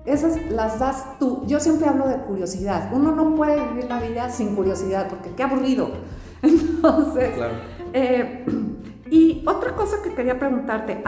Esas 0.05 0.51
las 0.51 0.79
das 0.79 1.19
tú. 1.19 1.45
Yo 1.47 1.61
siempre 1.61 1.89
hablo 1.89 2.07
de 2.07 2.19
curiosidad. 2.19 2.91
Uno 2.93 3.13
no 3.13 3.35
puede 3.35 3.59
vivir 3.69 3.87
la 3.87 4.01
vida 4.01 4.29
sin 4.29 4.55
curiosidad 4.55 5.09
porque 5.09 5.31
qué 5.31 5.43
aburrido. 5.43 5.89
Entonces. 6.43 7.31
Eh, 7.95 8.45
y 9.11 9.43
otra 9.47 9.75
cosa 9.75 10.03
que 10.03 10.15
quería 10.15 10.39
preguntarte, 10.39 11.03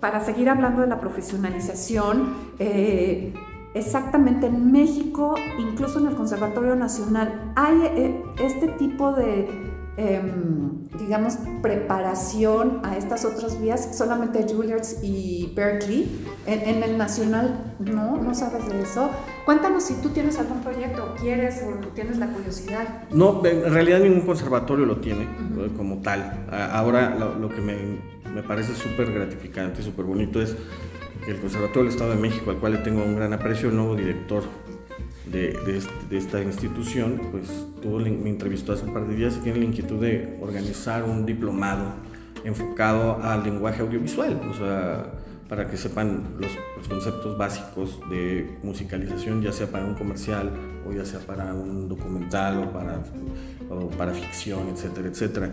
para 0.00 0.20
seguir 0.20 0.50
hablando 0.50 0.82
de 0.82 0.88
la 0.88 1.00
profesionalización, 1.00 2.34
eh, 2.58 3.32
exactamente 3.74 4.46
en 4.46 4.72
México, 4.72 5.36
incluso 5.58 6.00
en 6.00 6.08
el 6.08 6.16
Conservatorio 6.16 6.74
Nacional, 6.76 7.52
hay 7.54 7.78
eh, 7.84 8.24
este 8.42 8.68
tipo 8.68 9.12
de 9.12 9.48
Em, 9.98 10.88
digamos, 10.98 11.38
preparación 11.62 12.80
a 12.84 12.98
estas 12.98 13.24
otras 13.24 13.58
vías, 13.58 13.96
solamente 13.96 14.44
Juilliard 14.46 14.84
y 15.02 15.52
Berkeley. 15.56 16.26
En, 16.46 16.82
el 16.82 16.98
nacional, 16.98 17.74
no, 17.78 18.18
no 18.18 18.34
sabes 18.34 18.68
de 18.68 18.82
eso. 18.82 19.10
Cuéntanos 19.46 19.84
si 19.84 19.94
tú 20.02 20.10
tienes 20.10 20.38
algún 20.38 20.60
proyecto, 20.60 21.14
quieres 21.18 21.62
o 21.62 21.88
tienes 21.88 22.18
la 22.18 22.28
curiosidad. 22.28 23.04
No, 23.10 23.44
en 23.46 23.72
realidad 23.72 24.00
ningún 24.00 24.26
conservatorio 24.26 24.84
lo 24.84 24.98
tiene 24.98 25.22
eh, 25.22 25.70
como 25.76 26.02
tal. 26.02 26.46
Ahora 26.50 27.14
lo, 27.14 27.48
que 27.48 27.62
me, 27.62 27.76
me 28.34 28.42
parece 28.42 28.74
súper 28.74 29.10
gratificante 29.12 29.80
y 29.80 29.84
súper 29.84 30.04
bonito 30.04 30.42
es 30.42 30.54
el 31.26 31.40
Conservatorio 31.40 31.84
del 31.84 31.92
Estado 31.92 32.10
de 32.10 32.20
México, 32.20 32.50
al 32.50 32.58
cual 32.58 32.74
le 32.74 32.78
tengo 32.78 33.02
un 33.02 33.16
gran 33.16 33.32
aprecio, 33.32 33.70
el 33.70 33.76
nuevo 33.76 33.96
director 33.96 34.44
de, 35.26 35.82
de, 36.08 36.16
esta 36.16 36.42
institución, 36.42 37.20
pues 37.32 37.66
tuvo, 37.82 37.98
me 37.98 38.30
entrevistó 38.30 38.72
hace 38.72 38.84
un 38.84 38.94
par 38.94 39.06
de 39.06 39.16
días 39.16 39.36
y 39.36 39.40
tiene 39.40 39.58
la 39.58 39.64
inquietud 39.64 40.00
de 40.00 40.38
organizar 40.40 41.04
un 41.04 41.26
diplomado 41.26 41.94
enfocado 42.44 43.20
al 43.22 43.42
lenguaje 43.42 43.82
audiovisual, 43.82 44.40
o 44.48 44.54
sea, 44.54 45.12
para 45.48 45.68
que 45.68 45.76
sepan 45.76 46.36
los, 46.38 46.50
los, 46.76 46.88
conceptos 46.88 47.36
básicos 47.36 48.00
de 48.10 48.58
musicalización, 48.62 49.42
ya 49.42 49.52
sea 49.52 49.68
para 49.68 49.84
un 49.84 49.94
comercial 49.94 50.50
o 50.88 50.92
ya 50.92 51.04
sea 51.04 51.20
para 51.20 51.52
un 51.54 51.88
documental 51.88 52.58
o 52.58 52.72
para, 52.72 53.00
o 53.70 53.88
para 53.90 54.12
ficción, 54.12 54.68
etcétera, 54.68 55.08
etcétera. 55.08 55.50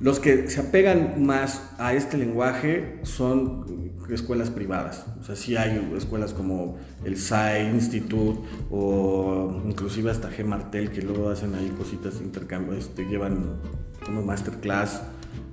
Los 0.00 0.18
que 0.18 0.50
se 0.50 0.60
apegan 0.60 1.24
más 1.24 1.70
a 1.78 1.94
este 1.94 2.16
lenguaje 2.18 2.98
son 3.04 3.92
escuelas 4.12 4.50
privadas. 4.50 5.06
O 5.20 5.24
sea, 5.24 5.36
sí 5.36 5.56
hay 5.56 5.92
escuelas 5.96 6.34
como 6.34 6.76
el 7.04 7.16
SAI 7.16 7.70
Institute 7.70 8.40
o 8.70 9.62
inclusive 9.66 10.10
hasta 10.10 10.30
G. 10.30 10.44
Martel 10.44 10.90
que 10.90 11.00
luego 11.00 11.30
hacen 11.30 11.54
ahí 11.54 11.72
cositas 11.78 12.18
de 12.18 12.24
intercambio, 12.24 12.74
este, 12.74 13.04
llevan 13.06 13.60
como 14.04 14.22
masterclass 14.22 15.02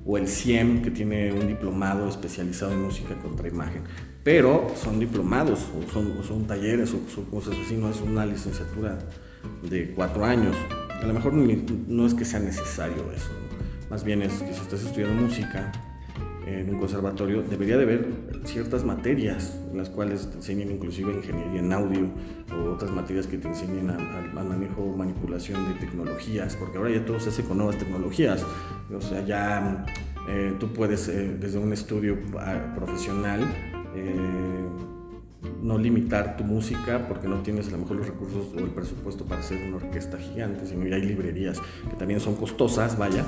o 0.06 0.18
el 0.18 0.28
CIEM 0.28 0.82
que 0.82 0.90
tiene 0.90 1.32
un 1.32 1.48
diplomado 1.48 2.10
especializado 2.10 2.72
en 2.72 2.82
música 2.82 3.16
contra 3.22 3.48
imagen. 3.48 3.84
Pero 4.24 4.68
son 4.76 5.00
diplomados 5.00 5.68
o 5.78 6.24
son, 6.24 6.48
talleres 6.48 6.94
o 6.94 7.00
son 7.14 7.26
cosas 7.26 7.56
así, 7.64 7.76
no 7.76 7.90
es 7.90 8.02
una 8.02 8.26
licenciatura 8.26 8.98
de 9.70 9.92
cuatro 9.92 10.26
años. 10.26 10.56
A 11.02 11.06
lo 11.06 11.14
mejor 11.14 11.34
no 11.34 12.06
es 12.06 12.14
que 12.14 12.26
sea 12.26 12.40
necesario 12.40 13.12
eso. 13.16 13.32
Más 13.92 14.06
bien 14.06 14.22
es 14.22 14.32
que 14.42 14.54
si 14.54 14.62
estás 14.62 14.86
estudiando 14.86 15.22
música 15.22 15.70
en 16.48 16.70
un 16.70 16.80
conservatorio, 16.80 17.44
debería 17.44 17.76
de 17.76 17.84
haber 17.84 18.08
ciertas 18.46 18.86
materias 18.86 19.60
en 19.70 19.78
las 19.78 19.90
cuales 19.90 20.30
te 20.30 20.38
enseñen 20.38 20.72
inclusive 20.72 21.12
ingeniería 21.12 21.60
en 21.60 21.74
audio 21.74 22.10
o 22.56 22.72
otras 22.72 22.90
materias 22.90 23.28
que 23.28 23.38
te 23.38 23.50
enseñen 23.50 23.90
al 23.90 24.34
manejo 24.48 24.82
o 24.82 24.96
manipulación 24.96 25.68
de 25.68 25.74
tecnologías, 25.82 26.56
porque 26.56 26.78
ahora 26.78 26.90
ya 26.90 27.06
todo 27.06 27.20
se 27.20 27.30
hace 27.30 27.44
con 27.44 27.58
nuevas 27.58 27.78
tecnologías. 27.78 28.46
O 28.96 29.02
sea, 29.02 29.26
ya 29.26 29.86
eh, 30.30 30.54
tú 30.58 30.72
puedes 30.72 31.10
eh, 31.10 31.36
desde 31.38 31.60
un 31.60 31.74
estudio 31.74 32.18
ah, 32.40 32.74
profesional 32.74 33.42
eh, 33.94 34.70
no 35.62 35.78
limitar 35.78 36.38
tu 36.38 36.46
música 36.46 37.08
porque 37.10 37.28
no 37.28 37.42
tienes 37.42 37.68
a 37.68 37.72
lo 37.72 37.80
mejor 37.80 37.98
los 37.98 38.08
recursos 38.08 38.54
o 38.56 38.60
el 38.60 38.70
presupuesto 38.70 39.26
para 39.26 39.42
hacer 39.42 39.62
una 39.68 39.76
orquesta 39.76 40.18
gigante, 40.18 40.66
sino 40.66 40.88
ya 40.88 40.96
hay 40.96 41.04
librerías 41.04 41.60
que 41.90 41.96
también 41.98 42.22
son 42.22 42.36
costosas, 42.36 42.98
vaya, 42.98 43.26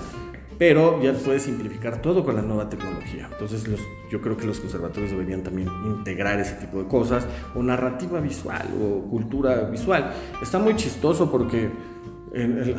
pero 0.58 1.02
ya 1.02 1.14
puedes 1.14 1.44
simplificar 1.44 2.02
todo 2.02 2.24
con 2.24 2.36
la 2.36 2.42
nueva 2.42 2.70
tecnología. 2.70 3.30
Entonces 3.32 3.66
yo 4.10 4.22
creo 4.22 4.38
que 4.38 4.46
los 4.46 4.60
conservatorios 4.60 5.12
deberían 5.12 5.44
también 5.44 5.70
integrar 5.86 6.40
ese 6.40 6.56
tipo 6.56 6.82
de 6.82 6.88
cosas, 6.88 7.28
o 7.56 7.64
narrativa 7.64 8.20
visual, 8.20 8.68
o 8.82 9.10
cultura 9.10 9.70
visual. 9.70 10.14
Está 10.42 10.60
muy 10.60 10.76
chistoso 10.76 11.32
porque 11.32 11.70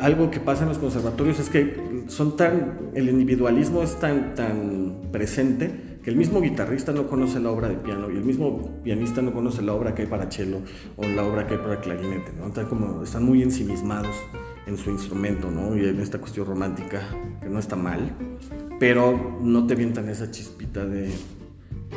algo 0.01 0.29
que 0.29 0.39
pasa 0.39 0.63
en 0.63 0.69
los 0.69 0.77
conservatorios 0.77 1.39
es 1.39 1.49
que 1.49 2.03
son 2.07 2.35
tan, 2.35 2.91
el 2.93 3.07
individualismo 3.07 3.83
es 3.83 3.97
tan, 3.99 4.35
tan 4.35 5.09
presente 5.11 5.95
que 6.03 6.09
el 6.09 6.17
mismo 6.17 6.41
guitarrista 6.41 6.91
no 6.91 7.07
conoce 7.07 7.39
la 7.39 7.51
obra 7.51 7.69
de 7.69 7.75
piano 7.75 8.11
y 8.11 8.17
el 8.17 8.23
mismo 8.23 8.81
pianista 8.83 9.21
no 9.21 9.33
conoce 9.33 9.61
la 9.61 9.73
obra 9.73 9.95
que 9.95 10.03
hay 10.03 10.07
para 10.07 10.29
cello 10.29 10.59
o 10.97 11.07
la 11.07 11.23
obra 11.23 11.47
que 11.47 11.55
hay 11.55 11.59
para 11.61 11.79
clarinete, 11.79 12.33
¿no? 12.37 12.47
Están, 12.47 12.65
como, 12.65 13.03
están 13.03 13.23
muy 13.23 13.41
ensimismados 13.41 14.15
en 14.67 14.77
su 14.77 14.89
instrumento, 14.89 15.51
¿no? 15.51 15.75
Y 15.77 15.87
en 15.87 15.99
esta 15.99 16.19
cuestión 16.19 16.45
romántica, 16.45 17.01
que 17.41 17.49
no 17.49 17.59
está 17.59 17.75
mal, 17.75 18.15
pero 18.79 19.39
no 19.41 19.67
te 19.67 19.75
vientan 19.75 20.09
esa 20.09 20.31
chispita 20.31 20.85
de, 20.85 21.11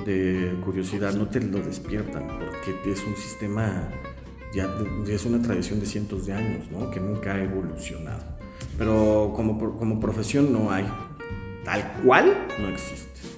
de 0.04 0.54
curiosidad, 0.64 1.14
no 1.14 1.28
te 1.28 1.40
lo 1.40 1.58
despiertan, 1.58 2.26
porque 2.28 2.90
es 2.90 3.02
un 3.04 3.16
sistema, 3.16 3.88
ya, 4.54 4.68
es 5.06 5.24
una 5.24 5.40
tradición 5.40 5.80
de 5.80 5.86
cientos 5.86 6.26
de 6.26 6.34
años, 6.34 6.70
¿no? 6.70 6.90
Que 6.90 7.00
nunca 7.00 7.34
ha 7.34 7.42
evolucionado. 7.42 8.22
Pero 8.76 9.32
como, 9.34 9.76
como 9.76 10.00
profesión 10.00 10.52
no 10.52 10.70
hay, 10.70 10.86
tal 11.64 11.92
cual 12.04 12.46
no 12.60 12.68
existe. 12.68 13.37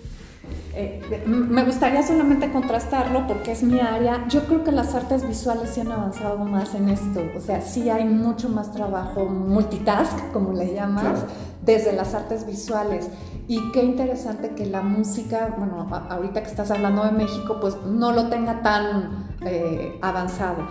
Eh, 0.75 1.25
me 1.27 1.65
gustaría 1.65 2.03
solamente 2.03 2.51
contrastarlo 2.53 3.27
porque 3.27 3.53
es 3.53 3.63
mi 3.63 3.81
área. 3.81 4.27
Yo 4.29 4.45
creo 4.47 4.65
que 4.65 4.73
las 4.73 4.95
artes 4.95 5.27
visuales 5.27 5.71
sí 5.71 5.81
han 5.81 5.93
avanzado 5.93 6.39
más 6.39 6.75
en 6.75 6.89
esto. 6.89 7.23
O 7.37 7.41
sea, 7.41 7.61
sí 7.61 7.91
hay 7.91 8.05
mucho 8.05 8.49
más 8.49 8.73
trabajo 8.73 9.27
multitask, 9.27 10.33
como 10.33 10.53
le 10.53 10.75
llamas, 10.75 11.25
desde 11.63 11.93
las 11.93 12.15
artes 12.15 12.47
visuales. 12.47 13.09
Y 13.49 13.73
qué 13.73 13.83
interesante 13.83 14.51
que 14.51 14.67
la 14.67 14.83
música, 14.83 15.55
bueno, 15.59 15.89
ahorita 16.09 16.43
que 16.43 16.49
estás 16.49 16.71
hablando 16.71 17.05
de 17.05 17.13
México, 17.13 17.59
pues 17.61 17.77
no 17.85 18.13
lo 18.13 18.29
tenga 18.29 18.63
tan 18.63 19.29
eh, 19.45 19.99
avanzado 20.03 20.69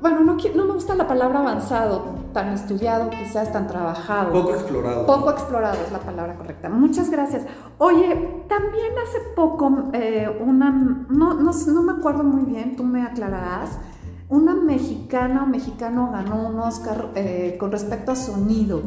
bueno, 0.00 0.20
no, 0.20 0.36
no, 0.36 0.64
me 0.64 0.72
gusta 0.72 0.94
la 0.94 1.08
palabra 1.08 1.40
avanzado, 1.40 2.04
tan 2.32 2.48
estudiado, 2.52 3.10
quizás 3.10 3.52
tan 3.52 3.66
trabajado. 3.66 4.32
Poco 4.32 4.54
explorado. 4.54 5.06
Poco 5.06 5.30
explorado 5.30 5.78
es 5.84 5.90
la 5.90 5.98
palabra 5.98 6.36
correcta. 6.36 6.68
Muchas 6.68 7.10
gracias. 7.10 7.44
Oye, 7.78 8.44
también 8.48 8.92
hace 9.02 9.18
poco, 9.34 9.90
eh, 9.92 10.28
una, 10.40 10.70
no, 10.70 11.34
no, 11.34 11.82
me 11.82 11.92
acuerdo 11.92 12.22
muy 12.22 12.44
bien, 12.44 12.76
tú 12.76 12.84
me 12.84 13.02
aclararás, 13.02 13.78
una 14.28 14.54
mexicana 14.54 15.42
o 15.42 15.46
mexicano 15.46 16.10
ganó 16.12 16.48
un 16.48 16.58
Oscar 16.60 17.08
eh, 17.14 17.56
con 17.58 17.72
respecto 17.72 18.12
a 18.12 18.16
sonido. 18.16 18.82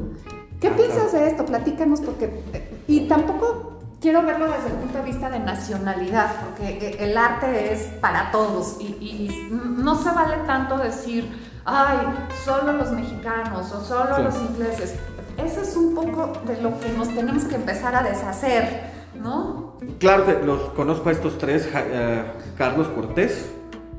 ¿Qué 0.62 0.69
piensas 0.69 1.12
de 1.12 1.28
esto? 1.28 1.45
Platícanos 1.45 2.02
porque... 2.02 2.43
Eh, 2.54 2.84
y 2.88 3.08
tampoco 3.08 3.71
quiero 4.02 4.24
verlo 4.24 4.48
desde 4.52 4.70
el 4.70 4.74
punto 4.74 4.98
de 4.98 5.04
vista 5.06 5.30
de 5.30 5.40
nacionalidad, 5.40 6.32
porque 6.44 6.98
el 7.00 7.16
arte 7.16 7.72
es 7.72 7.84
para 8.02 8.32
todos 8.32 8.78
y, 8.82 9.30
no 9.52 9.96
se 9.96 10.10
vale 10.10 10.38
tanto 10.48 10.78
decir, 10.78 11.30
ay, 11.66 11.98
solo 12.44 12.74
los 12.74 12.92
mexicanos 12.92 13.72
o 13.72 13.82
solo 13.82 14.18
los 14.20 14.36
ingleses. 14.38 14.96
Eso 15.38 15.62
es 15.62 15.76
un 15.78 15.96
poco 15.96 16.34
de 16.46 16.62
lo 16.62 16.78
que 16.80 16.90
nos 16.90 17.08
tenemos 17.10 17.44
que 17.46 17.56
empezar 17.56 17.96
a 17.96 18.04
deshacer, 18.04 18.92
¿no? 19.16 19.78
Claro 20.00 20.26
que 20.26 20.46
los 20.46 20.62
conozco 20.72 21.10
a 21.10 21.12
estos 21.12 21.38
tres, 21.38 21.70
eh, 21.74 22.24
Carlos 22.58 22.88
Cortés, 22.90 23.52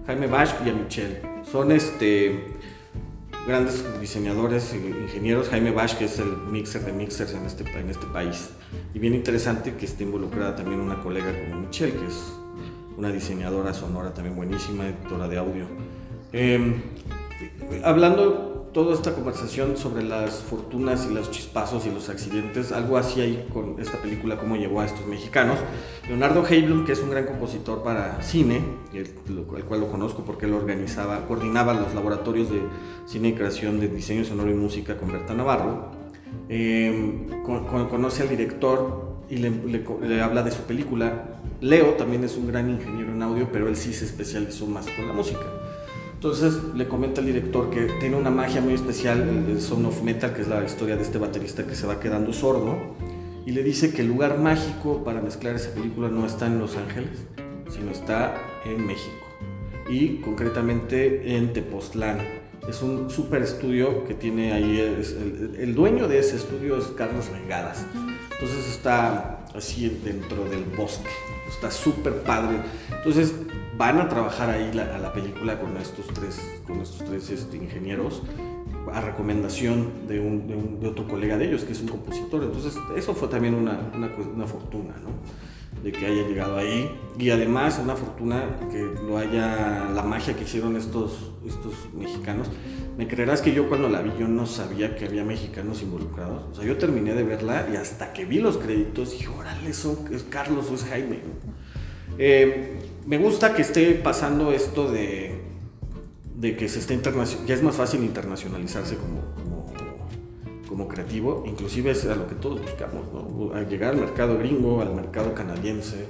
Jaime 0.06 0.26
Bash 0.26 0.52
y 0.64 0.70
a 0.70 0.72
Michelle. 0.72 1.22
Son 1.50 1.72
este 1.72 2.58
grandes 3.46 3.84
diseñadores 4.00 4.72
e 4.72 4.76
ingenieros, 4.76 5.48
Jaime 5.48 5.70
Bash, 5.70 5.94
que 5.94 6.04
es 6.04 6.18
el 6.18 6.36
mixer 6.50 6.84
de 6.84 6.92
mixers 6.92 7.34
en 7.34 7.44
este, 7.44 7.64
en 7.78 7.90
este 7.90 8.06
país. 8.06 8.50
Y 8.94 8.98
bien 8.98 9.14
interesante 9.14 9.74
que 9.74 9.86
esté 9.86 10.04
involucrada 10.04 10.54
también 10.54 10.80
una 10.80 11.02
colega 11.02 11.32
como 11.32 11.60
Michelle, 11.60 11.92
que 11.92 12.06
es 12.06 12.32
una 12.96 13.10
diseñadora 13.10 13.74
sonora 13.74 14.12
también 14.14 14.36
buenísima, 14.36 14.86
editora 14.86 15.28
de 15.28 15.38
audio. 15.38 15.66
Eh, 16.32 16.74
hablando 17.84 18.51
toda 18.72 18.94
esta 18.94 19.14
conversación 19.14 19.76
sobre 19.76 20.02
las 20.02 20.36
fortunas 20.36 21.06
y 21.10 21.12
los 21.12 21.30
chispazos 21.30 21.86
y 21.86 21.90
los 21.90 22.08
accidentes, 22.08 22.72
algo 22.72 22.96
así 22.96 23.20
ahí 23.20 23.46
con 23.52 23.78
esta 23.78 23.98
película, 23.98 24.38
cómo 24.38 24.56
llegó 24.56 24.80
a 24.80 24.86
estos 24.86 25.06
mexicanos. 25.06 25.58
Leonardo 26.08 26.46
Heiblum, 26.46 26.86
que 26.86 26.92
es 26.92 27.00
un 27.00 27.10
gran 27.10 27.26
compositor 27.26 27.82
para 27.82 28.22
cine, 28.22 28.62
el, 28.94 29.10
cual 29.66 29.80
lo 29.80 29.88
conozco 29.88 30.24
porque 30.24 30.46
él 30.46 30.54
organizaba, 30.54 31.26
coordinaba 31.26 31.74
los 31.74 31.94
laboratorios 31.94 32.50
de 32.50 32.62
cine 33.06 33.28
y 33.28 33.32
creación 33.34 33.78
de 33.78 33.88
diseño 33.88 34.24
sonoro 34.24 34.50
y 34.50 34.54
música 34.54 34.96
con 34.96 35.12
Berta 35.12 35.34
Navarro, 35.34 35.90
eh, 36.48 37.26
conoce 37.44 38.22
al 38.22 38.28
director 38.30 39.12
y 39.28 39.36
le, 39.36 39.50
le 40.02 40.22
habla 40.22 40.42
de 40.42 40.50
su 40.50 40.62
película. 40.62 41.40
Leo 41.60 41.94
también 41.94 42.24
es 42.24 42.36
un 42.36 42.48
gran 42.48 42.70
ingeniero 42.70 43.12
en 43.12 43.22
audio, 43.22 43.48
pero 43.52 43.68
él 43.68 43.76
sí 43.76 43.92
se 43.92 44.06
especializó 44.06 44.66
más 44.66 44.86
con 44.88 45.06
la 45.06 45.12
música. 45.12 45.61
Entonces 46.22 46.56
le 46.76 46.86
comenta 46.86 47.20
al 47.20 47.26
director 47.26 47.68
que 47.68 47.86
tiene 47.98 48.14
una 48.14 48.30
magia 48.30 48.60
muy 48.60 48.74
especial, 48.74 49.28
el 49.48 49.60
Son 49.60 49.84
of 49.86 50.04
Metal, 50.04 50.32
que 50.32 50.42
es 50.42 50.46
la 50.46 50.62
historia 50.62 50.94
de 50.94 51.02
este 51.02 51.18
baterista 51.18 51.66
que 51.66 51.74
se 51.74 51.84
va 51.84 51.98
quedando 51.98 52.32
sordo, 52.32 52.76
y 53.44 53.50
le 53.50 53.64
dice 53.64 53.92
que 53.92 54.02
el 54.02 54.06
lugar 54.06 54.38
mágico 54.38 55.02
para 55.02 55.20
mezclar 55.20 55.56
esa 55.56 55.74
película 55.74 56.10
no 56.10 56.24
está 56.24 56.46
en 56.46 56.60
Los 56.60 56.76
Ángeles, 56.76 57.24
sino 57.70 57.90
está 57.90 58.36
en 58.64 58.86
México, 58.86 59.26
y 59.90 60.20
concretamente 60.20 61.36
en 61.36 61.52
Tepoztlán, 61.52 62.18
Es 62.68 62.82
un 62.82 63.10
super 63.10 63.42
estudio 63.42 64.04
que 64.04 64.14
tiene 64.14 64.52
ahí, 64.52 64.78
el, 64.78 65.56
el, 65.58 65.74
dueño 65.74 66.06
de 66.06 66.20
ese 66.20 66.36
estudio 66.36 66.78
es 66.78 66.84
Carlos 66.96 67.30
Regadas. 67.30 67.84
Entonces 68.30 68.68
está 68.68 69.44
así 69.56 69.88
dentro 70.04 70.44
del 70.44 70.62
bosque, 70.76 71.10
está 71.48 71.72
súper 71.72 72.22
padre. 72.22 72.58
Entonces 72.96 73.34
van 73.76 73.98
a 73.98 74.08
trabajar 74.08 74.50
ahí 74.50 74.70
a 74.78 74.98
la 74.98 75.12
película 75.12 75.58
con 75.58 75.76
estos 75.76 76.06
tres, 76.08 76.40
con 76.66 76.80
estos 76.80 77.04
tres 77.08 77.30
este, 77.30 77.56
ingenieros 77.56 78.22
a 78.92 79.00
recomendación 79.00 80.06
de, 80.08 80.20
un, 80.20 80.80
de, 80.80 80.88
otro 80.88 81.06
colega 81.06 81.36
de 81.36 81.46
ellos, 81.46 81.64
que 81.64 81.72
es 81.72 81.80
un 81.80 81.88
compositor. 81.88 82.42
Entonces, 82.42 82.76
eso 82.96 83.14
fue 83.14 83.28
también 83.28 83.54
una, 83.54 83.90
una, 83.94 84.10
una, 84.34 84.46
fortuna, 84.46 84.94
¿no? 85.02 85.82
De 85.82 85.92
que 85.92 86.06
haya 86.06 86.26
llegado 86.26 86.56
ahí. 86.58 86.90
Y 87.18 87.30
además, 87.30 87.80
una 87.82 87.96
fortuna 87.96 88.44
que 88.70 88.82
lo 89.06 89.18
haya, 89.18 89.88
la 89.94 90.02
magia 90.02 90.34
que 90.34 90.42
hicieron 90.44 90.76
estos, 90.76 91.30
estos 91.46 91.72
mexicanos. 91.94 92.48
Me 92.98 93.08
creerás 93.08 93.40
que 93.40 93.54
yo 93.54 93.68
cuando 93.68 93.88
la 93.88 94.02
vi, 94.02 94.10
yo 94.18 94.28
no 94.28 94.46
sabía 94.46 94.94
que 94.96 95.06
había 95.06 95.24
mexicanos 95.24 95.82
involucrados. 95.82 96.44
O 96.52 96.54
sea, 96.54 96.64
yo 96.64 96.76
terminé 96.76 97.14
de 97.14 97.22
verla 97.22 97.68
y 97.72 97.76
hasta 97.76 98.12
que 98.12 98.24
vi 98.24 98.40
los 98.40 98.58
créditos, 98.58 99.12
dije, 99.12 99.28
órale, 99.28 99.72
son, 99.72 99.96
es 100.12 100.24
Carlos 100.24 100.70
o 100.70 100.74
es 100.74 100.84
Jaime. 100.84 101.20
Eh, 102.18 102.78
me 103.06 103.18
gusta 103.18 103.54
que 103.54 103.62
esté 103.62 103.94
pasando 103.94 104.52
esto 104.52 104.90
de 104.90 105.52
de 106.42 106.56
que 106.56 106.68
se 106.68 106.80
está 106.80 106.94
ya 107.46 107.54
es 107.54 107.62
más 107.62 107.76
fácil 107.76 108.02
internacionalizarse 108.02 108.96
como, 108.96 109.22
como, 110.68 110.88
creativo, 110.88 111.44
inclusive 111.46 111.92
es 111.92 112.04
a 112.06 112.16
lo 112.16 112.26
que 112.26 112.34
todos 112.34 112.60
buscamos, 112.60 113.06
¿no? 113.12 113.62
llegar 113.68 113.90
al 113.90 114.00
mercado 114.00 114.36
gringo, 114.36 114.82
al 114.82 114.92
mercado 114.92 115.34
canadiense, 115.34 116.04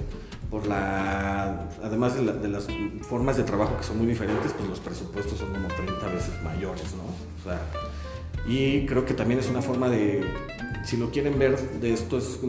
por 0.49 0.65
la, 0.65 1.69
además 1.83 2.15
de, 2.15 2.47
las 2.47 2.67
formas 3.01 3.37
de 3.37 3.43
trabajo 3.43 3.77
que 3.77 3.83
son 3.83 3.99
muy 3.99 4.07
diferentes, 4.07 4.53
pues 4.53 4.67
los 4.67 4.79
presupuestos 4.79 5.37
son 5.37 5.53
como 5.53 5.67
30 5.67 6.07
veces 6.07 6.33
mayores, 6.43 6.85
¿no? 6.95 7.51
Y 8.47 8.85
creo 8.85 9.05
que 9.05 9.13
también 9.13 9.39
es 9.39 9.49
una 9.49 9.61
forma 9.61 9.89
de, 9.89 10.23
si 10.83 10.97
lo 10.97 11.11
quieren 11.11 11.39
ver, 11.39 11.57
de 11.79 11.93
esto 11.93 12.17
es 12.17 12.39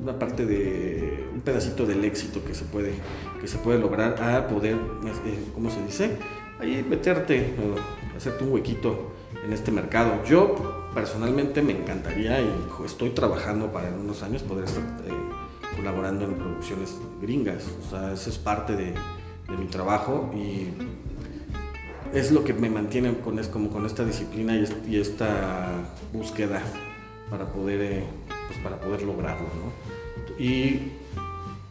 una 0.00 0.18
parte 0.18 0.46
de 0.46 1.28
un 1.32 1.40
pedacito 1.40 1.86
del 1.86 2.04
éxito 2.04 2.44
que 2.44 2.54
se 2.54 2.64
puede, 2.64 2.92
que 3.40 3.48
se 3.48 3.58
puede 3.58 3.78
lograr 3.78 4.22
a 4.22 4.46
poder, 4.48 4.74
eh, 4.74 5.44
¿cómo 5.54 5.70
se 5.70 5.82
dice? 5.84 6.18
ahí 6.60 6.84
meterte, 6.88 7.54
hacerte 8.16 8.44
un 8.44 8.52
huequito 8.52 9.12
en 9.44 9.52
este 9.52 9.70
mercado. 9.70 10.22
Yo 10.24 10.88
personalmente 10.94 11.62
me 11.62 11.72
encantaría 11.72 12.40
y 12.40 12.50
estoy 12.84 13.10
trabajando 13.10 13.72
para 13.72 13.88
en 13.88 13.94
unos 13.94 14.22
años 14.22 14.42
poder 14.42 14.64
estar 14.64 14.82
eh, 15.06 15.10
colaborando 15.76 16.24
en 16.24 16.34
producciones 16.34 16.96
gringas. 17.20 17.64
O 17.86 17.90
sea, 17.90 18.12
eso 18.12 18.30
es 18.30 18.38
parte 18.38 18.74
de, 18.74 18.94
mi 19.58 19.66
trabajo 19.66 20.30
y 20.34 20.68
es 22.12 22.30
lo 22.32 22.44
que 22.44 22.54
me 22.54 22.70
mantiene 22.70 23.14
con, 23.18 23.38
es, 23.38 23.48
como 23.48 23.70
con 23.70 23.86
esta 23.86 24.04
disciplina 24.04 24.56
y, 24.86 24.96
esta 24.96 25.68
búsqueda 26.12 26.62
para 27.30 27.46
poder, 27.46 27.80
eh, 27.80 28.04
pues 28.48 28.58
para 28.60 28.80
poder 28.80 29.02
lograrlo. 29.02 29.46
Y 30.38 30.92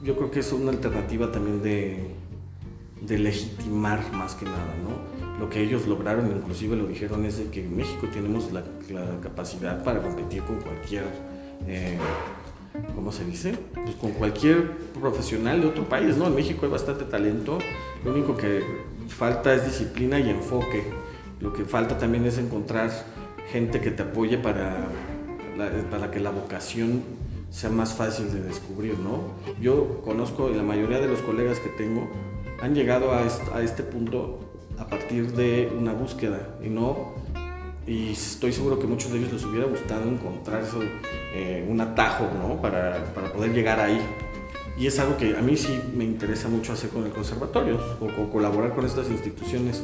yo 0.04 0.16
creo 0.16 0.32
que 0.32 0.40
es 0.40 0.52
una 0.52 0.72
alternativa 0.72 1.32
también 1.32 1.62
de 1.62 3.18
legitimar 3.18 4.12
más 4.14 4.36
que 4.36 4.46
nada, 4.46 4.74
¿no? 4.84 5.18
Lo 5.40 5.50
que 5.50 5.62
ellos 5.62 5.86
lograron, 5.86 6.32
inclusive 6.36 6.76
lo 6.76 6.88
dijeron, 6.88 7.24
es 7.26 7.36
que 7.52 7.64
en 7.64 7.78
México 7.78 8.08
tenemos 8.12 8.52
la, 8.52 8.64
capacidad 9.22 9.84
para 9.84 10.02
competir 10.02 10.42
con 10.44 10.60
cualquier, 10.62 11.04
eh, 11.68 11.98
¿cómo 12.96 13.12
se 13.12 13.26
dice? 13.26 13.56
Pues 13.74 13.96
con 13.96 14.12
cualquier 14.12 14.78
profesional 15.00 15.62
de 15.62 15.68
otro 15.68 15.88
país, 15.88 16.18
¿no? 16.18 16.28
En 16.28 16.36
México 16.36 16.66
hay 16.66 16.72
bastante 16.72 17.06
talento, 17.06 17.60
lo 18.04 18.12
único 18.12 18.36
que 18.36 18.64
falta 19.08 19.54
es 19.54 19.66
disciplina 19.66 20.20
y 20.20 20.30
enfoque. 20.30 20.84
Lo 21.40 21.54
que 21.54 21.66
falta 21.66 21.98
también 21.98 22.26
es 22.26 22.38
encontrar 22.38 22.92
gente 23.52 23.80
que 23.80 23.92
te 23.92 24.04
apoye 24.04 24.38
para, 24.38 24.88
para 25.92 26.12
que 26.12 26.20
la 26.20 26.32
vocación 26.32 27.04
sea 27.50 27.70
más 27.70 27.94
fácil 27.94 28.32
de 28.32 28.42
descubrir, 28.42 28.98
¿no? 29.00 29.32
Yo 29.62 30.02
conozco, 30.04 30.50
y 30.50 30.56
la 30.56 30.64
mayoría 30.64 31.00
de 31.00 31.08
los 31.08 31.20
colegas 31.22 31.60
que 31.60 31.70
tengo, 31.70 32.10
han 32.62 32.76
llegado 32.76 33.14
a 33.14 33.24
este, 33.62 33.84
punto 33.84 34.40
a 34.78 34.88
partir 34.88 35.34
de 35.34 35.72
una 35.78 35.94
búsqueda 35.94 36.56
y 36.64 36.70
no 36.70 37.16
y 37.88 38.12
estoy 38.12 38.52
seguro 38.52 38.78
que 38.78 38.86
muchos 38.86 39.12
de 39.12 39.20
ellos 39.20 39.32
les 39.32 39.46
hubiera 39.46 39.66
gustado 39.66 40.04
encontrar 40.10 40.64
eh, 41.34 41.66
un 41.68 41.80
atajo 41.80 42.30
¿no? 42.38 42.62
para, 42.62 43.14
para, 43.16 43.32
poder 43.32 43.54
llegar 43.54 43.80
ahí. 43.80 44.00
Y 44.78 44.86
es 44.88 45.00
algo 45.00 45.18
que 45.18 45.38
a 45.38 45.42
mí 45.42 45.56
sí 45.56 45.80
me 45.96 46.04
interesa 46.04 46.50
mucho 46.50 46.74
hacer 46.74 46.90
con 46.90 47.06
el 47.06 47.12
conservatorio 47.12 47.80
o, 48.00 48.30
colaborar 48.30 48.76
con 48.76 48.86
estas 48.86 49.10
instituciones 49.10 49.82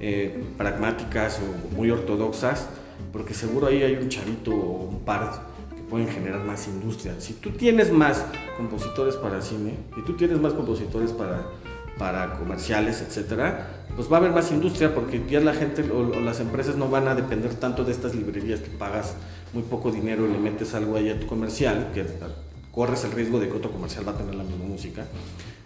eh, 0.00 0.44
pragmáticas 0.58 1.40
o 1.40 1.74
muy 1.76 1.90
ortodoxas, 1.90 2.68
porque 3.12 3.32
seguro 3.32 3.68
ahí 3.68 3.82
hay 3.82 3.94
un 3.94 4.08
chavito 4.08 4.50
o 4.50 4.88
un 4.88 5.00
par 5.04 5.46
que 5.74 5.82
pueden 5.82 6.08
generar 6.08 6.44
más 6.44 6.66
industria. 6.66 7.14
Si 7.20 7.34
tú 7.34 7.52
tienes 7.52 7.90
más 7.92 8.24
compositores 8.56 9.14
para 9.14 9.40
cine, 9.40 9.74
y 9.96 10.02
tú 10.02 10.14
tienes 10.14 10.40
más 10.40 10.52
compositores 10.52 11.12
para 11.12 11.46
para 11.98 12.34
comerciales, 12.38 13.02
etcétera, 13.02 13.83
pues 13.96 14.10
va 14.10 14.16
a 14.16 14.20
haber 14.20 14.32
más 14.32 14.50
industria 14.50 14.94
porque 14.94 15.22
ya 15.28 15.40
la 15.40 15.54
gente 15.54 15.82
o, 15.90 16.20
las 16.20 16.40
empresas 16.40 16.76
no 16.76 16.88
van 16.88 17.08
a 17.08 17.14
depender 17.14 17.54
tanto 17.54 17.84
de 17.84 17.92
estas 17.92 18.14
librerías 18.14 18.60
que 18.60 18.70
pagas 18.70 19.14
muy 19.52 19.62
poco 19.62 19.90
dinero 19.90 20.26
y 20.26 20.32
le 20.32 20.38
metes 20.38 20.74
algo 20.74 20.96
ahí 20.96 21.08
a 21.10 21.18
tu 21.18 21.26
comercial, 21.26 21.90
que 21.94 22.04
corres 22.72 23.04
el 23.04 23.12
riesgo 23.12 23.38
de 23.38 23.48
que 23.48 23.54
otro 23.54 23.70
comercial 23.70 24.06
va 24.06 24.12
a 24.12 24.16
tener 24.16 24.34
la 24.34 24.42
misma 24.42 24.64
música. 24.64 25.06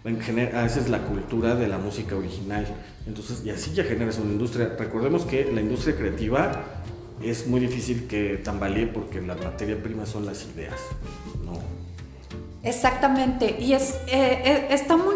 En 0.05 0.21
general, 0.21 0.65
esa 0.65 0.79
es 0.79 0.89
la 0.89 0.99
cultura 0.99 1.55
de 1.55 1.67
la 1.67 1.77
música 1.77 2.15
original. 2.15 2.65
Entonces, 3.05 3.43
y 3.43 3.49
así 3.49 3.73
ya 3.73 3.83
generas 3.83 4.17
una 4.19 4.31
industria. 4.31 4.75
Recordemos 4.77 5.25
que 5.25 5.51
la 5.51 5.59
industria 5.59 5.95
creativa 5.95 6.63
es 7.21 7.47
muy 7.47 7.59
difícil 7.59 8.07
que 8.07 8.37
tambalee 8.37 8.87
porque 8.87 9.21
la 9.21 9.35
materia 9.35 9.81
prima 9.81 10.05
son 10.05 10.25
las 10.25 10.45
ideas, 10.45 10.79
¿no? 11.43 11.59
Exactamente, 12.61 13.55
y 13.59 13.71
es, 13.71 13.91
eh, 14.07 14.41
eh, 14.43 14.67
está 14.71 14.97
muy 14.97 15.08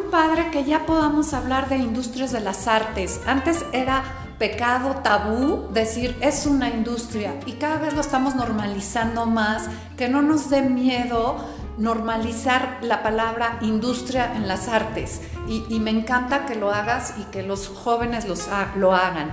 que 0.53 0.63
ya 0.63 0.85
podamos 0.85 1.33
hablar 1.33 1.67
de 1.67 1.77
industrias 1.77 2.31
de 2.31 2.39
las 2.39 2.67
artes. 2.67 3.19
Antes 3.25 3.65
era 3.73 4.03
pecado, 4.37 4.97
tabú, 5.03 5.69
decir 5.73 6.15
es 6.21 6.45
una 6.45 6.69
industria 6.69 7.33
y 7.47 7.53
cada 7.53 7.79
vez 7.79 7.95
lo 7.95 8.01
estamos 8.01 8.35
normalizando 8.35 9.25
más, 9.25 9.67
que 9.97 10.09
no 10.09 10.21
nos 10.21 10.51
dé 10.51 10.61
miedo 10.61 11.37
normalizar 11.79 12.77
la 12.83 13.01
palabra 13.01 13.57
industria 13.61 14.31
en 14.35 14.47
las 14.47 14.67
artes 14.67 15.21
y, 15.47 15.79
me 15.79 15.89
encanta 15.89 16.45
que 16.45 16.53
lo 16.53 16.69
hagas 16.69 17.15
y 17.19 17.23
que 17.31 17.41
los 17.41 17.67
jóvenes 17.67 18.27
los 18.27 18.47
lo 18.75 18.93
hagan. 18.93 19.31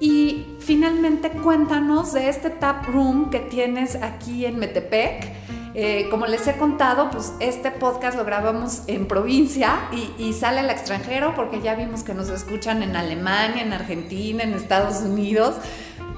Y 0.00 0.46
finalmente 0.60 1.28
cuéntanos 1.28 2.14
de 2.14 2.30
este 2.30 2.48
tap 2.48 2.86
room 2.86 3.28
que 3.28 3.40
tienes 3.40 3.96
aquí 3.96 4.46
en 4.46 4.58
Metepec 4.58 5.30
eh, 5.76 6.06
como 6.08 6.26
les 6.26 6.46
he 6.46 6.56
contado, 6.56 7.10
pues 7.10 7.32
este 7.40 7.72
podcast 7.72 8.16
lo 8.16 8.24
grabamos 8.24 8.82
en 8.86 9.06
provincia 9.06 9.88
y, 10.18 10.32
sale 10.32 10.60
al 10.60 10.70
extranjero 10.70 11.34
porque 11.34 11.60
ya 11.60 11.74
vimos 11.74 12.04
que 12.04 12.14
nos 12.14 12.28
escuchan 12.28 12.84
en 12.84 12.94
Alemania, 12.94 13.62
en 13.62 13.72
Argentina, 13.72 14.44
en 14.44 14.54
Estados 14.54 15.02
Unidos. 15.02 15.56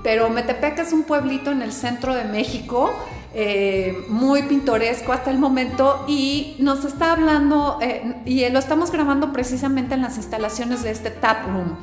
Pero 0.03 0.29
Metepec 0.29 0.79
es 0.79 0.93
un 0.93 1.05
pueblito 1.05 1.51
en 1.51 1.63
el 1.63 1.73
centro 1.73 2.15
de 2.15 2.25
México, 2.25 2.93
eh, 3.35 4.05
muy 4.09 4.43
pintoresco 4.43 5.13
hasta 5.13 5.31
el 5.31 5.39
momento 5.39 6.05
y 6.07 6.57
nos 6.59 6.85
está 6.85 7.13
hablando, 7.13 7.79
eh, 7.81 8.15
y 8.27 8.47
lo 8.51 8.59
estamos 8.59 8.93
grabando 8.93 9.33
precisamente 9.33 9.95
en 9.95 10.03
las 10.03 10.19
instalaciones 10.19 10.83
de 10.83 10.91
este 10.91 11.11
tap 11.11 11.47
room. 11.47 11.77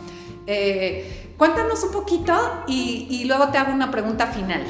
cuéntanos 1.37 1.83
un 1.83 1.91
poquito 1.91 2.33
y, 2.67 3.07
y 3.09 3.25
luego 3.25 3.49
te 3.49 3.57
hago 3.57 3.73
una 3.73 3.89
pregunta 3.89 4.27
final. 4.27 4.61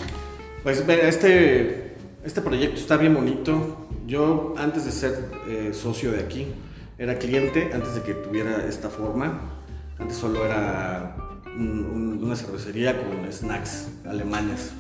Pues 0.64 0.80
este 0.88 1.93
este 2.24 2.42
proyecto 2.42 2.80
está 2.80 2.98
bien 2.98 3.14
bonito. 3.14 3.88
Yo 4.08 4.54
antes 4.58 4.86
de 4.86 4.92
ser 4.92 5.30
eh, 5.48 5.72
socio 5.74 6.12
de 6.12 6.20
aquí, 6.20 6.48
era 6.98 7.18
cliente 7.18 7.72
antes 7.74 7.96
de 7.96 8.02
que 8.02 8.14
tuviera 8.14 8.66
esta 8.68 8.90
forma. 8.90 9.42
Antes 10.00 10.18
solo 10.18 10.46
era 10.46 11.18
una 11.56 12.36
cervecería 12.36 12.98
con 12.98 13.32
snacks 13.32 13.90
alemanes. 14.06 14.72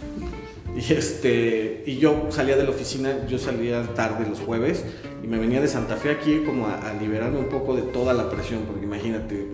Y, 0.75 0.93
este, 0.93 1.83
y 1.85 1.97
yo 1.97 2.27
salía 2.29 2.57
de 2.57 2.63
la 2.63 2.71
oficina, 2.71 3.27
yo 3.27 3.37
salía 3.37 3.83
tarde 3.93 4.27
los 4.27 4.39
jueves 4.39 4.83
y 5.23 5.27
me 5.27 5.37
venía 5.37 5.61
de 5.61 5.67
Santa 5.67 5.97
Fe 5.97 6.09
aquí 6.09 6.41
como 6.45 6.67
a, 6.67 6.93
liberarme 6.99 7.37
un 7.37 7.49
poco 7.49 7.75
de 7.75 7.83
toda 7.83 8.13
la 8.13 8.29
presión, 8.29 8.63
porque 8.65 8.85
imagínate, 8.85 9.49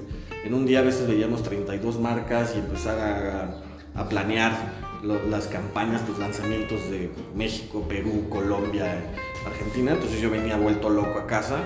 en 0.46 0.54
un 0.54 0.66
día 0.66 0.80
a 0.80 0.84
veces 0.84 1.08
veíamos 1.08 1.44
32 1.44 2.00
marcas 2.00 2.54
y 2.56 2.60
empezar 2.60 2.98
a, 3.00 4.02
a 4.02 4.08
planear 4.08 4.89
las 5.04 5.48
campañas, 5.48 6.08
los 6.08 6.20
lanzamientos 6.20 6.90
de 6.90 7.10
México, 7.36 7.86
Perú, 7.88 8.26
Colombia, 8.30 9.12
Argentina. 9.46 9.94
Entonces 9.94 10.22
yo 10.22 10.30
venía 10.30 10.58
vuelto 10.58 10.90
loco 10.90 11.20
a 11.20 11.28
casa 11.28 11.60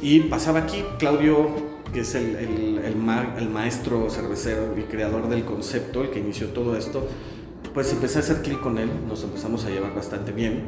y 0.00 0.20
pasaba 0.20 0.60
aquí 0.60 0.84
Claudio, 0.98 1.48
que 1.92 2.00
es 2.00 2.14
el, 2.14 2.36
el, 2.36 2.80
el, 3.38 3.48
maestro 3.48 4.08
cervecero 4.10 4.74
y 4.78 4.82
creador 4.82 5.28
del 5.28 5.44
concepto, 5.44 6.02
el 6.02 6.10
que 6.10 6.20
inició 6.20 6.48
todo 6.48 6.76
esto. 6.76 7.06
Pues 7.72 7.92
empecé 7.92 8.18
a 8.18 8.20
hacer 8.20 8.42
clic 8.42 8.60
con 8.60 8.78
él, 8.78 8.88
nos 9.08 9.22
empezamos 9.24 9.64
a 9.64 9.70
llevar 9.70 9.94
bastante 9.94 10.32
bien. 10.32 10.64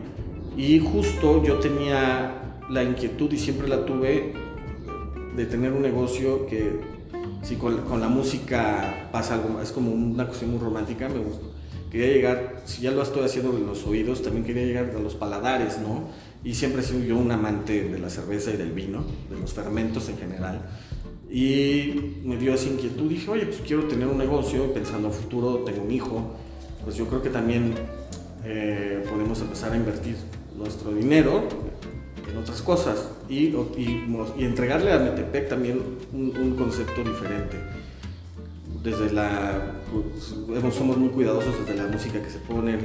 Y 0.56 0.78
justo 0.80 1.42
yo 1.42 1.58
tenía 1.58 2.60
la 2.68 2.82
inquietud 2.82 3.32
y 3.32 3.38
siempre 3.38 3.68
la 3.68 3.84
tuve 3.84 4.34
de 5.36 5.46
tener 5.46 5.72
un 5.72 5.82
negocio 5.82 6.46
que 6.46 6.80
si 7.42 7.56
con, 7.56 7.82
con, 7.82 8.00
la 8.00 8.08
música 8.08 9.08
pasa 9.12 9.34
algo, 9.34 9.60
es 9.60 9.70
como 9.70 9.92
una 9.92 10.26
cuestión 10.26 10.50
muy 10.50 10.60
romántica, 10.60 11.08
me 11.08 11.18
gusta. 11.18 11.55
Quería 11.90 12.08
llegar, 12.08 12.62
si 12.64 12.82
ya 12.82 12.90
lo 12.90 13.02
estoy 13.02 13.24
haciendo 13.24 13.56
en 13.56 13.66
los 13.66 13.84
oídos, 13.84 14.22
también 14.22 14.44
quería 14.44 14.64
llegar 14.64 14.92
a 14.96 15.00
los 15.00 15.14
paladares, 15.14 15.78
¿no? 15.78 16.08
Y 16.44 16.54
siempre 16.54 16.82
he 16.82 16.84
sido 16.84 17.04
yo 17.04 17.16
un 17.16 17.30
amante 17.30 17.88
de 17.88 17.98
la 17.98 18.10
cerveza 18.10 18.50
y 18.50 18.56
del 18.56 18.72
vino, 18.72 19.04
de 19.30 19.38
los 19.38 19.52
fermentos 19.52 20.08
en 20.08 20.18
general. 20.18 20.62
Y 21.30 22.20
me 22.24 22.36
dio 22.36 22.54
esa 22.54 22.68
inquietud, 22.68 23.08
dije, 23.08 23.30
oye, 23.30 23.46
pues 23.46 23.60
quiero 23.66 23.84
tener 23.84 24.06
un 24.06 24.18
negocio, 24.18 24.72
pensando 24.72 25.08
a 25.08 25.10
futuro, 25.10 25.58
tengo 25.64 25.82
un 25.82 25.90
hijo, 25.90 26.36
pues 26.84 26.96
yo 26.96 27.06
creo 27.08 27.22
que 27.22 27.30
también 27.30 27.74
eh, 28.44 29.04
podemos 29.10 29.40
empezar 29.40 29.72
a 29.72 29.76
invertir 29.76 30.16
nuestro 30.56 30.94
dinero 30.94 31.48
en 32.30 32.36
otras 32.36 32.62
cosas 32.62 33.08
y, 33.28 33.46
y, 33.76 34.04
entregarle 34.38 34.92
a 34.92 34.98
Metepec 34.98 35.48
también 35.48 35.80
un, 36.12 36.54
concepto 36.56 37.02
diferente. 37.02 37.56
Desde 38.82 39.12
la, 39.12 39.75
pues, 39.92 40.74
somos 40.74 40.96
muy 40.96 41.10
cuidadosos 41.10 41.58
desde 41.60 41.80
la 41.80 41.88
música 41.88 42.22
que 42.22 42.30
se 42.30 42.38
pone, 42.38 42.78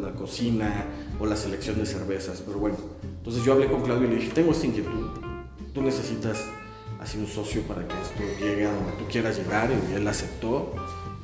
la, 0.00 0.12
cocina 0.12 0.86
o 1.18 1.26
la 1.26 1.36
selección 1.36 1.78
de 1.78 1.86
cervezas, 1.86 2.42
pero 2.44 2.58
bueno, 2.58 2.76
entonces 3.18 3.44
yo 3.44 3.52
hablé 3.52 3.66
con 3.70 3.82
Claudio 3.82 4.06
y 4.08 4.10
le 4.10 4.16
dije, 4.16 4.32
tengo 4.32 4.52
esta 4.52 4.66
inquietud, 4.66 5.08
tú 5.74 5.82
necesitas 5.82 6.44
así 7.00 7.18
un 7.18 7.26
socio 7.26 7.62
para 7.62 7.86
que 7.86 7.94
esto 7.94 8.44
llegue 8.44 8.66
a 8.66 8.72
donde 8.72 8.92
tú 8.92 9.04
quieras 9.10 9.36
llegar 9.36 9.70
y 9.70 9.94
él 9.94 10.06
aceptó. 10.08 10.74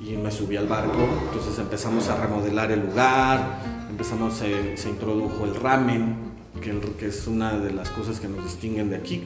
Y 0.04 0.16
me 0.16 0.32
subí 0.32 0.56
al 0.56 0.66
barco, 0.66 0.98
entonces 1.26 1.56
empezamos 1.60 2.08
a 2.08 2.16
remodelar 2.16 2.72
el 2.72 2.80
lugar, 2.80 3.60
empezamos, 3.88 4.34
se, 4.34 4.76
se 4.76 4.88
introdujo 4.88 5.44
el 5.44 5.54
ramen, 5.54 6.16
que, 6.60 7.06
es 7.06 7.26
una 7.26 7.58
de 7.58 7.72
las 7.72 7.90
cosas 7.90 8.20
que 8.20 8.28
nos 8.28 8.44
distinguen 8.44 8.90
de 8.90 8.96
aquí, 8.96 9.24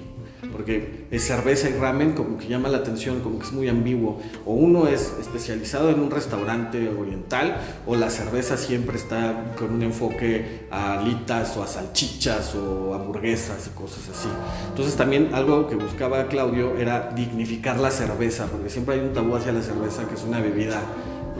porque 0.53 1.07
es 1.11 1.24
cerveza 1.24 1.68
y 1.68 1.74
ramen 1.74 2.12
como 2.12 2.39
que 2.39 2.49
llama 2.49 2.68
la 2.68 2.78
atención, 2.78 3.20
como 3.20 3.39
que 3.39 3.47
es 3.47 3.53
muy 3.53 3.68
ambiguo, 3.68 4.20
o 4.45 4.53
uno 4.53 4.87
es 4.87 5.14
especializado 5.20 5.91
en 5.91 6.01
un 6.01 6.11
restaurante 6.11 6.89
oriental, 6.89 7.57
o 7.87 7.97
la 7.97 8.11
cerveza 8.11 8.57
siempre 8.57 8.97
está 8.97 9.55
con 9.59 9.72
un 9.72 9.82
enfoque 9.82 10.66
a 10.70 10.99
alitas 10.99 11.57
o 11.57 11.62
a 11.62 11.66
salchichas 11.66 12.55
o 12.55 12.95
hamburguesas 12.95 13.66
y 13.66 13.70
cosas 13.70 14.09
así. 14.09 14.28
Entonces 14.68 14.97
también 14.97 15.30
algo 15.34 15.68
que 15.68 15.74
buscaba 15.74 16.26
Claudio 16.28 16.76
era 16.76 17.11
dignificar 17.14 17.78
la 17.78 17.91
cerveza, 17.91 18.47
porque 18.47 18.70
siempre 18.70 18.97
hay 18.97 19.01
un 19.01 19.12
tabú 19.12 19.34
hacia 19.37 19.53
la 19.53 19.62
cerveza 19.62 20.07
que 20.09 20.14
es 20.14 20.24
una 20.24 20.41
bebida 20.41 20.80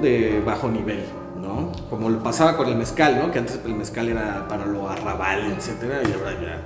de 0.01 0.41
bajo 0.45 0.69
nivel. 0.69 1.01
¿no? 1.41 1.71
Como 1.91 2.09
lo 2.09 2.23
pasaba 2.23 2.57
con 2.57 2.67
el 2.67 2.77
mezcal, 2.77 3.19
¿no? 3.19 3.31
Que 3.31 3.39
antes 3.39 3.61
el 3.65 3.75
mezcal 3.75 4.09
era 4.09 4.49
para 4.49 4.67
lo 4.67 4.89
arrabal, 4.89 5.53
etcétera, 5.53 6.01
y 6.03 6.13
ahora 6.13 6.33
ya 6.41 6.61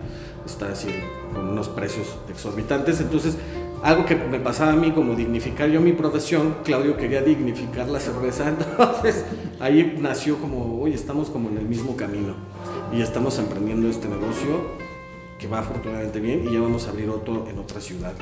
está 0.46 0.68
así 0.68 0.88
con 1.32 1.48
unos 1.48 1.68
precios 1.68 2.16
exorbitantes. 2.28 3.00
Entonces, 3.00 3.36
algo 3.82 4.04
que 4.04 4.14
me 4.14 4.38
pasaba 4.38 4.72
a 4.72 4.76
mí 4.76 4.92
como 4.92 5.14
dignificar 5.14 5.70
yo 5.70 5.80
mi 5.80 5.92
profesión, 5.92 6.56
Claudio 6.64 6.96
quería 6.96 7.22
dignificar 7.22 7.88
la 7.88 7.98
cerveza, 7.98 8.48
entonces 8.78 9.24
ahí 9.58 9.96
nació 9.98 10.38
como, 10.38 10.80
oye, 10.80 10.94
estamos 10.94 11.30
como 11.30 11.48
en 11.48 11.58
el 11.58 11.64
mismo 11.64 11.96
camino 11.96 12.34
y 12.92 13.00
estamos 13.00 13.38
emprendiendo 13.38 13.88
este 13.88 14.08
negocio 14.08 14.90
que 15.38 15.46
va 15.46 15.60
afortunadamente 15.60 16.20
bien 16.20 16.46
y 16.46 16.52
ya 16.52 16.60
vamos 16.60 16.86
a 16.86 16.90
abrir 16.90 17.08
otro 17.08 17.48
en 17.48 17.58
otra 17.58 17.80
ciudad. 17.80 18.12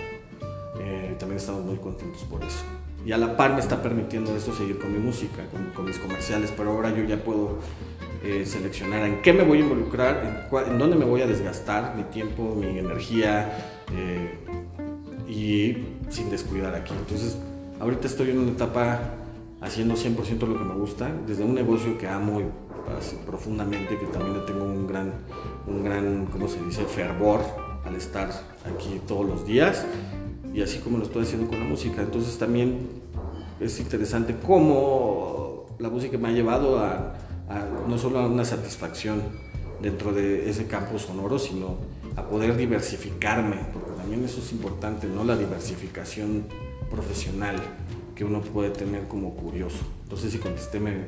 Eh, 0.80 1.16
también 1.18 1.38
estamos 1.38 1.64
muy 1.64 1.76
contentos 1.76 2.22
por 2.22 2.42
eso. 2.44 2.62
Y 3.04 3.12
a 3.12 3.18
la 3.18 3.36
par 3.36 3.54
me 3.54 3.60
está 3.60 3.82
permitiendo 3.82 4.36
eso 4.36 4.54
seguir 4.54 4.78
con 4.78 4.92
mi 4.92 4.98
música, 4.98 5.44
con, 5.50 5.70
con 5.72 5.86
mis 5.86 5.98
comerciales, 5.98 6.52
pero 6.56 6.70
ahora 6.70 6.94
yo 6.94 7.02
ya 7.04 7.16
puedo 7.16 7.58
eh, 8.22 8.44
seleccionar 8.46 9.04
en 9.04 9.22
qué 9.22 9.32
me 9.32 9.44
voy 9.44 9.58
a 9.58 9.60
involucrar, 9.62 10.48
en, 10.66 10.78
dónde 10.78 10.96
me 10.96 11.04
voy 11.04 11.22
a 11.22 11.26
desgastar 11.26 11.94
mi 11.96 12.04
tiempo, 12.04 12.54
mi 12.54 12.78
energía 12.78 13.84
eh, 13.94 14.38
y 15.28 16.10
sin 16.10 16.30
descuidar 16.30 16.74
aquí. 16.74 16.92
Entonces, 16.98 17.38
ahorita 17.80 18.06
estoy 18.06 18.30
en 18.30 18.38
una 18.38 18.52
etapa 18.52 19.00
haciendo 19.60 19.94
100% 19.94 20.46
lo 20.46 20.58
que 20.58 20.64
me 20.64 20.74
gusta, 20.74 21.10
desde 21.26 21.44
un 21.44 21.54
negocio 21.54 21.96
que 21.98 22.08
amo 22.08 22.42
profundamente, 23.26 23.98
que 23.98 24.06
también 24.06 24.44
tengo 24.46 24.64
un 24.64 24.86
gran, 24.86 25.12
un 25.66 25.84
gran, 25.84 26.26
¿cómo 26.26 26.48
se 26.48 26.62
dice?, 26.64 26.84
fervor 26.84 27.40
al 27.84 27.94
estar 27.94 28.30
aquí 28.64 29.00
todos 29.06 29.26
los 29.26 29.46
días 29.46 29.84
y 30.54 30.62
así 30.62 30.78
como 30.78 30.98
lo 30.98 31.04
estoy 31.04 31.22
haciendo 31.22 31.48
con 31.48 31.58
la 31.60 31.66
música. 31.66 32.02
Entonces 32.02 32.38
también 32.38 32.88
es 33.60 33.78
interesante 33.80 34.36
cómo 34.44 35.66
la 35.78 35.88
música 35.88 36.18
me 36.18 36.28
ha 36.28 36.32
llevado 36.32 36.78
a 36.78 37.14
no 37.88 37.98
solo 37.98 38.18
a 38.20 38.26
una 38.26 38.44
satisfacción 38.44 39.22
dentro 39.80 40.12
de 40.12 40.48
ese 40.50 40.66
campo 40.66 40.98
sonoro, 40.98 41.38
sino 41.38 41.76
a 42.16 42.22
poder 42.22 42.56
diversificarme, 42.56 43.56
porque 43.72 43.92
también 43.92 44.24
eso 44.24 44.40
es 44.40 44.52
importante, 44.52 45.06
¿no? 45.06 45.24
La 45.24 45.36
diversificación 45.36 46.44
profesional 46.90 47.56
que 48.14 48.24
uno 48.24 48.40
puede 48.40 48.70
tener 48.70 49.06
como 49.06 49.34
curioso. 49.34 49.78
Entonces, 50.02 50.32
si 50.32 50.38
contesté, 50.38 50.80
me, 50.80 51.06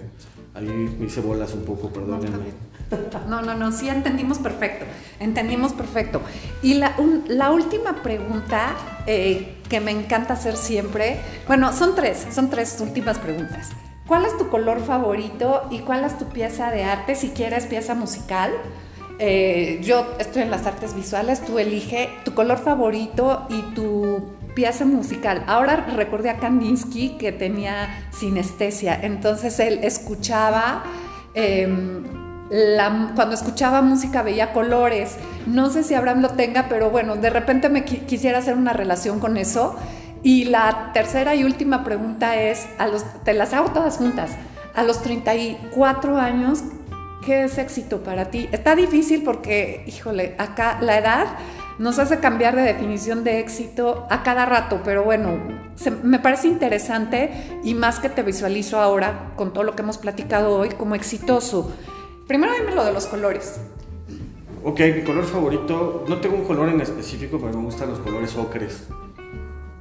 ahí 0.54 0.66
me 0.66 1.06
hice 1.06 1.20
bolas 1.20 1.52
un 1.54 1.64
poco, 1.64 1.88
perdónenme. 1.90 2.70
No, 3.28 3.40
no, 3.40 3.54
no, 3.54 3.70
sí 3.72 3.88
entendimos 3.88 4.38
perfecto, 4.38 4.84
entendimos 5.20 5.72
perfecto. 5.72 6.20
Y 6.62 6.74
la, 6.74 7.50
última 7.50 8.02
pregunta 8.02 8.74
eh, 9.06 9.56
que 9.68 9.80
me 9.80 9.92
encanta 9.92 10.34
hacer 10.34 10.56
siempre, 10.56 11.20
bueno, 11.46 11.72
son 11.72 11.94
tres, 11.94 12.26
son 12.32 12.50
tres 12.50 12.78
últimas 12.80 13.18
preguntas. 13.18 13.70
¿Cuál 14.10 14.24
es 14.24 14.36
tu 14.36 14.48
color 14.48 14.80
favorito 14.80 15.68
y 15.70 15.78
cuál 15.78 16.02
es 16.02 16.18
tu 16.18 16.24
pieza 16.24 16.72
de 16.72 16.82
arte, 16.82 17.14
si 17.14 17.28
quieres 17.28 17.66
pieza 17.66 17.94
musical? 17.94 18.50
Eh, 19.20 19.78
yo 19.84 20.04
estoy 20.18 20.42
en 20.42 20.50
las 20.50 20.66
artes 20.66 20.96
visuales, 20.96 21.44
tú 21.44 21.60
elige 21.60 22.08
tu 22.24 22.34
color 22.34 22.58
favorito 22.58 23.46
y 23.48 23.62
tu 23.72 24.32
pieza 24.56 24.84
musical. 24.84 25.44
Ahora 25.46 25.86
recordé 25.94 26.28
a 26.28 26.38
Kandinsky 26.38 27.18
que 27.18 27.30
tenía 27.30 28.08
sinestesia, 28.10 28.98
entonces 29.00 29.60
él 29.60 29.78
escuchaba, 29.84 30.82
em, 31.34 32.02
cuando 33.14 33.34
escuchaba 33.34 33.80
música 33.80 34.22
veía 34.22 34.52
colores. 34.52 35.18
No 35.46 35.70
sé 35.70 35.84
si 35.84 35.94
Abraham 35.94 36.22
lo 36.22 36.30
tenga, 36.30 36.66
pero 36.68 36.90
bueno, 36.90 37.14
de 37.14 37.30
repente 37.30 37.68
me 37.68 37.84
quisiera 37.84 38.38
hacer 38.38 38.56
una 38.56 38.72
relación 38.72 39.20
con 39.20 39.36
eso. 39.36 39.76
Y 40.22 40.44
la 40.44 40.92
tercera 40.92 41.34
y 41.34 41.44
última 41.44 41.82
pregunta 41.82 42.40
es, 42.40 42.68
a 42.78 42.86
los, 42.86 43.04
te 43.24 43.32
las 43.32 43.54
hago 43.54 43.70
todas 43.70 43.96
juntas, 43.96 44.32
a 44.74 44.82
los 44.82 45.02
34 45.02 46.18
años, 46.18 46.62
¿qué 47.24 47.44
es 47.44 47.56
éxito 47.58 48.02
para 48.02 48.26
ti? 48.26 48.48
Está 48.52 48.76
difícil 48.76 49.22
porque, 49.22 49.84
híjole, 49.86 50.34
acá 50.38 50.78
la 50.80 50.98
edad 50.98 51.26
nos 51.78 51.98
hace 51.98 52.20
cambiar 52.20 52.54
de 52.54 52.62
definición 52.62 53.24
de 53.24 53.40
éxito 53.40 54.06
a 54.10 54.22
cada 54.22 54.44
rato, 54.44 54.82
pero 54.84 55.02
bueno, 55.02 55.38
me 56.02 56.18
parece 56.18 56.48
interesante 56.48 57.30
y 57.64 57.72
más 57.72 57.98
que 58.00 58.10
te 58.10 58.22
visualizo 58.22 58.78
ahora 58.78 59.32
con 59.36 59.54
todo 59.54 59.64
lo 59.64 59.74
que 59.74 59.80
hemos 59.80 59.96
platicado 59.96 60.58
hoy 60.58 60.68
como 60.70 60.94
exitoso. 60.94 61.72
Primero 62.28 62.52
dime 62.52 62.74
lo 62.74 62.84
de 62.84 62.92
los 62.92 63.06
colores. 63.06 63.58
Ok, 64.62 64.78
mi 64.94 65.02
color 65.02 65.24
favorito, 65.24 66.04
no 66.06 66.18
tengo 66.18 66.36
un 66.36 66.44
color 66.44 66.68
en 66.68 66.82
específico, 66.82 67.38
pero 67.40 67.56
me 67.56 67.64
gustan 67.64 67.88
los 67.88 67.98
colores 68.00 68.36
ocres 68.36 68.86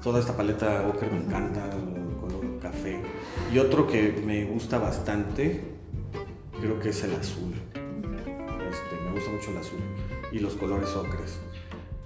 toda 0.04 0.20
esta 0.20 0.36
paleta 0.36 0.88
ocre 0.88 1.10
me 1.10 1.18
encanta, 1.18 1.66
el 1.66 2.18
color 2.20 2.60
café. 2.62 3.00
Y 3.54 3.60
otro 3.60 3.88
que 3.88 4.22
me 4.26 4.46
gusta 4.46 4.78
bastante, 4.78 5.62
creo 6.60 6.80
que 6.80 6.90
es 6.90 7.04
el 7.04 7.16
azul. 7.16 7.54
Este, 7.74 9.04
me 9.04 9.12
gusta 9.12 9.32
mucho 9.32 9.52
el 9.52 9.58
azul 9.58 9.80
y 10.32 10.40
los 10.40 10.54
colores 10.56 10.90
ocres. 10.96 11.40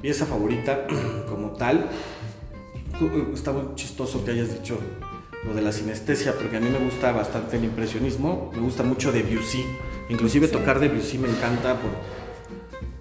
Pieza 0.02 0.26
favorita 0.26 0.88
como 1.30 1.52
tal, 1.52 1.90
está 3.34 3.52
muy 3.52 3.76
chistoso 3.76 4.24
que 4.24 4.32
hayas 4.32 4.54
dicho 4.54 4.78
lo 5.46 5.54
de 5.54 5.62
la 5.62 5.72
sinestesia, 5.72 6.34
porque 6.34 6.58
a 6.58 6.60
mí 6.60 6.70
me 6.70 6.80
gusta 6.80 7.12
bastante 7.12 7.58
el 7.58 7.66
impresionismo, 7.66 8.52
me 8.54 8.62
gusta 8.62 8.84
mucho 8.84 9.12
Debussy, 9.12 9.66
inclusive 10.10 10.48
tocar 10.48 10.80
Debussy 10.80 11.18
me 11.18 11.30
encanta 11.30 11.78
por, 11.80 11.92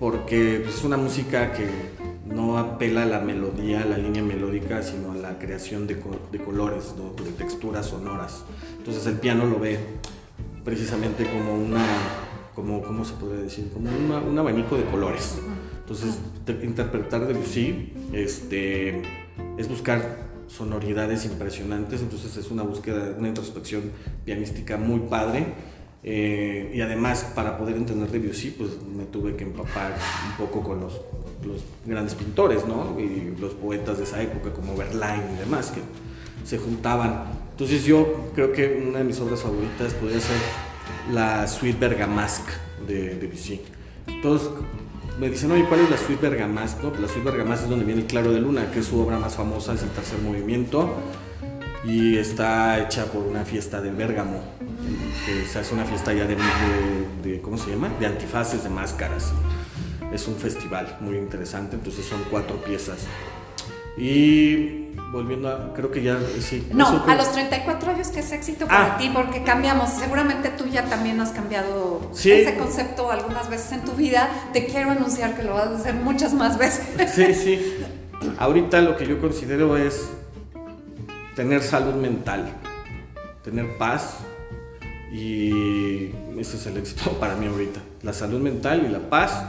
porque 0.00 0.64
es 0.64 0.82
una 0.82 0.96
música 0.96 1.52
que 1.52 1.68
no 2.34 2.58
apela 2.58 3.02
a 3.02 3.06
la 3.06 3.20
melodía, 3.20 3.82
a 3.82 3.84
la 3.84 3.98
línea 3.98 4.22
melódica, 4.22 4.82
sino 4.82 5.12
a 5.12 5.16
la 5.16 5.38
creación 5.38 5.86
de, 5.86 5.98
colores, 5.98 6.94
de 7.24 7.32
texturas 7.32 7.86
sonoras. 7.86 8.44
Entonces 8.78 9.06
el 9.06 9.14
piano 9.18 9.46
lo 9.46 9.58
ve 9.58 9.78
precisamente 10.64 11.24
como 11.24 11.54
una, 11.54 11.84
como, 12.54 12.82
¿cómo 12.82 13.04
se 13.04 13.14
puede 13.14 13.42
decir? 13.42 13.70
Como 13.72 13.90
un 13.90 14.38
abanico 14.38 14.76
de 14.76 14.84
colores. 14.84 15.38
Entonces 15.80 16.18
interpretar 16.62 17.26
Debussy 17.26 17.92
este, 18.12 19.02
es 19.58 19.68
buscar 19.68 20.30
sonoridades 20.46 21.24
impresionantes, 21.24 22.02
entonces 22.02 22.36
es 22.36 22.50
una 22.50 22.62
búsqueda, 22.62 23.14
una 23.18 23.28
introspección 23.28 23.90
pianística 24.24 24.76
muy 24.76 25.00
padre 25.00 25.46
eh, 26.04 26.72
y 26.74 26.80
además, 26.80 27.30
para 27.34 27.56
poder 27.56 27.76
entender 27.76 28.10
Debussy, 28.10 28.50
pues 28.50 28.70
me 28.96 29.04
tuve 29.04 29.36
que 29.36 29.44
empapar 29.44 29.94
un 30.30 30.36
poco 30.46 30.62
con 30.62 30.80
los, 30.80 31.00
los, 31.44 31.62
grandes 31.86 32.14
pintores, 32.14 32.66
¿no? 32.66 32.98
Y 32.98 33.36
los 33.40 33.52
poetas 33.54 33.98
de 33.98 34.04
esa 34.04 34.20
época, 34.20 34.52
como 34.52 34.76
Verlaine 34.76 35.34
y 35.34 35.38
demás, 35.38 35.70
que 35.70 35.80
se 36.44 36.58
juntaban. 36.58 37.24
Entonces 37.52 37.84
yo 37.84 38.30
creo 38.34 38.52
que 38.52 38.84
una 38.88 38.98
de 38.98 39.04
mis 39.04 39.20
obras 39.20 39.42
favoritas 39.42 39.94
podría 39.94 40.20
ser 40.20 40.38
la 41.12 41.46
Suite 41.46 41.78
Bergamasque 41.78 42.52
de 42.86 43.14
Debussy. 43.16 43.60
Entonces, 44.08 44.48
me 45.20 45.28
dicen, 45.28 45.52
oye, 45.52 45.64
¿cuál 45.68 45.80
es 45.80 45.90
la 45.90 45.98
suite 45.98 46.20
Bergamas? 46.20 46.78
No, 46.82 46.90
la 46.90 47.06
suite 47.06 47.30
Bergamas 47.30 47.62
es 47.62 47.68
donde 47.68 47.84
viene 47.84 48.00
el 48.00 48.06
Claro 48.06 48.32
de 48.32 48.40
Luna, 48.40 48.70
que 48.72 48.80
es 48.80 48.86
su 48.86 48.98
obra 48.98 49.18
más 49.18 49.36
famosa, 49.36 49.74
es 49.74 49.82
el 49.82 49.90
tercer 49.90 50.18
movimiento 50.20 50.96
y 51.84 52.16
está 52.16 52.78
hecha 52.78 53.06
por 53.06 53.22
una 53.22 53.44
fiesta 53.44 53.80
de 53.80 53.90
Bérgamo, 53.90 54.40
que 55.26 55.44
se 55.46 55.58
hace 55.58 55.74
una 55.74 55.84
fiesta 55.84 56.12
ya 56.12 56.26
de, 56.26 56.36
de, 57.22 57.40
¿cómo 57.40 57.58
se 57.58 57.70
llama? 57.70 57.90
De 57.98 58.06
antifaces, 58.06 58.62
de 58.62 58.70
máscaras. 58.70 59.32
Es 60.12 60.28
un 60.28 60.36
festival 60.36 60.98
muy 61.00 61.16
interesante, 61.16 61.74
entonces 61.74 62.04
son 62.04 62.22
cuatro 62.30 62.56
piezas. 62.62 62.98
Y 63.96 64.92
volviendo 65.10 65.48
a, 65.48 65.74
creo 65.74 65.90
que 65.90 66.02
ya, 66.02 66.18
sí. 66.40 66.68
No, 66.72 67.04
a 67.06 67.14
los 67.14 67.32
34 67.32 67.90
años 67.90 68.08
que 68.08 68.20
es 68.20 68.32
éxito 68.32 68.66
para 68.66 68.94
ah. 68.94 68.98
ti, 68.98 69.10
porque 69.12 69.42
cambiamos, 69.42 69.90
seguramente 69.90 70.50
tú 70.50 70.66
ya 70.66 70.84
también 70.84 71.20
has 71.20 71.30
cambiado 71.30 72.10
ese 72.14 72.56
concepto 72.56 73.10
algunas 73.10 73.50
veces 73.50 73.72
en 73.72 73.84
tu 73.84 73.92
vida, 73.92 74.28
te 74.52 74.66
quiero 74.66 74.90
anunciar 74.90 75.36
que 75.36 75.42
lo 75.42 75.54
vas 75.54 75.68
a 75.68 75.76
hacer 75.76 75.94
muchas 75.94 76.32
más 76.32 76.58
veces. 76.58 76.86
Sí, 77.12 77.34
sí. 77.34 77.76
Ahorita 78.38 78.80
lo 78.80 78.96
que 78.96 79.06
yo 79.06 79.20
considero 79.20 79.76
es 79.76 80.08
tener 81.34 81.62
salud 81.62 81.94
mental, 81.94 82.52
tener 83.42 83.76
paz 83.78 84.18
y 85.12 86.10
ese 86.38 86.56
es 86.56 86.66
el 86.66 86.76
éxito 86.78 87.12
para 87.20 87.36
mí 87.36 87.46
ahorita. 87.46 87.80
La 88.02 88.12
salud 88.12 88.40
mental 88.40 88.84
y 88.86 88.88
la 88.88 89.10
paz 89.10 89.44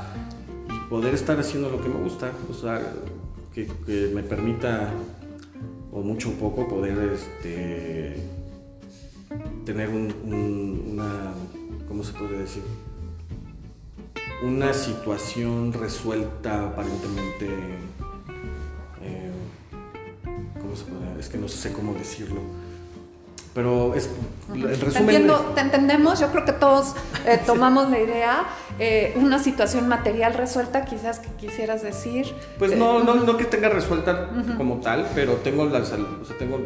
y 0.70 0.90
poder 0.90 1.14
estar 1.14 1.40
haciendo 1.40 1.70
lo 1.70 1.82
que 1.82 1.90
me 1.90 1.96
gusta, 1.96 2.32
o 2.50 2.54
sea, 2.54 2.82
que, 3.54 3.68
me 4.14 4.24
permita 4.24 4.92
o 5.92 6.02
mucho 6.02 6.30
o 6.30 6.34
poco 6.34 6.68
poder 6.68 6.98
este, 7.14 8.16
tener 9.66 9.90
una, 9.90 11.34
¿cómo 11.88 12.04
se 12.04 12.14
puede 12.14 12.40
decir? 12.40 12.64
Una 14.44 14.74
situación 14.74 15.72
resuelta 15.72 16.68
aparentemente 16.68 17.48
es 21.20 21.30
que 21.30 21.38
no 21.38 21.48
sé 21.48 21.72
cómo 21.72 21.94
decirlo. 21.94 22.42
Pero 23.54 23.94
es, 23.94 24.10
el 24.54 24.82
resumen... 24.82 25.32
Te, 25.54 25.62
entendemos, 25.62 26.20
yo 26.20 26.32
creo 26.32 26.44
que 26.44 26.54
todos 26.54 26.96
eh, 27.28 27.40
tomamos 27.46 27.90
la 27.90 28.00
idea. 28.00 28.46
Eh, 28.80 29.14
una 29.16 29.38
situación 29.38 29.88
material 29.88 30.34
resuelta, 30.34 30.86
quizás 30.86 31.20
que 31.20 31.30
quisieras 31.34 31.84
decir. 31.84 32.34
Pues 32.58 32.76
no, 32.76 33.04
no, 33.04 33.14
no 33.14 33.38
que 33.38 33.46
tenga 33.46 33.70
resuelta 33.70 34.30
como 34.58 34.78
tal, 34.78 35.08
pero 35.14 35.36
tengo, 35.36 35.66
la, 35.66 35.80
o 35.80 35.86
sea, 35.86 35.98
tengo 36.40 36.60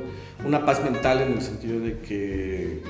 una 0.45 0.65
paz 0.65 0.81
mental 0.81 1.21
en 1.21 1.33
el 1.33 1.41
sentido 1.41 1.79
de 1.81 1.99
que 1.99 2.83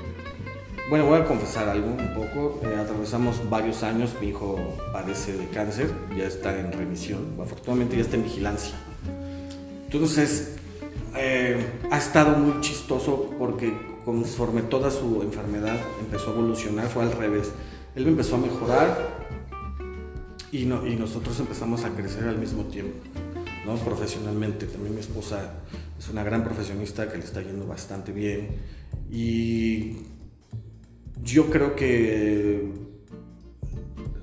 bueno, 0.90 1.06
voy 1.06 1.20
a 1.20 1.26
confesar 1.26 1.68
algo 1.68 1.88
un 1.88 2.14
poco. 2.14 2.62
Eh, 2.64 2.76
atravesamos 2.80 3.50
varios 3.50 3.84
años, 3.84 4.12
mi 4.22 4.30
hijo 4.30 4.58
padece 4.94 5.34
de 5.34 5.48
cáncer, 5.48 5.92
ya 6.18 6.26
está 6.26 6.58
en 6.58 6.72
remisión, 6.72 7.36
afortunadamente 7.42 7.98
ya 7.98 8.04
está 8.04 8.16
en 8.16 8.24
vigilancia. 8.24 8.76
Entonces, 9.86 10.56
eh, 11.16 11.80
ha 11.92 11.98
estado 11.98 12.38
muy 12.38 12.62
chistoso 12.62 13.32
porque 13.38 13.74
conforme 14.04 14.62
toda 14.62 14.92
su 14.92 15.22
enfermedad 15.22 15.78
empezó 16.00 16.32
a 16.32 16.34
evolucionar, 16.34 16.88
fue 16.88 17.04
al 17.04 17.12
revés. 17.12 17.52
Él 17.96 18.08
empezó 18.08 18.36
a 18.36 18.40
mejorar 18.40 19.28
y, 20.52 20.66
no, 20.66 20.86
y 20.88 20.96
nosotros 20.96 21.40
empezamos 21.40 21.84
a 21.84 21.90
crecer 21.90 22.28
al 22.28 22.38
mismo 22.38 22.64
tiempo, 22.66 22.98
¿no? 23.66 23.76
profesionalmente. 23.76 24.66
También 24.66 24.96
mi 24.96 25.02
esposa 25.02 25.54
es 25.98 26.10
una 26.10 26.24
gran 26.24 26.44
profesionista 26.44 27.10
que 27.12 27.18
le 27.18 27.24
está 27.24 27.42
yendo 27.42 27.66
bastante 27.68 28.12
bien 28.12 28.50
y 29.12 29.98
yo 31.24 31.50
creo 31.50 31.76
que 31.76 32.72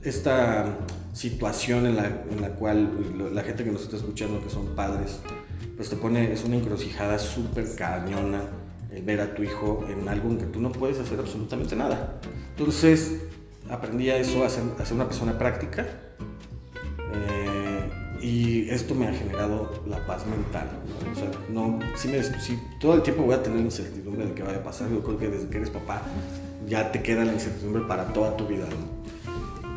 esta 0.03 0.78
situación 1.12 1.87
en 1.87 1.97
la, 1.97 2.24
en 2.30 2.41
la 2.41 2.51
cual 2.51 3.35
la 3.35 3.43
gente 3.43 3.64
que 3.64 3.70
nos 3.70 3.82
está 3.82 3.97
escuchando, 3.97 4.43
que 4.43 4.51
son 4.51 4.74
padres, 4.74 5.20
pues 5.77 5.91
te 5.91 5.97
pone, 5.97 6.33
es 6.33 6.45
una 6.45 6.57
encrucijada 6.57 7.18
súper 7.18 7.75
cañona 7.75 8.43
el 8.91 9.03
ver 9.03 9.20
a 9.20 9.35
tu 9.35 9.43
hijo 9.43 9.85
en 9.89 10.09
algo 10.09 10.29
en 10.31 10.39
que 10.39 10.47
tú 10.47 10.61
no 10.61 10.70
puedes 10.70 10.99
hacer 10.99 11.18
absolutamente 11.18 11.75
nada. 11.75 12.20
Entonces 12.51 13.22
aprendí 13.68 14.11
a 14.11 14.16
eso, 14.16 14.45
a 14.45 14.49
ser, 14.51 14.62
una 14.93 15.07
persona 15.07 15.37
práctica 15.37 15.87
eh, 17.12 17.91
y 18.22 18.70
esto 18.70 18.95
me 18.95 19.09
ha 19.09 19.12
generado 19.12 19.83
la 19.87 20.05
paz 20.07 20.25
mental. 20.27 20.68
O 21.49 21.53
no, 21.53 21.79
si, 21.97 22.09
me, 22.09 22.22
si 22.22 22.59
todo 22.81 22.95
el 22.95 23.03
tiempo 23.03 23.25
voy 23.25 23.35
a 23.35 23.43
tener 23.43 23.59
incertidumbre 23.61 24.27
de 24.27 24.35
qué 24.35 24.43
vaya 24.43 24.59
a 24.59 24.62
pasar, 24.62 24.89
yo 24.91 25.03
creo 25.03 25.18
que 25.18 25.29
desde 25.29 25.49
que 25.49 25.59
eres 25.59 25.70
papá 25.70 26.03
ya 26.68 26.93
te 26.93 27.03
queda 27.03 27.25
la 27.25 27.33
incertidumbre 27.33 27.83
para 27.83 28.12
toda 28.12 28.37
tu 28.37 28.47
vida. 28.47 28.66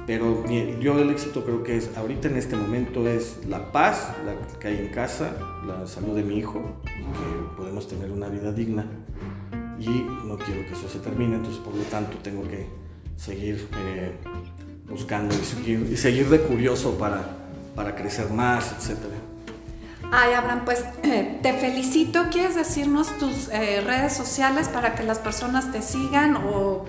Pero 0.08 0.45
yo 0.80 0.97
el 0.99 1.10
éxito 1.10 1.43
creo 1.43 1.64
que 1.64 1.76
es, 1.76 1.89
ahorita 1.97 2.30
en 2.30 2.38
este 2.38 2.55
momento 2.55 3.05
es 3.10 3.45
la 3.45 3.74
paz 3.74 4.14
que 4.58 4.70
hay 4.70 4.78
en 4.78 4.88
casa, 4.88 5.34
la 5.68 5.86
salud 5.86 6.16
de 6.16 6.24
mi 6.24 6.38
hijo, 6.38 6.62
que 6.86 7.58
podemos 7.58 7.89
tener 7.89 8.10
una 8.12 8.30
vida 8.30 8.53
digna. 8.53 8.86
Y 9.78 9.89
no 10.26 10.38
quiero 10.38 10.66
que 10.66 10.72
eso 10.72 10.88
se 10.88 10.99
termine, 10.99 11.36
entonces 11.36 11.60
por 11.60 11.76
lo 11.76 11.84
tanto 11.84 12.18
tengo 12.24 12.43
que 12.47 12.68
seguir 13.18 13.68
eh, 13.76 14.14
buscando 14.89 15.36
y 15.36 15.43
seguir, 15.43 15.80
y 15.91 16.24
de 16.24 16.39
curioso 16.39 16.97
para, 16.97 17.22
para 17.76 17.93
crecer 17.93 18.30
más, 18.30 18.72
etc. 18.72 18.97
Ay, 20.10 20.34
Abraham, 20.34 20.62
pues 20.64 20.86
te 21.01 21.53
felicito. 21.53 22.28
¿Quieres 22.32 22.55
decirnos 22.55 23.10
tus 23.18 23.49
eh, 23.49 23.82
redes 23.82 24.14
sociales 24.14 24.70
para 24.70 24.95
que 24.95 25.03
las 25.03 25.20
personas 25.20 25.70
te 25.74 25.82
sigan 25.82 26.38
o 26.38 26.86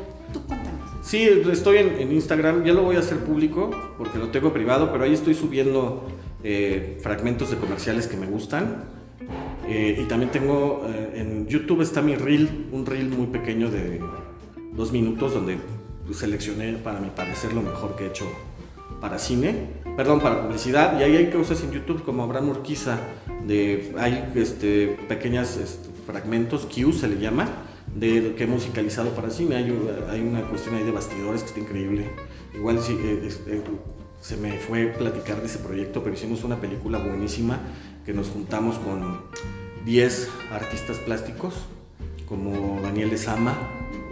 Sí, 1.08 1.22
estoy 1.22 1.78
en, 1.78 2.12
Instagram, 2.12 2.64
ya 2.64 2.74
lo 2.74 2.82
voy 2.82 2.96
a 2.96 2.98
hacer 2.98 3.20
público 3.20 3.70
porque 3.96 4.18
lo 4.18 4.28
tengo 4.28 4.52
privado, 4.52 4.92
pero 4.92 5.04
ahí 5.04 5.14
estoy 5.14 5.32
subiendo 5.32 6.06
eh, 6.44 6.98
fragmentos 7.02 7.50
de 7.50 7.56
comerciales 7.56 8.06
que 8.06 8.18
me 8.18 8.26
gustan. 8.26 8.84
Eh, 9.66 10.02
y 10.02 10.04
también 10.04 10.30
tengo 10.30 10.86
eh, 10.86 11.12
en 11.14 11.46
YouTube 11.46 11.80
está 11.80 12.02
mi 12.02 12.14
reel, 12.14 12.66
un 12.72 12.84
reel 12.84 13.08
muy 13.08 13.28
pequeño 13.28 13.70
de 13.70 14.02
dos 14.74 14.92
minutos 14.92 15.32
donde 15.32 15.56
seleccioné 16.12 16.74
para 16.74 17.00
mi 17.00 17.08
parecer 17.08 17.54
lo 17.54 17.62
mejor 17.62 17.96
que 17.96 18.04
he 18.04 18.08
hecho 18.08 18.26
para 19.00 19.18
cine, 19.18 19.54
perdón, 19.96 20.20
para 20.20 20.42
publicidad. 20.42 21.00
Y 21.00 21.04
ahí 21.04 21.16
hay 21.16 21.30
cosas 21.30 21.62
en 21.62 21.72
YouTube 21.72 22.04
como 22.04 22.22
Abraham 22.22 22.50
Urquiza, 22.50 22.98
de, 23.46 23.94
hay 23.96 24.30
este, 24.34 24.98
pequeños 25.08 25.56
este, 25.56 25.88
fragmentos, 26.06 26.66
Q 26.66 26.92
se 26.92 27.08
le 27.08 27.18
llama, 27.18 27.48
de 27.98 28.34
que 28.34 28.44
he 28.44 28.46
musicalizado 28.46 29.10
para 29.10 29.30
cine. 29.30 29.56
Hay, 29.56 29.64
hay, 30.10 30.20
una 30.20 30.42
cuestión 30.42 30.76
ahí 30.76 30.84
de 30.84 30.90
bastidores 30.90 31.42
que 31.42 31.48
está 31.48 31.60
increíble. 31.60 32.08
Igual 32.54 32.80
sí, 32.80 32.96
eh, 33.00 33.28
eh, 33.46 33.62
se 34.20 34.36
me 34.36 34.58
fue 34.58 34.86
platicar 34.86 35.40
de 35.40 35.46
ese 35.46 35.58
proyecto, 35.58 36.02
pero 36.02 36.14
hicimos 36.14 36.44
una 36.44 36.60
película 36.60 36.98
buenísima 36.98 37.60
que 38.04 38.12
nos 38.12 38.28
juntamos 38.28 38.76
con 38.78 39.20
10 39.84 40.28
artistas 40.52 40.98
plásticos, 40.98 41.54
como 42.28 42.80
Daniel 42.82 43.10
de 43.10 43.18
Sama, 43.18 43.54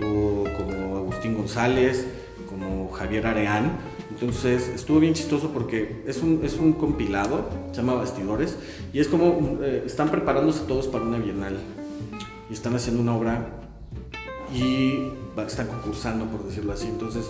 o 0.03 0.45
como 0.57 0.97
Agustín 0.97 1.35
González, 1.35 2.07
como 2.49 2.91
Javier 2.91 3.27
Areán. 3.27 3.73
Entonces 4.11 4.69
estuvo 4.69 5.01
bien 5.01 5.15
chistoso 5.15 5.51
porque 5.51 6.03
es 6.07 6.23
un, 6.23 6.41
es 6.43 6.55
un 6.55 6.73
compilado, 6.73 7.49
se 7.71 7.79
llama 7.79 7.95
Bastidores, 7.95 8.57
y 8.93 9.01
es 9.01 9.09
como 9.09 9.59
eh, 9.63 9.83
están 9.85 10.11
preparándose 10.11 10.65
todos 10.67 10.87
para 10.87 11.05
una 11.05 11.19
bienal 11.19 11.59
y 12.49 12.55
están 12.55 12.75
haciendo 12.75 13.03
una 13.03 13.15
obra 13.17 13.66
y 14.55 15.13
están 15.47 15.67
concursando, 15.67 16.27
por 16.27 16.45
decirlo 16.45 16.73
así. 16.73 16.87
Entonces, 16.87 17.27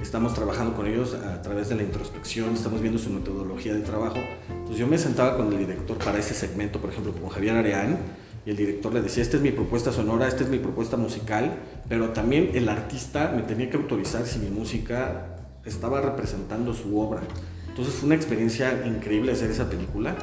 estamos 0.00 0.34
trabajando 0.34 0.74
con 0.74 0.86
ellos 0.86 1.14
a 1.14 1.42
través 1.42 1.68
de 1.68 1.74
la 1.74 1.82
introspección, 1.82 2.54
estamos 2.54 2.80
viendo 2.80 2.98
su 2.98 3.10
metodología 3.10 3.74
de 3.74 3.80
trabajo. 3.80 4.18
Entonces, 4.48 4.78
yo 4.78 4.86
me 4.86 4.98
sentaba 4.98 5.36
con 5.36 5.52
el 5.52 5.58
director 5.58 5.98
para 5.98 6.18
ese 6.18 6.34
segmento, 6.34 6.80
por 6.80 6.90
ejemplo, 6.90 7.12
con 7.12 7.28
Javier 7.28 7.56
Areán, 7.56 7.98
y 8.46 8.50
el 8.50 8.56
director 8.56 8.94
le 8.94 9.02
decía, 9.02 9.22
esta 9.22 9.36
es 9.36 9.42
mi 9.42 9.50
propuesta 9.50 9.92
sonora, 9.92 10.26
esta 10.28 10.44
es 10.44 10.48
mi 10.48 10.58
propuesta 10.58 10.96
musical, 10.96 11.58
pero 11.88 12.10
también 12.10 12.52
el 12.54 12.68
artista 12.68 13.32
me 13.34 13.42
tenía 13.42 13.68
que 13.68 13.76
autorizar 13.76 14.24
si 14.26 14.38
mi 14.38 14.50
música 14.50 15.36
estaba 15.64 16.00
representando 16.00 16.72
su 16.72 16.98
obra. 16.98 17.20
Entonces 17.68 17.94
fue 17.94 18.06
una 18.06 18.14
experiencia 18.14 18.86
increíble 18.86 19.32
hacer 19.32 19.50
esa 19.50 19.68
película. 19.68 20.16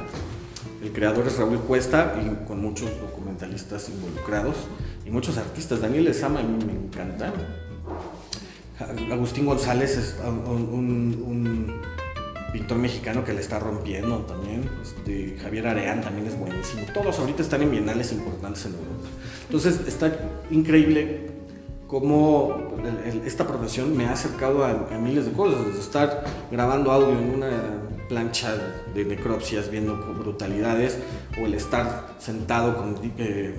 El 0.82 0.92
creador 0.92 1.26
es 1.26 1.38
Raúl 1.38 1.58
Cuesta 1.60 2.14
y 2.20 2.46
con 2.46 2.60
muchos 2.60 2.90
documentalistas 3.00 3.88
involucrados 3.88 4.56
y 5.06 5.10
muchos 5.10 5.38
artistas. 5.38 5.80
Daniel 5.80 6.08
Esama 6.08 6.40
a 6.40 6.42
mí 6.42 6.64
me 6.64 6.72
encanta. 6.72 7.32
Agustín 9.10 9.46
González 9.46 9.96
es 9.96 10.16
un, 10.26 11.80
pintor 12.52 12.78
mexicano 12.78 13.22
que 13.24 13.34
le 13.34 13.40
está 13.40 13.58
rompiendo 13.58 14.18
también. 14.20 14.68
Este, 14.82 15.36
Javier 15.42 15.66
Areán 15.68 16.00
también 16.00 16.26
es 16.26 16.38
buenísimo. 16.38 16.82
Todos 16.92 17.18
ahorita 17.18 17.42
están 17.42 17.62
en 17.62 17.70
bienales 17.70 18.12
importantes 18.12 18.64
en 18.66 18.72
Europa. 18.72 19.08
Entonces 19.44 19.80
está 19.86 20.16
increíble 20.50 21.30
cómo 21.86 22.74
esta 23.24 23.46
profesión 23.46 23.96
me 23.96 24.06
ha 24.06 24.12
acercado 24.12 24.64
a, 24.64 24.74
miles 24.98 25.26
de 25.26 25.32
cosas, 25.32 25.66
desde 25.66 25.80
estar 25.80 26.24
grabando 26.50 26.90
audio 26.90 27.10
en 27.10 27.34
una 27.34 27.50
plancha 28.08 28.54
de 28.94 29.04
necropsias 29.04 29.70
viendo 29.70 29.96
brutalidades 29.96 30.98
o 31.40 31.46
el 31.46 31.54
estar 31.54 32.14
sentado 32.18 32.76
con, 32.76 32.96
eh, 33.18 33.54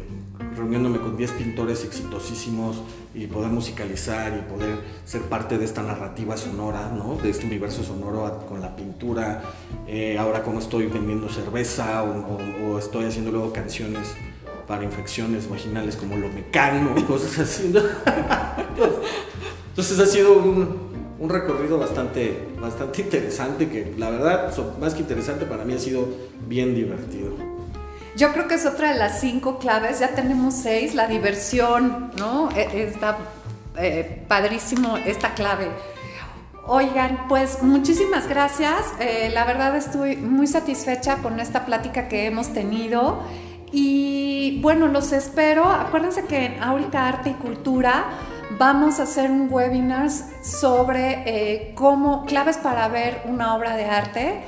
reuniéndome 0.58 0.99
con 0.99 1.16
10 1.16 1.32
pintores 1.32 1.86
exitosísimos 1.86 2.82
y 3.14 3.28
poder 3.28 3.49
musicalizar 3.49 4.38
y 4.38 4.51
poder 4.51 4.80
ser 5.05 5.22
parte 5.24 5.58
de 5.58 5.66
esta 5.66 5.84
narrativa 5.84 6.36
sonora, 6.38 6.91
¿no? 6.93 7.16
de 7.22 7.30
este 7.30 7.45
universo 7.45 7.84
sonoro 7.84 8.45
con 8.47 8.62
la 8.62 8.76
pintura. 8.76 9.43
Eh, 9.88 10.18
ahora 10.18 10.43
como 10.43 10.60
estoy 10.60 10.88
vendiendo 10.88 11.30
cerveza 11.30 12.03
o, 12.03 12.78
estoy 12.78 13.05
haciendo 13.05 13.32
luego 13.32 13.53
canciones 13.53 14.16
para 14.68 14.84
infecciones 14.84 15.49
vaginales 15.49 15.95
como 15.95 16.18
lo 16.18 16.28
mecano, 16.30 16.93
cosas 17.08 17.39
así. 17.39 17.74
Entonces 19.70 19.99
ha 19.99 20.05
sido 20.05 20.38
un, 20.39 20.88
un 21.20 21.30
recorrido 21.30 21.78
bastante, 21.78 22.47
bastante 22.60 23.01
interesante 23.01 23.70
que 23.70 23.93
la 23.97 24.10
verdad, 24.10 24.53
más 24.80 24.93
que 24.93 25.01
interesante 25.01 25.45
para 25.45 25.66
mí 25.66 25.74
ha 25.74 25.80
sido 25.80 26.08
bien 26.47 26.76
divertido. 26.76 27.57
Yo 28.18 28.34
creo 28.34 28.47
que 28.47 28.55
es 28.55 28.65
otra 28.65 28.93
de 28.93 28.97
las 28.97 29.20
cinco 29.20 29.59
claves, 29.59 29.99
ya 29.99 30.09
tenemos 30.09 30.55
seis, 30.55 30.95
la 30.95 31.05
diversión, 31.07 32.11
¿no? 32.18 32.49
E, 32.49 32.82
está 32.82 33.20
eh, 33.78 34.24
padrísimo 34.28 34.97
esta 34.97 35.36
clave. 35.36 35.68
Oigan, 36.65 37.28
pues 37.30 37.61
muchísimas 37.61 38.28
gracias. 38.28 38.82
Eh, 38.99 39.30
la 39.32 39.45
verdad 39.45 39.76
estoy 39.76 40.18
muy 40.18 40.47
satisfecha 40.47 41.18
con 41.18 41.39
esta 41.39 41.68
plática 41.68 42.07
que 42.07 42.26
hemos 42.26 42.53
tenido. 42.53 43.22
Y 43.72 44.59
bueno, 44.63 44.88
los 44.88 45.11
espero. 45.11 45.65
Acuérdense 45.65 46.26
que 46.26 46.45
en 46.45 46.63
Áurica 46.63 47.07
Arte 47.07 47.30
y 47.30 47.34
Cultura 47.34 48.05
vamos 48.57 48.99
a 48.99 49.03
hacer 49.03 49.30
un 49.30 49.47
webinar 49.51 50.09
sobre 50.09 51.22
eh, 51.28 51.72
cómo, 51.76 52.26
claves 52.26 52.57
para 52.57 52.88
ver 52.88 53.22
una 53.26 53.55
obra 53.55 53.76
de 53.76 53.86
arte. 53.86 54.41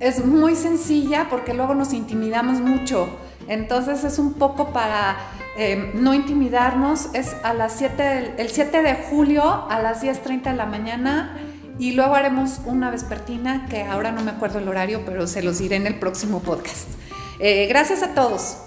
Eh, 0.00 0.08
es 0.08 0.24
muy 0.24 0.56
sencilla 0.56 1.28
porque 1.30 1.54
luego 1.54 1.74
nos 1.74 1.92
intimidamos 1.92 2.60
mucho. 2.60 3.08
Entonces 3.48 4.04
es 4.04 4.18
un 4.18 4.34
poco 4.34 4.72
para 4.72 5.16
eh, 5.56 5.92
no 5.94 6.14
intimidarnos. 6.14 7.08
Es 7.14 7.34
a 7.42 7.54
las 7.54 7.74
7, 7.74 8.34
el 8.38 8.48
7 8.48 8.82
de 8.82 8.94
julio 8.94 9.42
a 9.44 9.80
las 9.80 10.02
10.30 10.02 10.42
de 10.42 10.54
la 10.54 10.66
mañana. 10.66 11.38
Y 11.78 11.92
luego 11.92 12.14
haremos 12.14 12.60
una 12.66 12.90
vespertina 12.90 13.66
que 13.68 13.82
ahora 13.82 14.12
no 14.12 14.22
me 14.22 14.30
acuerdo 14.30 14.60
el 14.60 14.68
horario, 14.68 15.02
pero 15.04 15.26
se 15.26 15.42
los 15.42 15.58
diré 15.58 15.76
en 15.76 15.86
el 15.86 15.98
próximo 15.98 16.40
podcast. 16.40 16.88
gracias 17.40 18.02
a 18.04 18.14
todos. 18.14 18.58